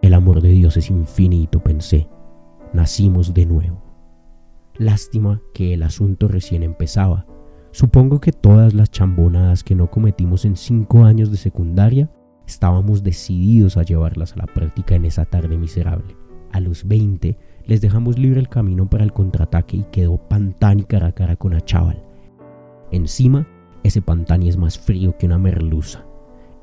El 0.03 0.15
amor 0.15 0.43
de 0.43 0.51
Dios 0.51 0.77
es 0.77 0.91
infinito, 0.91 1.61
pensé. 1.61 2.09
Nacimos 2.73 3.35
de 3.35 3.47
nuevo. 3.47 3.86
Lástima 4.79 5.41
que 5.55 5.75
el 5.75 5.83
asunto 5.83 6.29
recién 6.29 6.63
empezaba. 6.63 7.27
Supongo 7.71 8.21
que 8.21 8.33
todas 8.33 8.75
las 8.75 8.91
chambonadas 8.91 9.65
que 9.65 9.75
no 9.75 9.91
cometimos 9.91 10.45
en 10.45 10.57
cinco 10.57 11.05
años 11.05 11.31
de 11.31 11.37
secundaria 11.37 12.11
estábamos 12.47 13.03
decididos 13.03 13.77
a 13.77 13.83
llevarlas 13.83 14.33
a 14.33 14.39
la 14.39 14.47
práctica 14.47 14.95
en 14.95 15.05
esa 15.05 15.25
tarde 15.25 15.59
miserable. 15.59 16.17
A 16.53 16.61
los 16.61 16.87
20 16.87 17.37
les 17.67 17.81
dejamos 17.81 18.19
libre 18.19 18.41
el 18.41 18.49
camino 18.49 18.89
para 18.89 19.05
el 19.05 19.13
contraataque 19.13 19.79
y 19.79 19.85
quedó 19.85 20.17
Pantani 20.17 20.85
cara 20.85 21.09
a 21.09 21.13
cara 21.13 21.37
con 21.37 21.55
Achával. 21.55 22.03
Encima, 22.93 23.47
ese 23.83 24.01
Pantani 24.01 24.49
es 24.49 24.57
más 24.57 24.79
frío 24.79 25.17
que 25.19 25.27
una 25.27 25.39
merluza. 25.39 26.05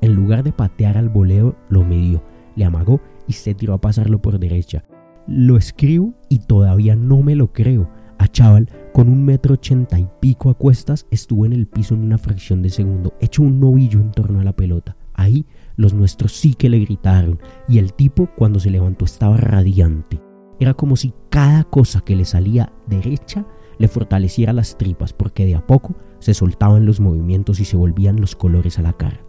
En 0.00 0.14
lugar 0.14 0.42
de 0.42 0.52
patear 0.52 0.96
al 0.96 1.08
voleo, 1.08 1.56
lo 1.68 1.84
midió, 1.84 2.22
le 2.56 2.64
amagó 2.64 3.00
y 3.26 3.34
se 3.34 3.54
tiró 3.54 3.74
a 3.74 3.80
pasarlo 3.80 4.20
por 4.20 4.38
derecha. 4.38 4.84
Lo 5.26 5.56
escribo 5.56 6.14
y 6.28 6.40
todavía 6.40 6.96
no 6.96 7.22
me 7.22 7.34
lo 7.34 7.52
creo. 7.52 7.88
Achával, 8.24 8.68
con 8.92 9.08
un 9.08 9.24
metro 9.24 9.54
ochenta 9.54 9.98
y 9.98 10.08
pico 10.20 10.48
a 10.48 10.54
cuestas, 10.54 11.06
estuvo 11.10 11.44
en 11.44 11.52
el 11.52 11.66
piso 11.66 11.94
en 11.94 12.02
una 12.02 12.18
fracción 12.18 12.62
de 12.62 12.70
segundo, 12.70 13.14
hecho 13.20 13.42
un 13.42 13.60
novillo 13.60 14.00
en 14.00 14.12
torno 14.12 14.40
a 14.40 14.44
la 14.44 14.56
pelota. 14.56 14.96
Ahí 15.12 15.46
los 15.76 15.92
nuestros 15.92 16.32
sí 16.32 16.54
que 16.54 16.70
le 16.70 16.78
gritaron 16.78 17.38
y 17.68 17.78
el 17.78 17.92
tipo 17.92 18.28
cuando 18.36 18.60
se 18.60 18.70
levantó 18.70 19.04
estaba 19.04 19.36
radiante. 19.36 20.20
Era 20.58 20.72
como 20.74 20.96
si 20.96 21.12
cada 21.28 21.64
cosa 21.64 22.00
que 22.00 22.16
le 22.16 22.24
salía 22.24 22.72
derecha 22.86 23.46
le 23.78 23.88
fortaleciera 23.88 24.52
las 24.52 24.78
tripas 24.78 25.12
porque 25.12 25.44
de 25.44 25.56
a 25.56 25.66
poco 25.66 25.94
se 26.18 26.32
soltaban 26.32 26.86
los 26.86 27.00
movimientos 27.00 27.60
y 27.60 27.64
se 27.64 27.76
volvían 27.76 28.20
los 28.20 28.34
colores 28.34 28.78
a 28.78 28.82
la 28.82 28.94
cara. 28.94 29.20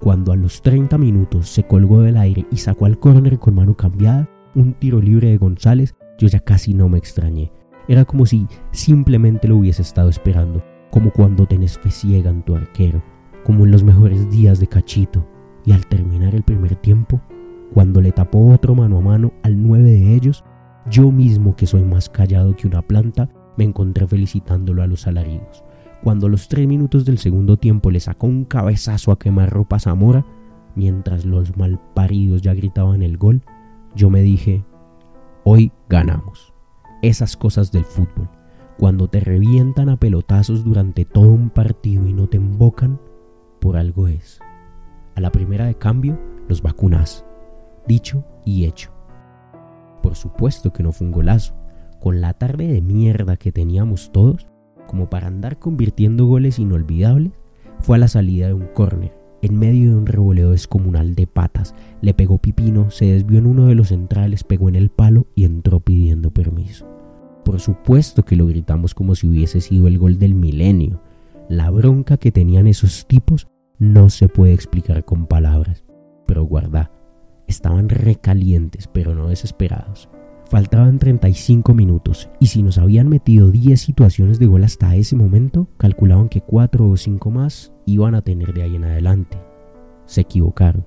Cuando 0.00 0.32
a 0.32 0.36
los 0.36 0.62
30 0.62 0.98
minutos 0.98 1.48
se 1.48 1.64
colgó 1.64 2.02
del 2.02 2.16
aire 2.16 2.46
y 2.50 2.56
sacó 2.56 2.86
al 2.86 2.98
córner 2.98 3.38
con 3.38 3.54
mano 3.54 3.76
cambiada, 3.76 4.28
un 4.56 4.74
tiro 4.74 5.00
libre 5.00 5.28
de 5.28 5.38
González, 5.38 5.94
yo 6.18 6.26
ya 6.26 6.40
casi 6.40 6.74
no 6.74 6.88
me 6.88 6.98
extrañé. 6.98 7.52
Era 7.92 8.06
como 8.06 8.24
si 8.24 8.46
simplemente 8.70 9.46
lo 9.46 9.58
hubiese 9.58 9.82
estado 9.82 10.08
esperando, 10.08 10.64
como 10.90 11.10
cuando 11.10 11.44
tenés 11.44 11.76
fe 11.76 11.90
ciega 11.90 12.30
en 12.30 12.40
tu 12.42 12.56
arquero, 12.56 13.02
como 13.44 13.66
en 13.66 13.70
los 13.70 13.84
mejores 13.84 14.30
días 14.30 14.58
de 14.60 14.66
Cachito. 14.66 15.28
Y 15.66 15.72
al 15.72 15.86
terminar 15.86 16.34
el 16.34 16.42
primer 16.42 16.74
tiempo, 16.76 17.20
cuando 17.74 18.00
le 18.00 18.10
tapó 18.10 18.50
otro 18.50 18.74
mano 18.74 18.96
a 18.96 19.00
mano 19.02 19.34
al 19.42 19.62
nueve 19.62 19.90
de 19.90 20.14
ellos, 20.14 20.42
yo 20.90 21.12
mismo 21.12 21.54
que 21.54 21.66
soy 21.66 21.82
más 21.82 22.08
callado 22.08 22.56
que 22.56 22.66
una 22.66 22.80
planta, 22.80 23.28
me 23.58 23.64
encontré 23.64 24.06
felicitándolo 24.06 24.82
a 24.82 24.86
los 24.86 25.06
alaridos. 25.06 25.62
Cuando 26.02 26.28
a 26.28 26.30
los 26.30 26.48
tres 26.48 26.66
minutos 26.66 27.04
del 27.04 27.18
segundo 27.18 27.58
tiempo 27.58 27.90
le 27.90 28.00
sacó 28.00 28.26
un 28.26 28.46
cabezazo 28.46 29.12
a 29.12 29.18
quemar 29.18 29.50
ropa 29.50 29.78
Zamora, 29.78 30.24
mientras 30.74 31.26
los 31.26 31.58
malparidos 31.58 32.40
ya 32.40 32.54
gritaban 32.54 33.02
el 33.02 33.18
gol, 33.18 33.42
yo 33.94 34.08
me 34.08 34.22
dije, 34.22 34.64
hoy 35.44 35.72
ganamos. 35.90 36.51
Esas 37.02 37.36
cosas 37.36 37.72
del 37.72 37.84
fútbol, 37.84 38.28
cuando 38.78 39.08
te 39.08 39.18
revientan 39.18 39.88
a 39.88 39.96
pelotazos 39.96 40.62
durante 40.62 41.04
todo 41.04 41.32
un 41.32 41.50
partido 41.50 42.06
y 42.06 42.12
no 42.12 42.28
te 42.28 42.36
embocan, 42.36 43.00
por 43.60 43.76
algo 43.76 44.06
es. 44.06 44.38
A 45.16 45.20
la 45.20 45.32
primera 45.32 45.66
de 45.66 45.74
cambio, 45.74 46.16
los 46.48 46.62
vacunas. 46.62 47.24
Dicho 47.88 48.24
y 48.44 48.66
hecho. 48.66 48.92
Por 50.00 50.14
supuesto 50.14 50.72
que 50.72 50.84
no 50.84 50.92
fue 50.92 51.08
un 51.08 51.12
golazo. 51.12 51.54
Con 52.00 52.20
la 52.20 52.34
tarde 52.34 52.68
de 52.68 52.80
mierda 52.80 53.36
que 53.36 53.50
teníamos 53.50 54.12
todos, 54.12 54.46
como 54.86 55.10
para 55.10 55.26
andar 55.26 55.58
convirtiendo 55.58 56.26
goles 56.26 56.60
inolvidables, 56.60 57.32
fue 57.80 57.96
a 57.96 58.00
la 58.00 58.08
salida 58.08 58.46
de 58.46 58.54
un 58.54 58.68
córner, 58.68 59.12
en 59.42 59.58
medio 59.58 59.90
de 59.90 59.96
un 59.96 60.06
revoleo 60.06 60.52
descomunal 60.52 61.14
de 61.14 61.26
patas. 61.26 61.74
Le 62.00 62.14
pegó 62.14 62.38
Pipino, 62.38 62.90
se 62.90 63.06
desvió 63.06 63.38
en 63.38 63.46
uno 63.46 63.66
de 63.66 63.74
los 63.74 63.88
centrales, 63.88 64.44
pegó 64.44 64.68
en 64.68 64.76
el 64.76 64.88
palo 64.88 65.26
y 65.34 65.44
entró 65.44 65.80
pidiendo 65.80 66.30
permiso. 66.30 66.88
Por 67.44 67.60
supuesto 67.60 68.24
que 68.24 68.36
lo 68.36 68.46
gritamos 68.46 68.94
como 68.94 69.14
si 69.16 69.26
hubiese 69.26 69.60
sido 69.60 69.88
el 69.88 69.98
gol 69.98 70.18
del 70.18 70.34
milenio. 70.34 71.02
La 71.48 71.70
bronca 71.70 72.16
que 72.16 72.30
tenían 72.30 72.68
esos 72.68 73.06
tipos 73.06 73.48
no 73.78 74.10
se 74.10 74.28
puede 74.28 74.52
explicar 74.52 75.04
con 75.04 75.26
palabras. 75.26 75.84
Pero 76.24 76.44
guarda, 76.44 76.92
estaban 77.48 77.88
recalientes 77.88 78.86
pero 78.86 79.14
no 79.14 79.28
desesperados. 79.28 80.08
Faltaban 80.52 80.98
35 80.98 81.72
minutos 81.72 82.28
y 82.38 82.48
si 82.48 82.62
nos 82.62 82.76
habían 82.76 83.08
metido 83.08 83.50
10 83.50 83.80
situaciones 83.80 84.38
de 84.38 84.44
gol 84.44 84.64
hasta 84.64 84.94
ese 84.96 85.16
momento, 85.16 85.66
calculaban 85.78 86.28
que 86.28 86.42
4 86.42 86.90
o 86.90 86.94
5 86.94 87.30
más 87.30 87.72
iban 87.86 88.14
a 88.14 88.20
tener 88.20 88.52
de 88.52 88.62
ahí 88.62 88.76
en 88.76 88.84
adelante. 88.84 89.38
Se 90.04 90.20
equivocaron, 90.20 90.84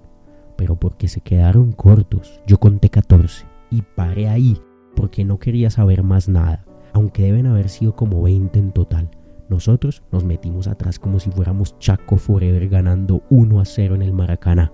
pero 0.55 0.75
porque 0.75 1.07
se 1.07 1.21
quedaron 1.21 1.71
cortos. 1.71 2.43
Yo 2.45 2.59
conté 2.59 2.89
14 2.91 3.47
y 3.71 3.81
paré 3.81 4.27
ahí 4.27 4.61
porque 4.95 5.25
no 5.25 5.39
quería 5.39 5.71
saber 5.71 6.03
más 6.03 6.29
nada, 6.29 6.63
aunque 6.93 7.23
deben 7.23 7.47
haber 7.47 7.69
sido 7.69 7.95
como 7.95 8.21
20 8.21 8.59
en 8.59 8.71
total. 8.71 9.09
Nosotros 9.49 10.03
nos 10.11 10.23
metimos 10.23 10.67
atrás 10.67 10.99
como 10.99 11.19
si 11.19 11.31
fuéramos 11.31 11.79
Chaco 11.79 12.17
Forever 12.17 12.69
ganando 12.69 13.23
1 13.31 13.59
a 13.59 13.65
0 13.65 13.95
en 13.95 14.03
el 14.03 14.13
Maracaná. 14.13 14.71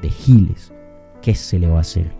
De 0.00 0.08
Giles, 0.08 0.72
¿qué 1.20 1.34
se 1.34 1.58
le 1.58 1.68
va 1.68 1.76
a 1.76 1.82
hacer? 1.82 2.10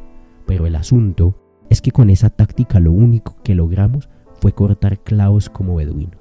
Pero 0.47 0.67
el 0.67 0.77
asunto 0.77 1.35
es 1.75 1.83
que 1.83 1.91
con 1.91 2.09
esa 2.09 2.31
táctica 2.31 2.79
lo 2.79 2.93
único 2.93 3.37
que 3.43 3.57
logramos 3.57 4.09
fue 4.41 4.53
cortar 4.53 5.01
clavos 5.01 5.51
como 5.51 5.75
beduino. 5.75 6.19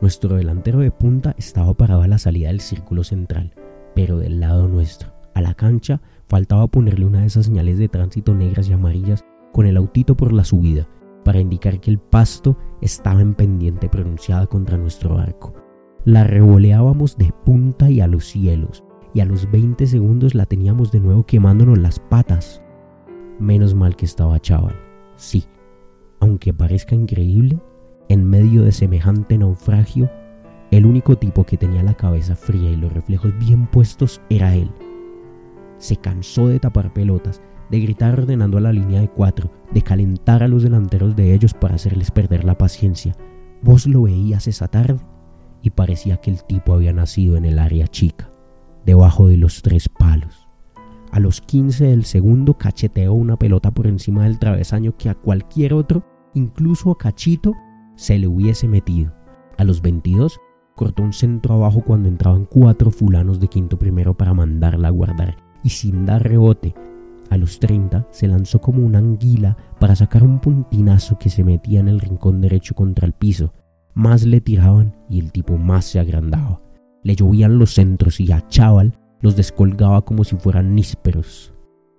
Nuestro 0.00 0.36
delantero 0.36 0.78
de 0.78 0.90
punta 0.90 1.34
estaba 1.36 1.74
parado 1.74 2.00
a 2.00 2.08
la 2.08 2.16
salida 2.16 2.48
del 2.48 2.60
círculo 2.60 3.04
central, 3.04 3.52
pero 3.94 4.18
del 4.18 4.40
lado 4.40 4.68
nuestro. 4.68 5.12
A 5.34 5.42
la 5.42 5.52
cancha 5.52 6.00
faltaba 6.28 6.66
ponerle 6.68 7.04
una 7.04 7.20
de 7.20 7.26
esas 7.26 7.44
señales 7.44 7.76
de 7.76 7.90
tránsito 7.90 8.34
negras 8.34 8.70
y 8.70 8.72
amarillas 8.72 9.22
con 9.52 9.66
el 9.66 9.76
autito 9.76 10.16
por 10.16 10.32
la 10.32 10.44
subida, 10.44 10.88
para 11.26 11.40
indicar 11.40 11.78
que 11.78 11.90
el 11.90 11.98
pasto 11.98 12.56
estaba 12.80 13.20
en 13.20 13.34
pendiente 13.34 13.90
pronunciada 13.90 14.46
contra 14.46 14.78
nuestro 14.78 15.18
arco. 15.18 15.52
La 16.06 16.24
revoleábamos 16.24 17.18
de 17.18 17.34
punta 17.44 17.90
y 17.90 18.00
a 18.00 18.06
los 18.06 18.24
cielos, 18.24 18.82
y 19.12 19.20
a 19.20 19.26
los 19.26 19.50
20 19.50 19.86
segundos 19.86 20.34
la 20.34 20.46
teníamos 20.46 20.90
de 20.90 21.00
nuevo 21.00 21.26
quemándonos 21.26 21.76
las 21.76 21.98
patas. 21.98 22.62
Menos 23.38 23.74
mal 23.74 23.94
que 23.94 24.06
estaba 24.06 24.40
chaval. 24.40 24.85
Sí, 25.16 25.44
aunque 26.20 26.52
parezca 26.52 26.94
increíble, 26.94 27.58
en 28.08 28.24
medio 28.24 28.62
de 28.62 28.72
semejante 28.72 29.36
naufragio, 29.38 30.10
el 30.70 30.86
único 30.86 31.16
tipo 31.16 31.44
que 31.44 31.56
tenía 31.56 31.82
la 31.82 31.94
cabeza 31.94 32.36
fría 32.36 32.70
y 32.70 32.76
los 32.76 32.92
reflejos 32.92 33.36
bien 33.38 33.66
puestos 33.66 34.20
era 34.28 34.54
él. 34.54 34.70
Se 35.78 35.96
cansó 35.96 36.48
de 36.48 36.60
tapar 36.60 36.92
pelotas, 36.92 37.42
de 37.70 37.80
gritar 37.80 38.18
ordenando 38.18 38.58
a 38.58 38.60
la 38.60 38.72
línea 38.72 39.00
de 39.00 39.08
cuatro, 39.08 39.50
de 39.72 39.82
calentar 39.82 40.42
a 40.42 40.48
los 40.48 40.62
delanteros 40.62 41.16
de 41.16 41.34
ellos 41.34 41.54
para 41.54 41.74
hacerles 41.74 42.10
perder 42.10 42.44
la 42.44 42.58
paciencia. 42.58 43.16
Vos 43.62 43.86
lo 43.86 44.02
veías 44.02 44.46
esa 44.46 44.68
tarde 44.68 45.00
y 45.62 45.70
parecía 45.70 46.18
que 46.18 46.30
el 46.30 46.44
tipo 46.44 46.74
había 46.74 46.92
nacido 46.92 47.36
en 47.36 47.44
el 47.44 47.58
área 47.58 47.86
chica 47.88 48.30
debajo 48.84 49.26
de 49.26 49.36
los 49.36 49.62
tres 49.62 49.88
palos. 49.88 50.45
A 51.16 51.18
los 51.18 51.40
15 51.40 51.86
del 51.86 52.04
segundo 52.04 52.58
cacheteó 52.58 53.14
una 53.14 53.38
pelota 53.38 53.70
por 53.70 53.86
encima 53.86 54.24
del 54.24 54.38
travesaño 54.38 54.98
que 54.98 55.08
a 55.08 55.14
cualquier 55.14 55.72
otro, 55.72 56.04
incluso 56.34 56.90
a 56.90 56.98
Cachito, 56.98 57.54
se 57.94 58.18
le 58.18 58.26
hubiese 58.26 58.68
metido. 58.68 59.14
A 59.56 59.64
los 59.64 59.80
22 59.80 60.38
cortó 60.74 61.02
un 61.02 61.14
centro 61.14 61.54
abajo 61.54 61.80
cuando 61.80 62.10
entraban 62.10 62.44
cuatro 62.44 62.90
fulanos 62.90 63.40
de 63.40 63.48
quinto 63.48 63.78
primero 63.78 64.14
para 64.14 64.34
mandarla 64.34 64.88
a 64.88 64.90
guardar 64.90 65.38
y 65.64 65.70
sin 65.70 66.04
dar 66.04 66.22
rebote. 66.22 66.74
A 67.30 67.38
los 67.38 67.60
30 67.60 68.06
se 68.10 68.28
lanzó 68.28 68.60
como 68.60 68.84
una 68.84 68.98
anguila 68.98 69.56
para 69.80 69.96
sacar 69.96 70.22
un 70.22 70.38
puntinazo 70.38 71.18
que 71.18 71.30
se 71.30 71.44
metía 71.44 71.80
en 71.80 71.88
el 71.88 71.98
rincón 71.98 72.42
derecho 72.42 72.74
contra 72.74 73.06
el 73.06 73.14
piso. 73.14 73.54
Más 73.94 74.26
le 74.26 74.42
tiraban 74.42 74.94
y 75.08 75.20
el 75.20 75.32
tipo 75.32 75.56
más 75.56 75.86
se 75.86 75.98
agrandaba 75.98 76.60
le 77.06 77.14
llovían 77.14 77.60
los 77.60 77.74
centros 77.74 78.18
y 78.18 78.32
a 78.32 78.44
Chaval 78.48 78.98
los 79.20 79.36
descolgaba 79.36 80.04
como 80.04 80.24
si 80.24 80.36
fueran 80.36 80.74
nísperos. 80.74 81.52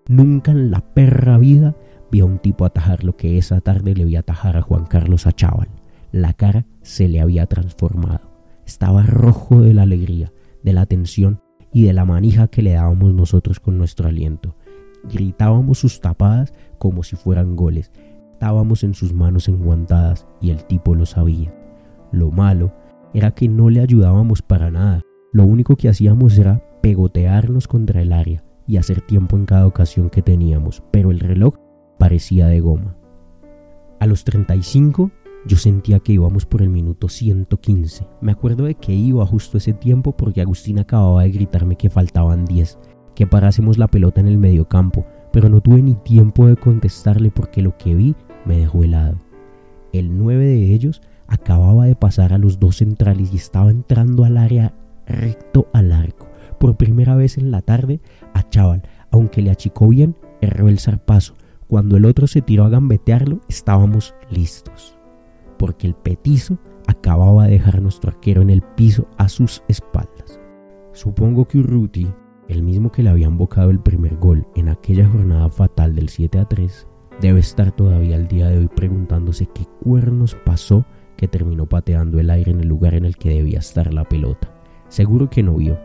Nunca 0.07 0.51
en 0.51 0.71
la 0.71 0.81
perra 0.93 1.37
vida 1.37 1.75
vi 2.11 2.21
a 2.21 2.25
un 2.25 2.39
tipo 2.39 2.65
atajar 2.65 3.03
lo 3.03 3.17
que 3.17 3.37
esa 3.37 3.61
tarde 3.61 3.93
le 3.93 4.05
vi 4.05 4.15
atajar 4.15 4.57
a 4.57 4.61
Juan 4.61 4.85
Carlos 4.85 5.27
a 5.27 5.31
Chaval. 5.31 5.69
La 6.11 6.33
cara 6.33 6.65
se 6.81 7.07
le 7.07 7.19
había 7.19 7.45
transformado. 7.47 8.21
Estaba 8.65 9.03
rojo 9.03 9.61
de 9.61 9.73
la 9.73 9.83
alegría, 9.83 10.31
de 10.63 10.73
la 10.73 10.85
tensión 10.85 11.41
y 11.73 11.83
de 11.83 11.93
la 11.93 12.05
manija 12.05 12.47
que 12.47 12.61
le 12.61 12.73
dábamos 12.73 13.13
nosotros 13.13 13.59
con 13.59 13.77
nuestro 13.77 14.07
aliento. 14.07 14.55
Gritábamos 15.03 15.79
sus 15.79 15.99
tapadas 15.99 16.53
como 16.77 17.03
si 17.03 17.15
fueran 17.15 17.55
goles. 17.55 17.91
Estábamos 18.31 18.83
en 18.83 18.93
sus 18.93 19.13
manos 19.13 19.47
enguantadas 19.47 20.27
y 20.41 20.51
el 20.51 20.63
tipo 20.65 20.95
lo 20.95 21.05
sabía. 21.05 21.53
Lo 22.11 22.31
malo 22.31 22.73
era 23.13 23.31
que 23.31 23.47
no 23.47 23.69
le 23.69 23.81
ayudábamos 23.81 24.41
para 24.41 24.71
nada. 24.71 25.01
Lo 25.33 25.45
único 25.45 25.75
que 25.75 25.89
hacíamos 25.89 26.37
era 26.37 26.63
pegotearnos 26.81 27.67
contra 27.67 28.01
el 28.01 28.13
área 28.13 28.43
y 28.65 28.77
hacer 28.77 29.01
tiempo 29.01 29.35
en 29.35 29.45
cada 29.45 29.67
ocasión 29.67 30.09
que 30.09 30.21
teníamos, 30.21 30.83
pero 30.91 31.11
el 31.11 31.19
reloj 31.19 31.55
parecía 31.97 32.47
de 32.47 32.59
goma. 32.61 32.95
A 33.99 34.05
los 34.05 34.23
35 34.23 35.11
yo 35.45 35.57
sentía 35.57 35.99
que 35.99 36.13
íbamos 36.13 36.45
por 36.45 36.61
el 36.61 36.69
minuto 36.69 37.09
115. 37.09 38.07
Me 38.21 38.31
acuerdo 38.31 38.65
de 38.65 38.75
que 38.75 38.93
iba 38.93 39.25
justo 39.25 39.57
ese 39.57 39.73
tiempo 39.73 40.15
porque 40.15 40.41
Agustín 40.41 40.79
acababa 40.79 41.23
de 41.23 41.31
gritarme 41.31 41.77
que 41.77 41.89
faltaban 41.89 42.45
10, 42.45 42.77
que 43.15 43.27
parásemos 43.27 43.77
la 43.77 43.87
pelota 43.87 44.21
en 44.21 44.27
el 44.27 44.37
mediocampo, 44.37 45.05
pero 45.31 45.49
no 45.49 45.61
tuve 45.61 45.81
ni 45.81 45.95
tiempo 45.95 46.47
de 46.47 46.55
contestarle 46.55 47.31
porque 47.31 47.61
lo 47.61 47.77
que 47.77 47.95
vi 47.95 48.15
me 48.45 48.57
dejó 48.59 48.83
helado. 48.83 49.17
El 49.93 50.17
9 50.17 50.45
de 50.45 50.73
ellos 50.73 51.01
acababa 51.27 51.85
de 51.85 51.95
pasar 51.95 52.33
a 52.33 52.37
los 52.37 52.59
dos 52.59 52.77
centrales 52.77 53.33
y 53.33 53.37
estaba 53.37 53.71
entrando 53.71 54.23
al 54.23 54.37
área 54.37 54.73
recto 55.07 55.67
al 55.73 55.91
arco. 55.91 56.27
Por 56.59 56.77
primera 56.77 57.15
vez 57.15 57.37
en 57.37 57.51
la 57.51 57.61
tarde, 57.61 58.01
a 58.33 58.47
Chaval, 58.49 58.83
aunque 59.11 59.41
le 59.41 59.51
achicó 59.51 59.87
bien, 59.87 60.15
erró 60.41 60.67
el 60.67 60.79
zarpazo. 60.79 61.35
cuando 61.67 61.97
el 61.97 62.05
otro 62.05 62.27
se 62.27 62.41
tiró 62.41 62.63
a 62.63 62.69
gambetearlo, 62.69 63.41
estábamos 63.49 64.15
listos, 64.29 64.97
porque 65.59 65.85
el 65.85 65.95
petizo 65.95 66.57
acababa 66.87 67.43
de 67.43 67.51
dejar 67.51 67.81
nuestro 67.81 68.11
arquero 68.11 68.41
en 68.41 68.49
el 68.49 68.61
piso 68.61 69.07
a 69.17 69.27
sus 69.27 69.63
espaldas. 69.67 70.39
Supongo 70.93 71.45
que 71.45 71.59
Urruti, 71.59 72.07
el 72.47 72.63
mismo 72.63 72.91
que 72.91 73.03
le 73.03 73.09
había 73.09 73.27
embocado 73.27 73.69
el 73.69 73.79
primer 73.79 74.15
gol 74.15 74.47
en 74.55 74.69
aquella 74.69 75.09
jornada 75.09 75.49
fatal 75.49 75.93
del 75.93 76.07
7 76.07 76.39
a 76.39 76.45
3, 76.45 76.87
debe 77.21 77.41
estar 77.41 77.71
todavía 77.73 78.15
al 78.15 78.27
día 78.27 78.47
de 78.47 78.59
hoy 78.59 78.67
preguntándose 78.67 79.47
qué 79.47 79.65
cuernos 79.83 80.37
pasó 80.45 80.85
que 81.17 81.27
terminó 81.27 81.67
pateando 81.67 82.19
el 82.19 82.29
aire 82.29 82.51
en 82.51 82.61
el 82.61 82.67
lugar 82.67 82.93
en 82.93 83.05
el 83.05 83.17
que 83.17 83.29
debía 83.29 83.59
estar 83.59 83.93
la 83.93 84.05
pelota. 84.05 84.56
Seguro 84.89 85.29
que 85.29 85.43
no 85.43 85.55
vio, 85.55 85.77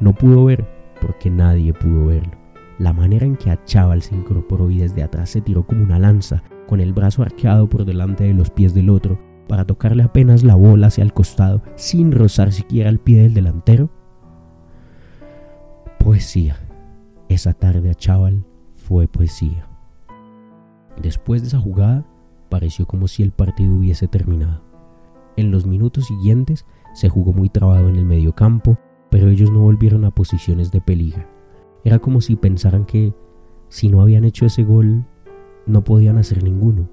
no 0.00 0.14
pudo 0.14 0.44
ver 0.44 0.66
porque 1.00 1.30
nadie 1.30 1.72
pudo 1.72 2.06
verlo. 2.06 2.32
La 2.78 2.92
manera 2.92 3.24
en 3.24 3.36
que 3.36 3.50
a 3.50 3.62
Chaval 3.64 4.02
se 4.02 4.14
incorporó 4.14 4.70
y 4.70 4.78
desde 4.78 5.02
atrás 5.02 5.30
se 5.30 5.40
tiró 5.40 5.66
como 5.66 5.82
una 5.82 5.98
lanza, 5.98 6.42
con 6.66 6.80
el 6.80 6.92
brazo 6.92 7.22
arqueado 7.22 7.68
por 7.68 7.84
delante 7.84 8.24
de 8.24 8.34
los 8.34 8.50
pies 8.50 8.74
del 8.74 8.90
otro, 8.90 9.18
para 9.48 9.64
tocarle 9.64 10.02
apenas 10.02 10.42
la 10.42 10.56
bola 10.56 10.88
hacia 10.88 11.04
el 11.04 11.12
costado, 11.12 11.62
sin 11.76 12.12
rozar 12.12 12.52
siquiera 12.52 12.90
el 12.90 12.98
pie 12.98 13.22
del 13.22 13.34
delantero. 13.34 13.90
Poesía. 15.98 16.56
Esa 17.28 17.54
tarde 17.54 17.90
a 17.90 17.94
Chaval 17.94 18.44
fue 18.74 19.08
poesía. 19.08 19.68
Después 21.00 21.42
de 21.42 21.48
esa 21.48 21.60
jugada, 21.60 22.04
pareció 22.48 22.86
como 22.86 23.08
si 23.08 23.22
el 23.22 23.32
partido 23.32 23.74
hubiese 23.74 24.08
terminado. 24.08 24.62
En 25.36 25.50
los 25.50 25.66
minutos 25.66 26.06
siguientes 26.06 26.64
se 26.96 27.10
jugó 27.10 27.34
muy 27.34 27.50
trabado 27.50 27.90
en 27.90 27.96
el 27.96 28.06
medio 28.06 28.34
campo, 28.34 28.78
pero 29.10 29.28
ellos 29.28 29.50
no 29.50 29.60
volvieron 29.60 30.06
a 30.06 30.10
posiciones 30.10 30.72
de 30.72 30.80
peligro. 30.80 31.26
Era 31.84 31.98
como 31.98 32.22
si 32.22 32.36
pensaran 32.36 32.86
que 32.86 33.12
si 33.68 33.88
no 33.88 34.00
habían 34.00 34.24
hecho 34.24 34.46
ese 34.46 34.64
gol, 34.64 35.04
no 35.66 35.84
podían 35.84 36.16
hacer 36.16 36.42
ninguno. 36.42 36.88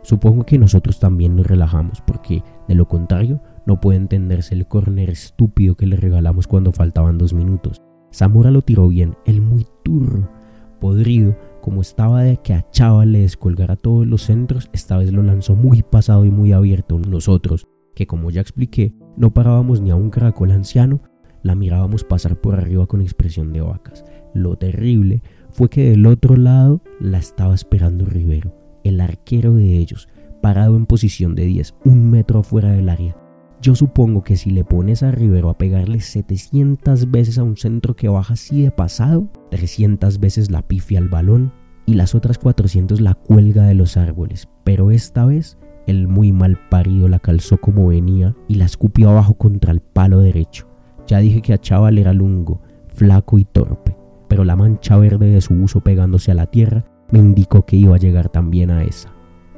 Supongo 0.00 0.46
que 0.46 0.58
nosotros 0.58 0.98
también 0.98 1.36
nos 1.36 1.46
relajamos, 1.46 2.00
porque 2.00 2.42
de 2.66 2.74
lo 2.74 2.88
contrario 2.88 3.42
no 3.66 3.78
puede 3.78 3.98
entenderse 3.98 4.54
el 4.54 4.66
córner 4.66 5.10
estúpido 5.10 5.74
que 5.74 5.86
le 5.86 5.96
regalamos 5.96 6.46
cuando 6.46 6.72
faltaban 6.72 7.18
dos 7.18 7.34
minutos. 7.34 7.82
Zamora 8.10 8.50
lo 8.50 8.62
tiró 8.62 8.88
bien, 8.88 9.16
el 9.26 9.42
muy 9.42 9.66
turro, 9.84 10.30
podrido, 10.80 11.36
como 11.60 11.82
estaba 11.82 12.22
de 12.22 12.38
que 12.38 12.54
a 12.54 12.70
Chava 12.70 13.04
le 13.04 13.20
descolgara 13.20 13.76
todos 13.76 14.06
los 14.06 14.22
centros, 14.22 14.70
esta 14.72 14.96
vez 14.96 15.12
lo 15.12 15.22
lanzó 15.22 15.56
muy 15.56 15.82
pasado 15.82 16.24
y 16.24 16.30
muy 16.30 16.52
abierto. 16.52 16.98
Nosotros, 16.98 17.68
que 17.94 18.06
como 18.06 18.30
ya 18.30 18.40
expliqué, 18.40 18.94
no 19.16 19.32
parábamos 19.32 19.80
ni 19.80 19.90
a 19.90 19.96
un 19.96 20.10
caracol 20.10 20.50
anciano, 20.50 21.00
la 21.42 21.54
mirábamos 21.54 22.04
pasar 22.04 22.40
por 22.40 22.54
arriba 22.54 22.86
con 22.86 23.00
expresión 23.00 23.52
de 23.52 23.60
vacas. 23.60 24.04
Lo 24.34 24.56
terrible 24.56 25.22
fue 25.50 25.68
que 25.68 25.90
del 25.90 26.06
otro 26.06 26.36
lado 26.36 26.82
la 27.00 27.18
estaba 27.18 27.54
esperando 27.54 28.06
Rivero, 28.06 28.54
el 28.84 29.00
arquero 29.00 29.54
de 29.54 29.76
ellos, 29.76 30.08
parado 30.40 30.76
en 30.76 30.86
posición 30.86 31.34
de 31.34 31.44
10, 31.44 31.74
un 31.84 32.10
metro 32.10 32.40
afuera 32.40 32.70
del 32.70 32.88
área. 32.88 33.16
Yo 33.60 33.76
supongo 33.76 34.24
que 34.24 34.36
si 34.36 34.50
le 34.50 34.64
pones 34.64 35.04
a 35.04 35.12
Rivero 35.12 35.48
a 35.48 35.56
pegarle 35.56 36.00
700 36.00 37.10
veces 37.10 37.38
a 37.38 37.44
un 37.44 37.56
centro 37.56 37.94
que 37.94 38.08
baja 38.08 38.34
así 38.34 38.62
de 38.62 38.72
pasado, 38.72 39.28
300 39.50 40.18
veces 40.18 40.50
la 40.50 40.62
pifia 40.62 40.98
al 40.98 41.08
balón 41.08 41.52
y 41.86 41.94
las 41.94 42.14
otras 42.14 42.38
400 42.38 43.00
la 43.00 43.14
cuelga 43.14 43.64
de 43.64 43.74
los 43.74 43.96
árboles, 43.96 44.48
pero 44.64 44.90
esta 44.90 45.26
vez 45.26 45.58
el 45.86 46.08
muy 46.08 46.32
mal 46.32 46.58
parido 46.68 47.08
la 47.08 47.18
calzó 47.18 47.58
como 47.58 47.88
venía 47.88 48.34
y 48.48 48.56
la 48.56 48.64
escupió 48.64 49.10
abajo 49.10 49.34
contra 49.34 49.72
el 49.72 49.80
palo 49.80 50.20
derecho. 50.20 50.68
Ya 51.06 51.18
dije 51.18 51.42
que 51.42 51.52
a 51.52 51.90
era 51.90 52.12
lungo, 52.12 52.60
flaco 52.88 53.38
y 53.38 53.44
torpe, 53.44 53.96
pero 54.28 54.44
la 54.44 54.56
mancha 54.56 54.96
verde 54.96 55.30
de 55.30 55.40
su 55.40 55.54
uso 55.54 55.80
pegándose 55.80 56.30
a 56.30 56.34
la 56.34 56.46
tierra 56.46 56.84
me 57.10 57.18
indicó 57.18 57.66
que 57.66 57.76
iba 57.76 57.96
a 57.96 57.98
llegar 57.98 58.28
también 58.28 58.70
a 58.70 58.84
esa. 58.84 59.12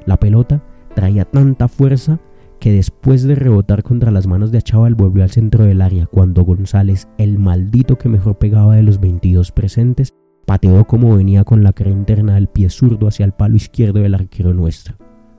La 0.06 0.18
pelota 0.18 0.62
traía 0.94 1.24
tanta 1.24 1.68
fuerza 1.68 2.20
que 2.60 2.72
después 2.72 3.24
de 3.24 3.34
rebotar 3.34 3.82
contra 3.82 4.10
las 4.10 4.26
manos 4.26 4.50
de 4.50 4.58
Achaval 4.58 4.94
volvió 4.94 5.22
al 5.22 5.30
centro 5.30 5.64
del 5.64 5.82
área 5.82 6.06
cuando 6.06 6.44
González, 6.44 7.08
el 7.18 7.38
maldito 7.38 7.98
que 7.98 8.08
mejor 8.08 8.38
pegaba 8.38 8.74
de 8.74 8.82
los 8.82 9.00
22 9.00 9.52
presentes, 9.52 10.14
pateó 10.46 10.84
como 10.86 11.16
venía 11.16 11.44
con 11.44 11.62
la 11.62 11.72
cara 11.72 11.90
interna 11.90 12.34
del 12.34 12.48
pie 12.48 12.70
zurdo 12.70 13.08
hacia 13.08 13.26
el 13.26 13.32
palo 13.32 13.56
izquierdo 13.56 14.00
del 14.00 14.14
arquero 14.14 14.54
nuestro. 14.54 14.96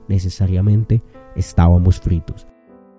Necesariamente 0.08 1.02
estábamos 1.34 2.00
fritos. 2.00 2.46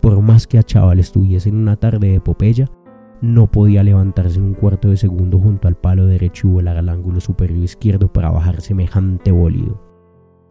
Por 0.02 0.22
más 0.22 0.48
que 0.48 0.58
Achaval 0.58 1.00
estuviese 1.00 1.50
en 1.50 1.58
una 1.58 1.76
tarde 1.76 2.08
de 2.08 2.16
epopeya, 2.16 2.70
no 3.22 3.50
podía 3.50 3.84
levantarse 3.84 4.38
en 4.38 4.46
un 4.46 4.54
cuarto 4.54 4.90
de 4.90 4.98
segundo 4.98 5.40
junto 5.40 5.68
al 5.68 5.76
palo 5.76 6.06
derecho 6.06 6.48
y 6.48 6.52
volar 6.52 6.78
al 6.78 6.90
ángulo 6.90 7.20
superior 7.20 7.64
izquierdo 7.64 8.14
para 8.14 8.30
bajar 8.30 8.62
semejante 8.62 9.32
bólido. 9.32 9.82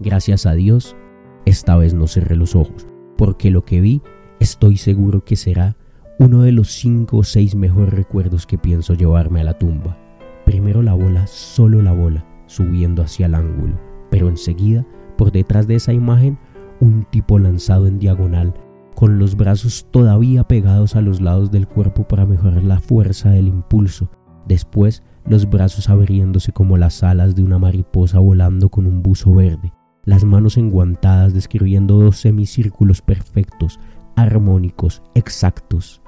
Gracias 0.01 0.47
a 0.47 0.53
Dios, 0.53 0.97
esta 1.45 1.77
vez 1.77 1.95
no 1.95 2.07
cerré 2.07 2.35
los 2.35 2.57
ojos 2.57 2.89
porque 3.17 3.51
lo 3.51 3.65
que 3.65 3.81
vi 3.81 4.03
estoy 4.41 4.77
seguro 4.77 5.25
que 5.25 5.37
será 5.37 5.77
uno 6.19 6.43
de 6.43 6.53
los 6.53 6.73
cinco 6.73 7.19
o 7.19 7.25
seis 7.25 7.55
mejores 7.55 7.93
recuerdos 7.93 8.47
que 8.47 8.59
pienso 8.59 8.95
llevarme 8.95 9.41
a 9.41 9.45
la 9.45 9.59
tumba. 9.59 9.99
Primero 10.45 10.83
la 10.83 10.95
bola, 10.95 11.27
solo 11.27 11.83
la 11.83 11.93
bola, 11.93 12.25
subiendo 12.47 13.03
hacia 13.03 13.27
el 13.27 13.35
ángulo, 13.35 13.79
pero 14.11 14.29
enseguida, 14.29 14.87
por 15.19 15.33
detrás 15.33 15.67
de 15.67 15.75
esa 15.75 15.93
imagen, 15.93 16.39
un 16.81 17.07
tipo 17.11 17.39
lanzado 17.39 17.87
en 17.87 17.99
diagonal, 17.99 18.55
con 18.95 19.19
los 19.19 19.37
brazos 19.37 19.87
todavía 19.91 20.45
pegados 20.45 20.97
a 20.97 21.01
los 21.01 21.21
lados 21.21 21.51
del 21.51 21.69
cuerpo 21.69 22.09
para 22.09 22.27
mejorar 22.27 22.65
la 22.65 22.81
fuerza 22.81 23.31
del 23.31 23.49
impulso, 23.49 24.11
después 24.47 25.03
los 25.27 25.49
brazos 25.51 25.89
abriéndose 25.89 26.53
como 26.53 26.77
las 26.77 27.03
alas 27.03 27.35
de 27.35 27.43
una 27.43 27.59
mariposa 27.59 28.19
volando 28.19 28.69
con 28.69 28.87
un 28.87 29.03
buzo 29.03 29.35
verde, 29.35 29.73
las 30.05 30.25
manos 30.25 30.57
enguantadas 30.57 31.35
describiendo 31.35 31.99
dos 31.99 32.19
semicírculos 32.19 33.03
perfectos, 33.03 33.79
armónicos, 34.15 35.03
exactos, 35.15 36.01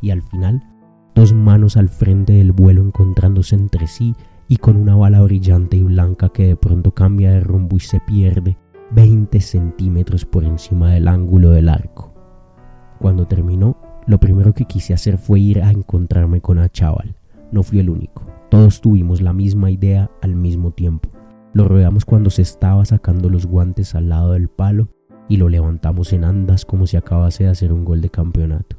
y 0.00 0.10
al 0.10 0.22
final 0.22 0.62
dos 1.14 1.32
manos 1.32 1.76
al 1.76 1.88
frente 1.88 2.32
del 2.32 2.52
vuelo 2.52 2.82
encontrándose 2.82 3.54
entre 3.56 3.86
sí 3.86 4.14
y 4.48 4.56
con 4.56 4.76
una 4.76 4.96
bala 4.96 5.20
brillante 5.20 5.76
y 5.76 5.82
blanca 5.82 6.30
que 6.30 6.46
de 6.46 6.56
pronto 6.56 6.92
cambia 6.94 7.32
de 7.32 7.40
rumbo 7.40 7.76
y 7.76 7.80
se 7.80 8.00
pierde 8.00 8.56
20 8.92 9.40
centímetros 9.40 10.24
por 10.24 10.44
encima 10.44 10.92
del 10.92 11.06
ángulo 11.06 11.50
del 11.50 11.68
arco. 11.68 12.12
Cuando 12.98 13.26
terminó, 13.26 13.76
lo 14.06 14.18
primero 14.18 14.52
que 14.52 14.64
quise 14.64 14.92
hacer 14.92 15.16
fue 15.16 15.38
ir 15.38 15.62
a 15.62 15.70
encontrarme 15.70 16.40
con 16.40 16.58
Achaval. 16.58 17.14
No 17.52 17.62
fui 17.62 17.78
el 17.78 17.88
único. 17.88 18.26
Todos 18.50 18.80
tuvimos 18.80 19.20
la 19.20 19.32
misma 19.32 19.70
idea 19.70 20.10
al 20.22 20.34
mismo 20.34 20.72
tiempo. 20.72 21.08
Lo 21.52 21.68
rodeamos 21.68 22.04
cuando 22.04 22.30
se 22.30 22.42
estaba 22.42 22.84
sacando 22.84 23.28
los 23.30 23.46
guantes 23.46 23.94
al 23.94 24.08
lado 24.08 24.32
del 24.32 24.48
palo 24.48 24.88
y 25.28 25.36
lo 25.36 25.48
levantamos 25.48 26.12
en 26.12 26.24
andas 26.24 26.64
como 26.64 26.86
si 26.86 26.96
acabase 26.96 27.44
de 27.44 27.50
hacer 27.50 27.72
un 27.72 27.84
gol 27.84 28.00
de 28.00 28.10
campeonato. 28.10 28.76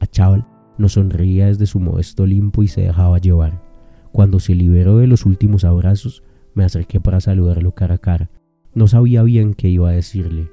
A 0.00 0.06
Chaval 0.06 0.44
nos 0.76 0.94
sonreía 0.94 1.46
desde 1.46 1.66
su 1.66 1.78
modesto 1.78 2.26
limpo 2.26 2.64
y 2.64 2.68
se 2.68 2.80
dejaba 2.80 3.18
llevar. 3.18 3.62
Cuando 4.10 4.40
se 4.40 4.56
liberó 4.56 4.98
de 4.98 5.06
los 5.06 5.24
últimos 5.24 5.64
abrazos, 5.64 6.24
me 6.54 6.64
acerqué 6.64 7.00
para 7.00 7.20
saludarlo 7.20 7.72
cara 7.72 7.94
a 7.94 7.98
cara. 7.98 8.30
No 8.74 8.86
sabía 8.86 9.22
bien 9.22 9.52
qué 9.52 9.68
iba 9.68 9.90
a 9.90 9.92
decirle, 9.92 10.50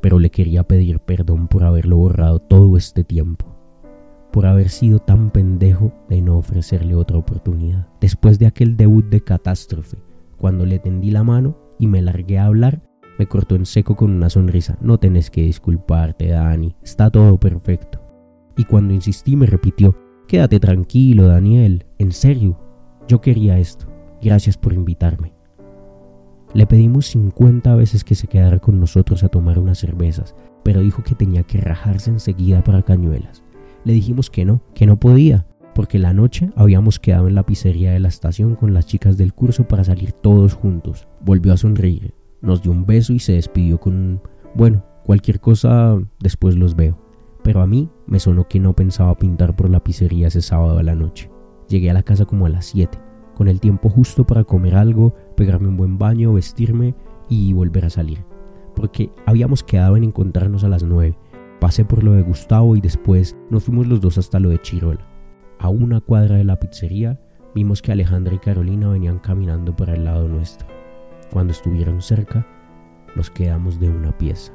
pero 0.00 0.20
le 0.20 0.30
quería 0.30 0.62
pedir 0.62 1.00
perdón 1.00 1.48
por 1.48 1.64
haberlo 1.64 1.96
borrado 1.96 2.38
todo 2.38 2.76
este 2.76 3.02
tiempo, 3.02 3.46
por 4.30 4.46
haber 4.46 4.68
sido 4.68 5.00
tan 5.00 5.30
pendejo 5.30 5.92
de 6.08 6.22
no 6.22 6.38
ofrecerle 6.38 6.94
otra 6.94 7.18
oportunidad. 7.18 7.88
Después 8.00 8.38
de 8.38 8.46
aquel 8.46 8.76
debut 8.76 9.06
de 9.06 9.22
catástrofe, 9.22 9.98
cuando 10.38 10.64
le 10.64 10.78
tendí 10.78 11.10
la 11.10 11.24
mano 11.24 11.58
y 11.80 11.88
me 11.88 12.00
largué 12.00 12.38
a 12.38 12.46
hablar, 12.46 12.80
me 13.18 13.26
cortó 13.26 13.56
en 13.56 13.66
seco 13.66 13.96
con 13.96 14.12
una 14.12 14.30
sonrisa. 14.30 14.78
No 14.80 14.98
tenés 14.98 15.28
que 15.28 15.42
disculparte, 15.42 16.28
Dani. 16.28 16.76
Está 16.80 17.10
todo 17.10 17.38
perfecto. 17.38 18.00
Y 18.56 18.64
cuando 18.64 18.94
insistí 18.94 19.34
me 19.34 19.46
repitió, 19.46 19.96
quédate 20.28 20.60
tranquilo, 20.60 21.26
Daniel. 21.26 21.86
En 21.98 22.12
serio, 22.12 22.56
yo 23.08 23.20
quería 23.20 23.58
esto. 23.58 23.86
Gracias 24.22 24.56
por 24.56 24.72
invitarme. 24.72 25.41
Le 26.54 26.66
pedimos 26.66 27.06
50 27.06 27.74
veces 27.76 28.04
que 28.04 28.14
se 28.14 28.26
quedara 28.26 28.58
con 28.58 28.78
nosotros 28.78 29.22
a 29.22 29.28
tomar 29.28 29.58
unas 29.58 29.78
cervezas, 29.78 30.34
pero 30.62 30.80
dijo 30.80 31.02
que 31.02 31.14
tenía 31.14 31.42
que 31.44 31.60
rajarse 31.60 32.10
enseguida 32.10 32.62
para 32.62 32.82
cañuelas. 32.82 33.42
Le 33.84 33.94
dijimos 33.94 34.28
que 34.28 34.44
no, 34.44 34.60
que 34.74 34.86
no 34.86 35.00
podía, 35.00 35.46
porque 35.74 35.98
la 35.98 36.12
noche 36.12 36.50
habíamos 36.54 36.98
quedado 36.98 37.26
en 37.28 37.34
la 37.34 37.46
pizzería 37.46 37.92
de 37.92 38.00
la 38.00 38.08
estación 38.08 38.54
con 38.54 38.74
las 38.74 38.86
chicas 38.86 39.16
del 39.16 39.32
curso 39.32 39.66
para 39.66 39.84
salir 39.84 40.12
todos 40.12 40.54
juntos. 40.54 41.08
Volvió 41.20 41.54
a 41.54 41.56
sonreír, 41.56 42.14
nos 42.42 42.62
dio 42.62 42.72
un 42.72 42.84
beso 42.84 43.14
y 43.14 43.18
se 43.18 43.32
despidió 43.32 43.80
con 43.80 44.20
bueno, 44.54 44.84
cualquier 45.04 45.40
cosa 45.40 45.98
después 46.20 46.56
los 46.56 46.76
veo. 46.76 46.98
Pero 47.42 47.62
a 47.62 47.66
mí 47.66 47.88
me 48.06 48.20
sonó 48.20 48.46
que 48.46 48.60
no 48.60 48.74
pensaba 48.74 49.16
pintar 49.16 49.56
por 49.56 49.70
la 49.70 49.82
pizzería 49.82 50.28
ese 50.28 50.42
sábado 50.42 50.78
a 50.78 50.82
la 50.82 50.94
noche. 50.94 51.30
Llegué 51.68 51.90
a 51.90 51.94
la 51.94 52.02
casa 52.02 52.26
como 52.26 52.46
a 52.46 52.50
las 52.50 52.66
7, 52.66 52.98
con 53.34 53.48
el 53.48 53.60
tiempo 53.60 53.88
justo 53.88 54.26
para 54.26 54.44
comer 54.44 54.76
algo, 54.76 55.14
pegarme 55.34 55.68
un 55.68 55.76
buen 55.76 55.98
baño, 55.98 56.32
vestirme 56.32 56.94
y 57.28 57.52
volver 57.52 57.84
a 57.84 57.90
salir. 57.90 58.24
Porque 58.74 59.10
habíamos 59.26 59.62
quedado 59.62 59.96
en 59.96 60.04
encontrarnos 60.04 60.64
a 60.64 60.68
las 60.68 60.82
9. 60.82 61.16
Pasé 61.60 61.84
por 61.84 62.02
lo 62.02 62.12
de 62.12 62.22
Gustavo 62.22 62.76
y 62.76 62.80
después 62.80 63.36
nos 63.50 63.64
fuimos 63.64 63.86
los 63.86 64.00
dos 64.00 64.18
hasta 64.18 64.40
lo 64.40 64.48
de 64.48 64.60
Chirola. 64.60 65.06
A 65.58 65.68
una 65.68 66.00
cuadra 66.00 66.36
de 66.36 66.44
la 66.44 66.58
pizzería 66.58 67.20
vimos 67.54 67.82
que 67.82 67.92
Alejandra 67.92 68.34
y 68.34 68.38
Carolina 68.38 68.88
venían 68.88 69.18
caminando 69.18 69.76
por 69.76 69.90
el 69.90 70.04
lado 70.04 70.26
nuestro. 70.28 70.66
Cuando 71.30 71.52
estuvieron 71.52 72.02
cerca, 72.02 72.46
nos 73.14 73.30
quedamos 73.30 73.78
de 73.78 73.88
una 73.88 74.16
pieza. 74.16 74.52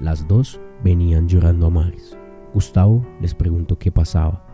Las 0.00 0.26
dos 0.26 0.60
venían 0.82 1.28
llorando 1.28 1.66
a 1.66 1.70
mares. 1.70 2.16
Gustavo 2.54 3.06
les 3.20 3.34
preguntó 3.34 3.78
qué 3.78 3.92
pasaba. 3.92 4.44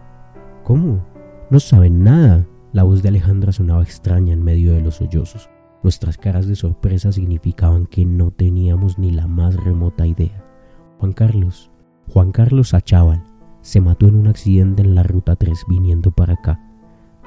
¿Cómo? 0.65 1.05
No 1.51 1.61
saben 1.61 2.05
nada. 2.05 2.47
La 2.79 2.85
voz 2.85 3.03
de 3.03 3.09
Alejandra 3.09 3.51
sonaba 3.51 3.83
extraña 3.83 4.33
en 4.33 4.45
medio 4.45 4.73
de 4.73 4.81
los 4.81 4.95
sollozos. 4.95 5.51
Nuestras 5.83 6.17
caras 6.17 6.47
de 6.47 6.55
sorpresa 6.55 7.11
significaban 7.11 7.87
que 7.87 8.05
no 8.05 8.31
teníamos 8.31 9.01
ni 9.01 9.11
la 9.11 9.27
más 9.27 9.57
remota 9.57 10.07
idea. 10.07 10.45
Juan 11.01 11.13
Carlos, 11.13 11.73
Juan 12.07 12.31
Carlos 12.31 12.75
Achával, 12.75 13.25
se 13.63 13.81
mató 13.81 14.07
en 14.07 14.15
un 14.15 14.29
accidente 14.29 14.83
en 14.83 14.95
la 14.95 15.03
ruta 15.03 15.35
3 15.35 15.65
viniendo 15.69 16.13
para 16.13 16.35
acá. 16.35 16.61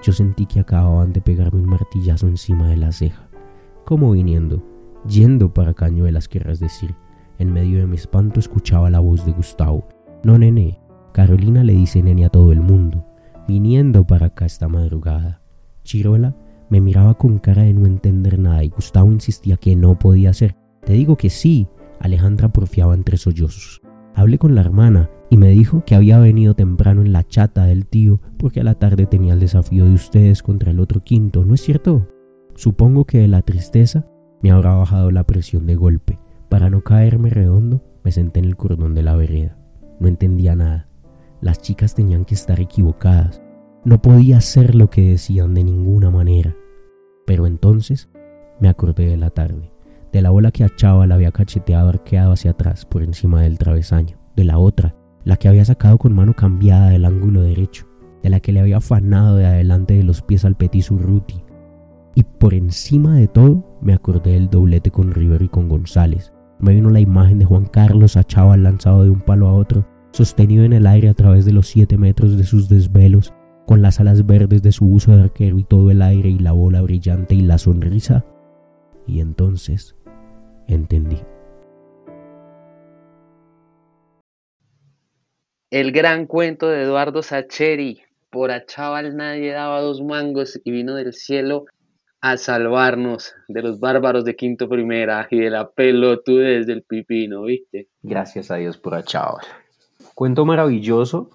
Yo 0.01 0.13
sentí 0.13 0.45
que 0.45 0.61
acababan 0.61 1.11
de 1.11 1.19
pegarme 1.19 1.59
un 1.59 1.67
martillazo 1.67 2.29
encima 2.29 2.69
de 2.69 2.77
la 2.77 2.93
ceja. 2.93 3.27
¿Cómo 3.83 4.11
viniendo? 4.11 4.63
Yendo 5.05 5.53
para 5.53 5.73
Cañuelas, 5.73 6.29
querrás 6.29 6.61
decir. 6.61 6.95
En 7.39 7.51
medio 7.51 7.79
de 7.79 7.87
mi 7.87 7.97
espanto 7.97 8.39
escuchaba 8.39 8.89
la 8.89 9.01
voz 9.01 9.25
de 9.25 9.33
Gustavo. 9.33 9.85
No, 10.23 10.37
nene. 10.37 10.79
Carolina 11.11 11.61
le 11.65 11.73
dice 11.73 12.01
nene 12.01 12.23
a 12.23 12.29
todo 12.29 12.53
el 12.53 12.61
mundo. 12.61 13.05
Viniendo 13.49 14.07
para 14.07 14.27
acá 14.27 14.45
esta 14.45 14.69
madrugada. 14.69 15.40
Chirola 15.91 16.33
me 16.69 16.79
miraba 16.79 17.17
con 17.17 17.39
cara 17.39 17.63
de 17.63 17.73
no 17.73 17.85
entender 17.85 18.39
nada 18.39 18.63
y 18.63 18.69
Gustavo 18.69 19.11
insistía 19.11 19.57
que 19.57 19.75
no 19.75 19.99
podía 19.99 20.33
ser. 20.33 20.55
Te 20.85 20.93
digo 20.93 21.17
que 21.17 21.29
sí. 21.29 21.67
Alejandra 21.99 22.47
porfiaba 22.47 22.93
entre 22.93 23.17
sollozos. 23.17 23.81
Hablé 24.15 24.37
con 24.37 24.55
la 24.55 24.61
hermana 24.61 25.09
y 25.29 25.35
me 25.35 25.49
dijo 25.49 25.83
que 25.85 25.93
había 25.93 26.17
venido 26.17 26.53
temprano 26.53 27.01
en 27.01 27.11
la 27.11 27.27
chata 27.27 27.65
del 27.65 27.87
tío 27.87 28.21
porque 28.37 28.61
a 28.61 28.63
la 28.63 28.75
tarde 28.75 29.05
tenía 29.05 29.33
el 29.33 29.41
desafío 29.41 29.83
de 29.83 29.93
ustedes 29.93 30.41
contra 30.41 30.71
el 30.71 30.79
otro 30.79 31.03
quinto, 31.03 31.43
¿no 31.43 31.55
es 31.55 31.61
cierto? 31.61 32.07
Supongo 32.55 33.03
que 33.03 33.17
de 33.17 33.27
la 33.27 33.41
tristeza 33.41 34.05
me 34.41 34.51
habrá 34.51 34.73
bajado 34.73 35.11
la 35.11 35.25
presión 35.25 35.67
de 35.67 35.75
golpe. 35.75 36.19
Para 36.47 36.69
no 36.69 36.81
caerme 36.83 37.29
redondo, 37.29 37.83
me 38.05 38.13
senté 38.13 38.39
en 38.39 38.45
el 38.45 38.55
cordón 38.55 38.95
de 38.95 39.03
la 39.03 39.17
vereda. 39.17 39.57
No 39.99 40.07
entendía 40.07 40.55
nada. 40.55 40.87
Las 41.41 41.61
chicas 41.61 41.95
tenían 41.95 42.23
que 42.23 42.35
estar 42.35 42.61
equivocadas. 42.61 43.41
No 43.83 43.99
podía 43.99 44.39
ser 44.41 44.75
lo 44.75 44.91
que 44.91 45.09
decían 45.09 45.55
de 45.55 45.63
ninguna 45.63 46.11
manera. 46.11 46.55
Pero 47.25 47.47
entonces 47.47 48.09
me 48.59 48.69
acordé 48.69 49.07
de 49.07 49.17
la 49.17 49.31
tarde, 49.31 49.71
de 50.11 50.21
la 50.21 50.29
bola 50.29 50.51
que 50.51 50.63
achaba 50.63 51.07
la 51.07 51.15
había 51.15 51.31
cacheteado 51.31 51.89
arqueado 51.89 52.33
hacia 52.33 52.51
atrás 52.51 52.85
por 52.85 53.01
encima 53.01 53.41
del 53.41 53.57
travesaño, 53.57 54.19
de 54.35 54.43
la 54.43 54.59
otra 54.59 54.95
la 55.23 55.37
que 55.37 55.47
había 55.47 55.65
sacado 55.65 55.97
con 55.97 56.13
mano 56.13 56.35
cambiada 56.35 56.89
del 56.89 57.05
ángulo 57.05 57.41
derecho, 57.41 57.87
de 58.21 58.29
la 58.29 58.39
que 58.39 58.51
le 58.51 58.59
había 58.59 58.77
afanado 58.77 59.37
de 59.37 59.45
adelante 59.45 59.95
de 59.95 60.03
los 60.03 60.21
pies 60.21 60.45
al 60.45 60.55
Petit 60.55 60.87
Ruti. 60.89 61.43
Y 62.15 62.23
por 62.23 62.53
encima 62.53 63.15
de 63.15 63.27
todo, 63.27 63.77
me 63.81 63.93
acordé 63.93 64.33
del 64.33 64.49
doblete 64.49 64.91
con 64.91 65.11
River 65.11 65.41
y 65.41 65.49
con 65.49 65.69
González. 65.69 66.33
Me 66.59 66.73
vino 66.73 66.89
la 66.89 66.99
imagen 66.99 67.39
de 67.39 67.45
Juan 67.45 67.65
Carlos 67.65 68.17
Achával 68.17 68.63
lanzado 68.63 69.03
de 69.03 69.09
un 69.09 69.21
palo 69.21 69.47
a 69.47 69.53
otro, 69.53 69.87
sostenido 70.11 70.63
en 70.63 70.73
el 70.73 70.85
aire 70.85 71.09
a 71.09 71.13
través 71.13 71.45
de 71.45 71.53
los 71.53 71.67
siete 71.67 71.97
metros 71.97 72.37
de 72.37 72.43
sus 72.43 72.67
desvelos, 72.69 73.33
con 73.65 73.81
las 73.81 73.99
alas 73.99 74.25
verdes 74.25 74.61
de 74.61 74.71
su 74.71 74.85
uso 74.85 75.15
de 75.15 75.23
arquero 75.23 75.59
y 75.59 75.63
todo 75.63 75.91
el 75.91 76.01
aire 76.01 76.29
y 76.29 76.39
la 76.39 76.51
bola 76.51 76.81
brillante 76.81 77.35
y 77.35 77.41
la 77.41 77.57
sonrisa. 77.57 78.25
Y 79.07 79.19
entonces 79.19 79.95
entendí. 80.67 81.17
El 85.69 85.91
gran 85.93 86.27
cuento 86.27 86.67
de 86.67 86.83
Eduardo 86.83 87.21
Sacheri. 87.23 88.01
Por 88.29 88.51
Achával 88.51 89.15
nadie 89.15 89.51
daba 89.51 89.81
dos 89.81 90.01
mangos 90.01 90.59
y 90.63 90.71
vino 90.71 90.95
del 90.95 91.13
cielo 91.13 91.65
a 92.21 92.37
salvarnos 92.37 93.33
de 93.47 93.61
los 93.61 93.79
bárbaros 93.79 94.23
de 94.23 94.35
Quinto 94.35 94.69
Primera 94.69 95.27
y 95.31 95.39
de 95.39 95.49
la 95.49 95.69
pelotudez 95.71 96.67
del 96.67 96.83
pipino, 96.83 97.43
¿viste? 97.43 97.87
Gracias 98.03 98.51
a 98.51 98.55
Dios 98.55 98.77
por 98.77 98.93
Achával. 98.93 99.45
Cuento 100.13 100.45
maravilloso 100.45 101.29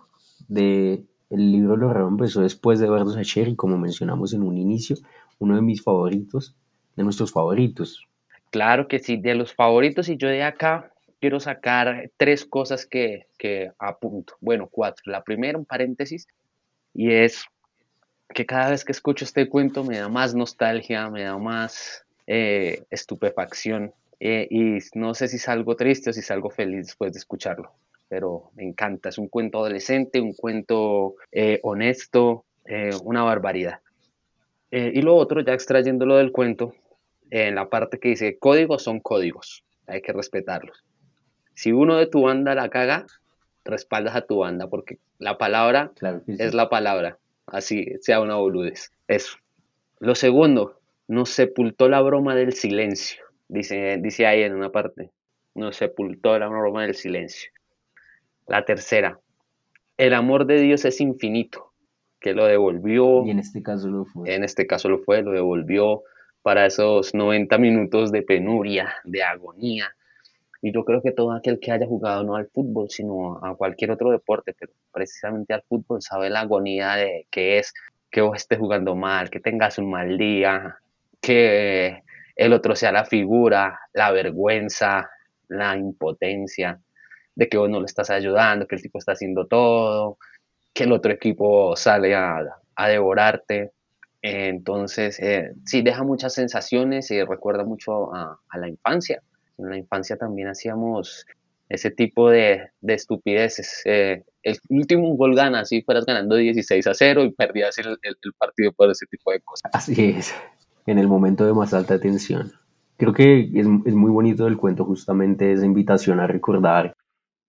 de 0.49 1.05
el 1.31 1.53
libro 1.53 1.77
Lo 1.77 2.09
empezó 2.09 2.43
después 2.43 2.79
de 2.79 2.87
Eduardo 2.87 3.13
Sacheri, 3.13 3.57
como 3.57 3.79
mencionamos 3.79 4.33
en 4.33 4.43
un 4.43 4.57
inicio, 4.57 4.97
uno 5.39 5.57
de 5.57 5.63
mis 5.63 5.83
favoritos, 5.83 6.55
de 6.97 7.05
nuestros 7.05 7.33
favoritos. 7.33 8.07
Claro 8.51 8.89
que 8.89 8.99
sí, 8.99 9.17
de 9.17 9.35
los 9.35 9.55
favoritos 9.55 10.09
y 10.09 10.17
yo 10.17 10.29
de 10.29 10.43
acá 10.43 10.93
quiero 11.21 11.41
sacar 11.41 12.11
tres 12.17 12.45
cosas 12.45 12.87
que, 12.87 13.27
que 13.39 13.73
apunto. 13.79 14.35
Bueno, 14.41 14.69
cuatro. 14.71 15.11
La 15.11 15.23
primera, 15.23 15.59
un 15.59 15.65
paréntesis, 15.65 16.27
y 16.95 17.13
es 17.13 17.45
que 18.35 18.47
cada 18.47 18.71
vez 18.71 18.85
que 18.85 18.93
escucho 18.93 19.25
este 19.25 19.49
cuento 19.49 19.85
me 19.85 19.99
da 19.99 20.09
más 20.09 20.35
nostalgia, 20.35 21.11
me 21.11 21.25
da 21.25 21.39
más 21.39 22.05
eh, 22.27 22.85
estupefacción. 22.91 23.93
Eh, 24.19 24.49
y 24.51 24.79
no 24.99 25.15
sé 25.15 25.29
si 25.29 25.39
salgo 25.39 25.77
triste 25.77 26.11
o 26.11 26.13
si 26.13 26.23
salgo 26.23 26.49
feliz 26.51 26.87
después 26.87 27.13
de 27.13 27.19
escucharlo, 27.19 27.73
pero 28.09 28.51
me 28.55 28.65
encanta. 28.65 29.09
Es 29.09 29.19
un 29.19 29.29
cuento 29.29 29.59
adolescente, 29.59 30.21
un 30.21 30.33
cuento 30.33 31.17
eh, 31.33 31.61
honesto, 31.63 32.45
una 33.05 33.23
barbaridad. 33.23 33.79
y 34.73 35.01
lo 35.01 35.15
otro, 35.15 35.41
ya 35.41 35.55
extrayéndolo 35.55 36.17
del 36.17 36.33
cuento, 36.33 36.75
en 37.31 37.55
la 37.55 37.69
parte 37.69 37.99
que 37.99 38.11
dice 38.11 38.39
códigos 38.39 38.83
son 38.83 39.01
códigos, 39.01 39.65
hay 39.87 40.03
que 40.03 40.13
respetarlos. 40.13 40.85
Si 41.55 41.73
uno 41.73 41.97
de 41.97 42.07
tu 42.07 42.23
banda 42.23 42.55
la 42.55 42.69
caga, 42.69 43.07
respaldas 43.65 44.15
a 44.15 44.27
tu 44.27 44.39
banda, 44.39 44.69
porque 44.69 44.99
la 45.19 45.39
palabra 45.39 45.93
es 46.27 46.55
la 46.55 46.69
palabra, 46.69 47.19
así 47.47 47.95
sea 48.01 48.21
una 48.21 48.37
boludez. 48.37 48.93
Eso. 49.09 49.39
Lo 49.99 50.15
segundo, 50.15 50.81
nos 51.09 51.31
sepultó 51.31 51.89
la 51.89 52.01
broma 52.01 52.35
del 52.35 52.53
silencio, 52.53 53.25
dice, 53.49 53.99
dice 54.01 54.27
ahí 54.27 54.43
en 54.43 54.55
una 54.55 54.71
parte. 54.71 55.11
Nos 55.55 55.77
sepultó 55.77 56.39
la 56.39 56.49
broma 56.49 56.83
del 56.83 56.95
silencio. 56.95 57.51
La 58.47 58.65
tercera, 58.65 59.19
el 59.97 60.15
amor 60.15 60.47
de 60.47 60.61
Dios 60.61 60.85
es 60.85 61.01
infinito, 61.01 61.73
que 62.21 62.33
lo 62.33 62.47
devolvió. 62.47 63.25
Y 63.25 63.31
en 63.31 63.39
este 63.39 63.63
caso 63.63 63.89
lo 63.89 64.05
fue. 64.05 64.35
En 64.35 64.45
este 64.45 64.67
caso 64.67 64.89
lo 64.89 64.99
fue, 64.99 65.23
lo 65.23 65.33
devolvió 65.33 66.03
para 66.43 66.67
esos 66.67 67.15
90 67.15 67.59
minutos 67.59 68.13
de 68.13 68.23
penuria, 68.23 68.95
de 69.05 69.23
agonía, 69.23 69.97
y 70.63 70.73
yo 70.73 70.85
creo 70.85 71.03
que 71.03 71.13
todo 71.13 71.33
aquel 71.33 71.61
que 71.61 71.71
haya 71.71 71.87
jugado 71.87 72.25
no 72.25 72.35
al 72.35 72.49
fútbol, 72.49 72.91
sino 72.91 73.39
a 73.45 73.55
cualquier 73.57 73.91
otro 73.91 74.11
deporte, 74.11 74.55
pero 74.59 74.73
precisamente 74.93 75.55
al 75.55 75.63
fútbol, 75.63 76.03
sabe 76.03 76.31
la 76.31 76.41
agonía 76.41 76.95
de 76.95 77.27
que 77.31 77.59
es 77.59 77.75
que 78.11 78.21
vos 78.21 78.37
estés 78.37 78.59
jugando 78.59 78.97
mal, 78.97 79.31
que 79.31 79.41
tengas 79.41 79.79
un 79.79 79.91
mal 79.91 80.17
día, 80.17 80.79
que 81.21 82.03
el 82.35 82.53
otro 82.53 82.75
sea 82.75 82.91
la 82.91 83.05
figura, 83.05 83.79
la 83.93 84.11
vergüenza, 84.11 85.11
la 85.49 85.77
impotencia, 85.77 86.81
de 87.37 87.49
que 87.49 87.57
vos 87.57 87.71
no 87.71 87.79
le 87.79 87.87
estás 87.87 88.11
ayudando, 88.11 88.67
que 88.67 88.75
el 88.75 88.83
tipo 88.83 88.99
está 88.99 89.13
haciendo 89.13 89.47
todo, 89.47 90.19
que 90.75 90.85
el 90.85 90.93
otro 90.93 91.13
equipo 91.13 91.77
sale 91.77 92.15
a, 92.15 92.45
devorarte. 92.89 93.73
Entonces, 94.21 95.21
eh, 95.21 95.53
sí, 95.65 95.83
deja 95.83 96.03
muchas 96.03 96.35
sensaciones 96.35 97.11
y 97.13 97.23
recuerda 97.23 97.65
mucho 97.65 98.13
a 98.13 98.59
la 98.59 98.69
infancia 98.69 99.23
en 99.59 99.71
la 99.71 99.77
infancia 99.77 100.17
también 100.17 100.49
hacíamos 100.49 101.27
ese 101.69 101.91
tipo 101.91 102.31
de, 102.31 102.71
estupideces. 102.83 103.83
Eh, 103.85 104.23
el 104.43 104.59
último 104.69 105.15
gol 105.17 105.35
gana, 105.35 105.65
si 105.65 105.83
fueras 105.83 106.07
ganando 106.07 106.37
16 106.37 106.87
a 106.87 106.95
0 106.95 107.25
y 107.25 107.33
perdías 107.33 107.77
el, 107.79 107.99
partido 108.39 108.73
por 108.73 108.91
ese 108.91 109.07
tipo 109.07 109.33
de 109.33 109.41
cosas. 109.41 109.71
Así 109.75 110.15
es, 110.17 110.35
en 110.87 110.99
el 110.99 111.09
momento 111.09 111.45
de 111.45 111.53
más 111.53 111.75
alta 111.75 111.99
tensión. 111.99 112.53
Creo 112.99 113.13
que 113.13 113.41
es, 113.41 113.67
es 113.85 113.95
muy 113.95 114.11
bonito 114.11 114.47
el 114.47 114.57
cuento 114.57 114.85
justamente 114.85 115.53
esa 115.53 115.67
invitación 115.67 116.21
a 116.21 116.27
recordar 116.27 116.96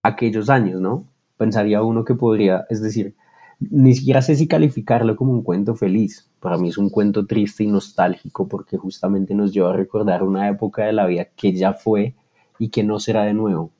aquellos 0.08 0.49
años, 0.49 0.82
¿no? 0.82 1.05
Pensaría 1.38 1.84
uno 1.84 2.03
que 2.03 2.16
podría, 2.16 2.66
es 2.70 2.82
decir, 2.82 3.16
ni 3.60 3.93
siquiera 3.95 4.22
sé 4.22 4.36
si 4.36 4.47
calificarlo 4.47 5.16
como 5.16 5.32
un 5.32 5.43
cuento 5.43 5.76
feliz. 5.76 6.30
Para 6.39 6.58
mí 6.58 6.70
es 6.70 6.78
un 6.78 6.89
cuento 6.89 7.26
triste 7.26 7.64
y 7.64 7.68
nostálgico 7.68 8.47
porque 8.47 8.78
justamente 8.78 9.34
nos 9.34 9.51
lleva 9.51 9.72
a 9.72 9.78
recordar 9.78 10.24
una 10.24 10.47
época 10.47 10.86
de 10.86 10.93
la 10.93 11.05
vida 11.05 11.26
que 11.36 11.53
ya 11.53 11.74
fue 11.74 12.16
y 12.60 12.70
que 12.70 12.84
no 12.84 12.99
será 12.99 13.24
de 13.24 13.34
nuevo. 13.34 13.72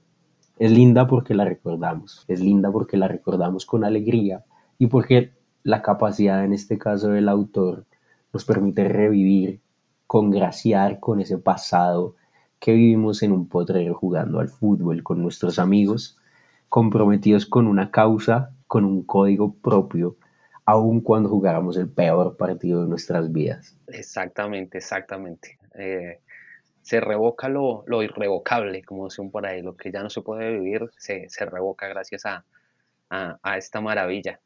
Es 0.60 0.72
linda 0.72 1.08
porque 1.08 1.36
la 1.36 1.46
recordamos, 1.46 2.26
es 2.28 2.40
linda 2.40 2.72
porque 2.72 2.98
la 2.98 3.08
recordamos 3.08 3.66
con 3.66 3.84
alegría 3.84 4.44
y 4.80 4.88
porque 4.88 5.34
la 5.64 5.82
capacidad 5.82 6.44
en 6.44 6.54
este 6.54 6.78
caso 6.78 7.10
del 7.10 7.30
autor 7.30 7.86
nos 8.34 8.44
permite 8.44 8.88
revivir, 8.88 9.60
congraciar 10.08 11.00
con 11.00 11.20
ese 11.20 11.38
pasado 11.38 12.16
que 12.60 12.74
vivimos 12.74 13.22
en 13.22 13.32
un 13.32 13.48
potrero 13.48 13.94
jugando 13.94 14.40
al 14.40 14.50
fútbol 14.50 15.04
con 15.04 15.22
nuestros 15.22 15.60
amigos, 15.60 16.17
comprometidos 16.70 17.46
con 17.46 17.68
una 17.68 17.92
causa 17.92 18.52
con 18.68 18.84
un 18.86 19.04
código 19.04 19.56
propio, 19.56 20.18
aun 20.66 21.02
cuando 21.02 21.30
jugáramos 21.30 21.78
el 21.78 21.90
peor 21.90 22.36
partido 22.38 22.84
de 22.84 22.90
nuestras 22.90 23.32
vidas. 23.32 23.78
Exactamente, 23.88 24.78
exactamente. 24.78 25.58
Eh, 25.76 26.20
se 26.82 27.00
revoca 27.00 27.50
lo, 27.50 27.84
irrevocable, 28.04 28.84
como 28.84 29.06
decían 29.06 29.32
por 29.32 29.46
ahí, 29.46 29.62
lo 29.62 29.76
que 29.76 29.92
ya 29.92 30.04
no 30.04 30.10
se 30.10 30.22
puede 30.22 30.60
vivir 30.60 30.90
se, 30.98 31.28
revoca 31.46 31.88
gracias 31.88 32.24
a, 32.26 32.46
esta 33.58 33.82
maravilla. 33.82 34.40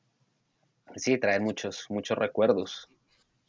Sí, 0.95 1.17
trae 1.17 1.39
muchos, 1.39 1.85
muchos 1.89 2.17
recuerdos. 2.17 2.89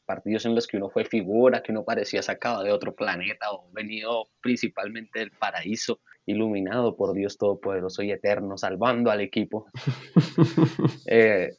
Partidos 0.05 0.45
en 0.47 0.55
los 0.55 0.67
que 0.67 0.77
uno 0.77 0.91
fue 0.91 1.05
figura, 1.05 1.63
que 1.63 1.73
uno 1.73 1.85
parecía 1.85 2.23
sacado 2.23 2.63
de 2.63 2.73
otro 2.73 2.95
planeta 2.95 3.53
o 3.53 3.71
venido 3.73 4.29
principalmente 4.41 5.21
del 5.21 5.31
paraíso, 5.31 6.01
iluminado 6.27 6.97
por 6.97 7.15
Dios 7.15 7.39
Todopoderoso 7.39 8.03
y 8.03 8.13
Eterno, 8.13 8.57
salvando 8.59 9.11
al 9.11 9.21
equipo. 9.21 9.67
Eh, 11.07 11.51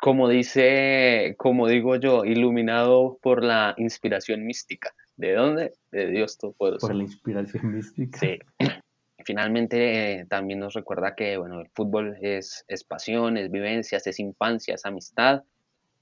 como 0.00 0.28
dice, 0.28 1.36
como 1.38 1.68
digo 1.68 1.94
yo, 1.94 2.24
iluminado 2.24 3.18
por 3.22 3.44
la 3.44 3.74
inspiración 3.76 4.44
mística. 4.44 4.92
¿De 5.16 5.34
dónde? 5.34 5.74
De 5.92 6.08
Dios 6.08 6.38
Todopoderoso. 6.38 6.88
Por 6.88 6.96
la 6.96 7.04
inspiración 7.04 7.72
mística. 7.72 8.18
Sí. 8.18 8.38
Finalmente 9.24 10.20
eh, 10.20 10.26
también 10.26 10.58
nos 10.58 10.74
recuerda 10.74 11.14
que 11.14 11.36
bueno, 11.36 11.60
el 11.60 11.68
fútbol 11.74 12.16
es, 12.20 12.64
es 12.66 12.82
pasión, 12.82 13.36
es 13.36 13.50
vivencias, 13.50 14.04
es 14.06 14.18
infancia, 14.18 14.74
es 14.74 14.84
amistad. 14.84 15.42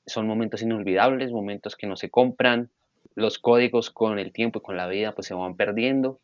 Son 0.06 0.26
momentos 0.26 0.62
inolvidables, 0.62 1.30
momentos 1.30 1.76
que 1.76 1.86
no 1.86 1.96
se 1.96 2.10
compran. 2.10 2.70
Los 3.14 3.38
códigos 3.38 3.90
con 3.90 4.18
el 4.18 4.32
tiempo 4.32 4.58
y 4.58 4.62
con 4.62 4.76
la 4.76 4.86
vida 4.88 5.12
pues 5.12 5.26
se 5.26 5.34
van 5.34 5.56
perdiendo 5.56 6.20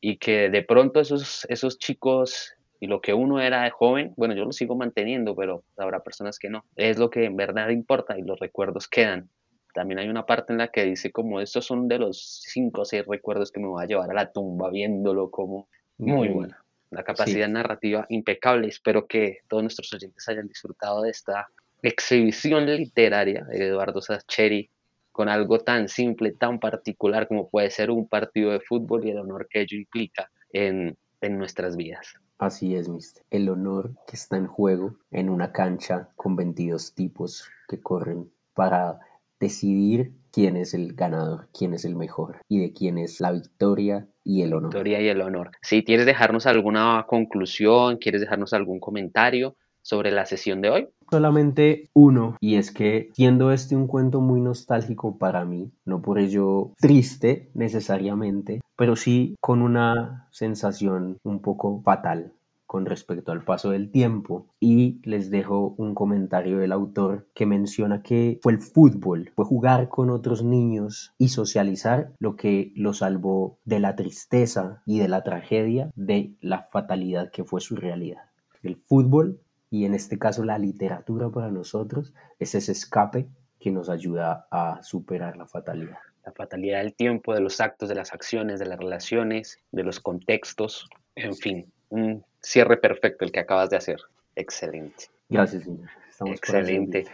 y 0.00 0.18
que 0.18 0.50
de 0.50 0.62
pronto 0.62 1.00
esos, 1.00 1.46
esos 1.48 1.78
chicos 1.78 2.54
y 2.78 2.86
lo 2.86 3.00
que 3.00 3.14
uno 3.14 3.40
era 3.40 3.62
de 3.62 3.70
joven, 3.70 4.12
bueno, 4.16 4.34
yo 4.34 4.44
lo 4.44 4.52
sigo 4.52 4.76
manteniendo, 4.76 5.34
pero 5.34 5.64
habrá 5.76 6.00
personas 6.00 6.38
que 6.38 6.50
no. 6.50 6.64
Es 6.76 6.98
lo 6.98 7.10
que 7.10 7.24
en 7.24 7.36
verdad 7.36 7.70
importa 7.70 8.18
y 8.18 8.22
los 8.22 8.38
recuerdos 8.38 8.86
quedan. 8.88 9.30
También 9.72 9.98
hay 9.98 10.08
una 10.08 10.26
parte 10.26 10.52
en 10.52 10.58
la 10.58 10.68
que 10.68 10.84
dice 10.84 11.10
como 11.10 11.40
estos 11.40 11.66
son 11.66 11.88
de 11.88 11.98
los 11.98 12.42
cinco 12.46 12.82
o 12.82 12.84
seis 12.84 13.04
recuerdos 13.06 13.50
que 13.50 13.60
me 13.60 13.66
voy 13.66 13.82
a 13.82 13.86
llevar 13.86 14.10
a 14.10 14.14
la 14.14 14.32
tumba 14.32 14.70
viéndolo 14.70 15.30
como 15.30 15.68
muy 15.98 16.28
buena. 16.28 16.62
La 16.90 17.02
capacidad 17.02 17.48
narrativa 17.48 18.06
impecable. 18.08 18.68
Espero 18.68 19.06
que 19.06 19.40
todos 19.48 19.62
nuestros 19.62 19.92
oyentes 19.92 20.28
hayan 20.28 20.46
disfrutado 20.46 21.02
de 21.02 21.10
esta 21.10 21.48
exhibición 21.82 22.66
literaria 22.66 23.44
de 23.44 23.68
Eduardo 23.68 24.00
Sacheri 24.00 24.70
con 25.12 25.28
algo 25.28 25.60
tan 25.60 25.88
simple, 25.88 26.32
tan 26.32 26.60
particular 26.60 27.26
como 27.26 27.48
puede 27.48 27.70
ser 27.70 27.90
un 27.90 28.08
partido 28.08 28.50
de 28.52 28.60
fútbol 28.60 29.06
y 29.06 29.10
el 29.10 29.18
honor 29.18 29.48
que 29.48 29.62
ello 29.62 29.78
implica 29.78 30.30
en, 30.52 30.96
en 31.20 31.38
nuestras 31.38 31.76
vidas. 31.76 32.14
Así 32.38 32.74
es, 32.74 32.88
mister. 32.88 33.24
El 33.30 33.48
honor 33.48 33.92
que 34.06 34.16
está 34.16 34.36
en 34.36 34.46
juego 34.46 34.96
en 35.10 35.30
una 35.30 35.52
cancha 35.52 36.10
con 36.16 36.36
22 36.36 36.94
tipos 36.94 37.48
que 37.66 37.80
corren 37.80 38.30
para 38.52 38.98
decidir 39.40 40.12
quién 40.30 40.56
es 40.56 40.74
el 40.74 40.94
ganador, 40.94 41.48
quién 41.56 41.72
es 41.72 41.84
el 41.84 41.96
mejor 41.96 42.42
y 42.48 42.60
de 42.60 42.72
quién 42.72 42.98
es 42.98 43.20
la 43.20 43.32
victoria 43.32 44.06
y 44.22 44.42
el 44.42 44.52
honor. 44.52 44.70
Victoria 44.70 45.00
y 45.00 45.08
el 45.08 45.22
honor. 45.22 45.50
Si 45.62 45.82
quieres 45.82 46.04
dejarnos 46.04 46.46
alguna 46.46 47.06
conclusión, 47.08 47.96
quieres 47.96 48.20
dejarnos 48.20 48.52
algún 48.52 48.80
comentario 48.80 49.56
sobre 49.80 50.10
la 50.10 50.26
sesión 50.26 50.60
de 50.60 50.70
hoy. 50.70 50.88
Solamente 51.10 51.88
uno, 51.92 52.36
y 52.40 52.56
es 52.56 52.72
que 52.72 53.10
siendo 53.14 53.52
este 53.52 53.76
un 53.76 53.86
cuento 53.86 54.20
muy 54.20 54.40
nostálgico 54.40 55.18
para 55.18 55.44
mí, 55.44 55.70
no 55.84 56.02
por 56.02 56.18
ello 56.18 56.72
triste 56.78 57.50
necesariamente, 57.54 58.60
pero 58.76 58.96
sí 58.96 59.36
con 59.40 59.62
una 59.62 60.28
sensación 60.30 61.18
un 61.22 61.40
poco 61.40 61.80
fatal 61.82 62.32
con 62.66 62.84
respecto 62.84 63.32
al 63.32 63.44
paso 63.44 63.70
del 63.70 63.90
tiempo 63.90 64.48
y 64.60 65.00
les 65.04 65.30
dejo 65.30 65.74
un 65.78 65.94
comentario 65.94 66.58
del 66.58 66.72
autor 66.72 67.28
que 67.32 67.46
menciona 67.46 68.02
que 68.02 68.40
fue 68.42 68.52
el 68.52 68.58
fútbol, 68.60 69.30
fue 69.34 69.44
jugar 69.44 69.88
con 69.88 70.10
otros 70.10 70.42
niños 70.42 71.14
y 71.16 71.28
socializar 71.28 72.12
lo 72.18 72.36
que 72.36 72.72
lo 72.74 72.92
salvó 72.92 73.58
de 73.64 73.80
la 73.80 73.94
tristeza 73.94 74.82
y 74.84 74.98
de 74.98 75.08
la 75.08 75.22
tragedia 75.22 75.90
de 75.94 76.34
la 76.40 76.68
fatalidad 76.72 77.30
que 77.30 77.44
fue 77.44 77.60
su 77.60 77.76
realidad. 77.76 78.24
El 78.62 78.76
fútbol 78.76 79.40
y 79.70 79.84
en 79.84 79.94
este 79.94 80.18
caso 80.18 80.44
la 80.44 80.58
literatura 80.58 81.28
para 81.28 81.50
nosotros 81.50 82.14
es 82.38 82.54
ese 82.54 82.72
escape 82.72 83.26
que 83.58 83.70
nos 83.70 83.88
ayuda 83.88 84.46
a 84.50 84.82
superar 84.82 85.36
la 85.36 85.46
fatalidad. 85.46 85.98
La 86.24 86.32
fatalidad 86.32 86.82
del 86.82 86.94
tiempo, 86.94 87.34
de 87.34 87.40
los 87.40 87.60
actos, 87.60 87.88
de 87.88 87.94
las 87.94 88.12
acciones, 88.12 88.58
de 88.58 88.66
las 88.66 88.78
relaciones, 88.78 89.58
de 89.70 89.84
los 89.84 90.00
contextos, 90.00 90.88
en 91.14 91.34
fin, 91.34 91.72
un 91.88 92.24
cierre 92.40 92.76
perfecto 92.76 93.24
el 93.24 93.32
que 93.32 93.40
acabas 93.40 93.70
de 93.70 93.76
hacer. 93.76 94.00
Excelente. 94.34 95.06
Gracias, 95.28 95.64
señor. 95.64 95.88
Estamos 96.08 96.36
Excelente. 96.36 97.06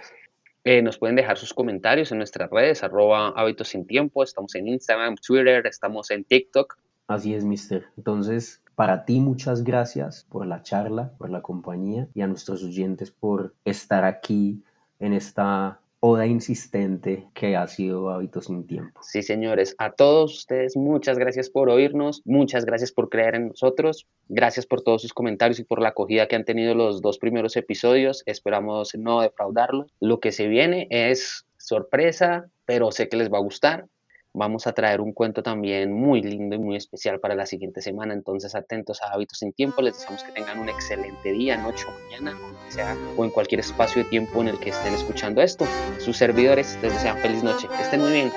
Eh, 0.64 0.80
nos 0.80 0.98
pueden 0.98 1.16
dejar 1.16 1.36
sus 1.38 1.52
comentarios 1.52 2.12
en 2.12 2.18
nuestras 2.18 2.48
redes, 2.50 2.84
arroba 2.84 3.30
hábitos 3.30 3.68
sin 3.68 3.86
tiempo. 3.86 4.22
Estamos 4.22 4.54
en 4.54 4.68
Instagram, 4.68 5.16
Twitter, 5.16 5.66
estamos 5.66 6.10
en 6.10 6.24
TikTok. 6.24 6.78
Así 7.08 7.34
es, 7.34 7.44
mister. 7.44 7.86
Entonces, 7.96 8.61
para 8.74 9.04
ti, 9.04 9.20
muchas 9.20 9.64
gracias 9.64 10.26
por 10.28 10.46
la 10.46 10.62
charla, 10.62 11.12
por 11.18 11.30
la 11.30 11.42
compañía 11.42 12.08
y 12.14 12.22
a 12.22 12.26
nuestros 12.26 12.62
oyentes 12.64 13.10
por 13.10 13.54
estar 13.64 14.04
aquí 14.04 14.62
en 14.98 15.12
esta 15.12 15.80
oda 16.04 16.26
insistente 16.26 17.28
que 17.32 17.54
ha 17.54 17.66
sido 17.68 18.10
Hábitos 18.10 18.46
sin 18.46 18.66
Tiempo. 18.66 19.00
Sí, 19.04 19.22
señores, 19.22 19.76
a 19.78 19.92
todos 19.92 20.36
ustedes 20.36 20.76
muchas 20.76 21.16
gracias 21.16 21.48
por 21.48 21.70
oírnos, 21.70 22.22
muchas 22.24 22.64
gracias 22.64 22.90
por 22.90 23.08
creer 23.08 23.36
en 23.36 23.48
nosotros, 23.48 24.08
gracias 24.28 24.66
por 24.66 24.82
todos 24.82 25.02
sus 25.02 25.12
comentarios 25.12 25.60
y 25.60 25.64
por 25.64 25.80
la 25.80 25.90
acogida 25.90 26.26
que 26.26 26.34
han 26.34 26.44
tenido 26.44 26.74
los 26.74 27.02
dos 27.02 27.18
primeros 27.18 27.56
episodios, 27.56 28.24
esperamos 28.26 28.96
no 28.96 29.20
defraudarlos. 29.20 29.92
Lo 30.00 30.18
que 30.18 30.32
se 30.32 30.48
viene 30.48 30.88
es 30.90 31.46
sorpresa, 31.56 32.50
pero 32.64 32.90
sé 32.90 33.08
que 33.08 33.16
les 33.16 33.32
va 33.32 33.38
a 33.38 33.42
gustar 33.42 33.86
vamos 34.34 34.66
a 34.66 34.72
traer 34.72 35.00
un 35.00 35.12
cuento 35.12 35.42
también 35.42 35.92
muy 35.92 36.22
lindo 36.22 36.56
y 36.56 36.58
muy 36.58 36.76
especial 36.76 37.20
para 37.20 37.34
la 37.34 37.46
siguiente 37.46 37.82
semana. 37.82 38.14
Entonces, 38.14 38.54
atentos 38.54 39.02
a 39.02 39.12
Hábitos 39.12 39.38
sin 39.38 39.52
Tiempo. 39.52 39.82
Les 39.82 39.94
deseamos 39.94 40.22
que 40.22 40.32
tengan 40.32 40.58
un 40.58 40.68
excelente 40.68 41.32
día, 41.32 41.56
noche 41.56 41.86
o 41.88 41.92
mañana, 42.04 42.38
sea, 42.68 42.96
o 43.16 43.24
en 43.24 43.30
cualquier 43.30 43.60
espacio 43.60 44.02
de 44.02 44.08
tiempo 44.08 44.40
en 44.40 44.48
el 44.48 44.58
que 44.58 44.70
estén 44.70 44.94
escuchando 44.94 45.42
esto. 45.42 45.66
Sus 45.98 46.16
servidores 46.16 46.78
les 46.82 46.92
desean 46.92 47.18
feliz 47.18 47.42
noche. 47.42 47.68
Que 47.68 47.82
estén 47.82 48.00
muy 48.00 48.12
bien. 48.12 48.32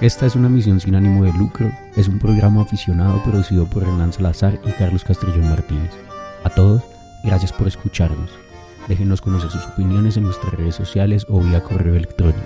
Esta 0.00 0.26
es 0.26 0.34
una 0.36 0.50
misión 0.50 0.80
sin 0.80 0.96
ánimo 0.96 1.24
de 1.24 1.32
lucro. 1.32 1.70
Es 1.96 2.08
un 2.08 2.18
programa 2.18 2.60
aficionado 2.60 3.22
producido 3.22 3.64
por 3.64 3.84
Hernán 3.84 4.12
Salazar 4.12 4.60
y 4.66 4.72
Carlos 4.72 5.02
Castrillón 5.02 5.48
Martínez. 5.48 5.92
A 6.42 6.50
todos, 6.50 6.82
gracias 7.22 7.54
por 7.54 7.68
escucharnos. 7.68 8.43
Déjenos 8.88 9.20
conocer 9.20 9.50
sus 9.50 9.66
opiniones 9.66 10.16
en 10.16 10.24
nuestras 10.24 10.52
redes 10.54 10.74
sociales 10.74 11.26
o 11.28 11.40
vía 11.40 11.62
correo 11.62 11.94
electrónico. 11.94 12.40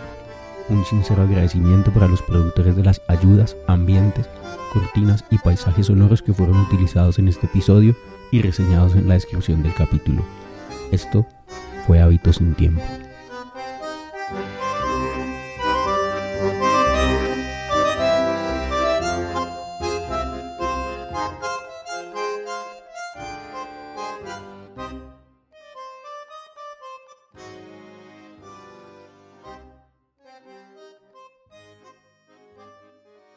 Un 0.69 0.85
sincero 0.85 1.23
agradecimiento 1.23 1.93
para 1.93 2.09
los 2.09 2.23
productores 2.23 2.77
de 2.77 2.85
las 2.85 3.01
ayudas, 3.09 3.57
ambientes, 3.67 4.29
cortinas 4.73 5.25
y 5.31 5.39
paisajes 5.39 5.87
sonoros 5.87 6.23
que 6.23 6.35
fueron 6.35 6.59
utilizados 6.59 7.19
en 7.19 7.29
este 7.29 7.47
episodio 7.47 7.97
y 8.31 8.43
reseñados 8.43 8.95
en 8.95 9.09
la 9.09 9.15
descripción 9.15 9.63
del 9.63 9.75
capítulo. 9.75 10.25
Esto 10.93 11.27
fue 11.87 12.01
Hábitos 12.01 12.37
sin 12.37 12.55
Tiempo. 12.55 12.83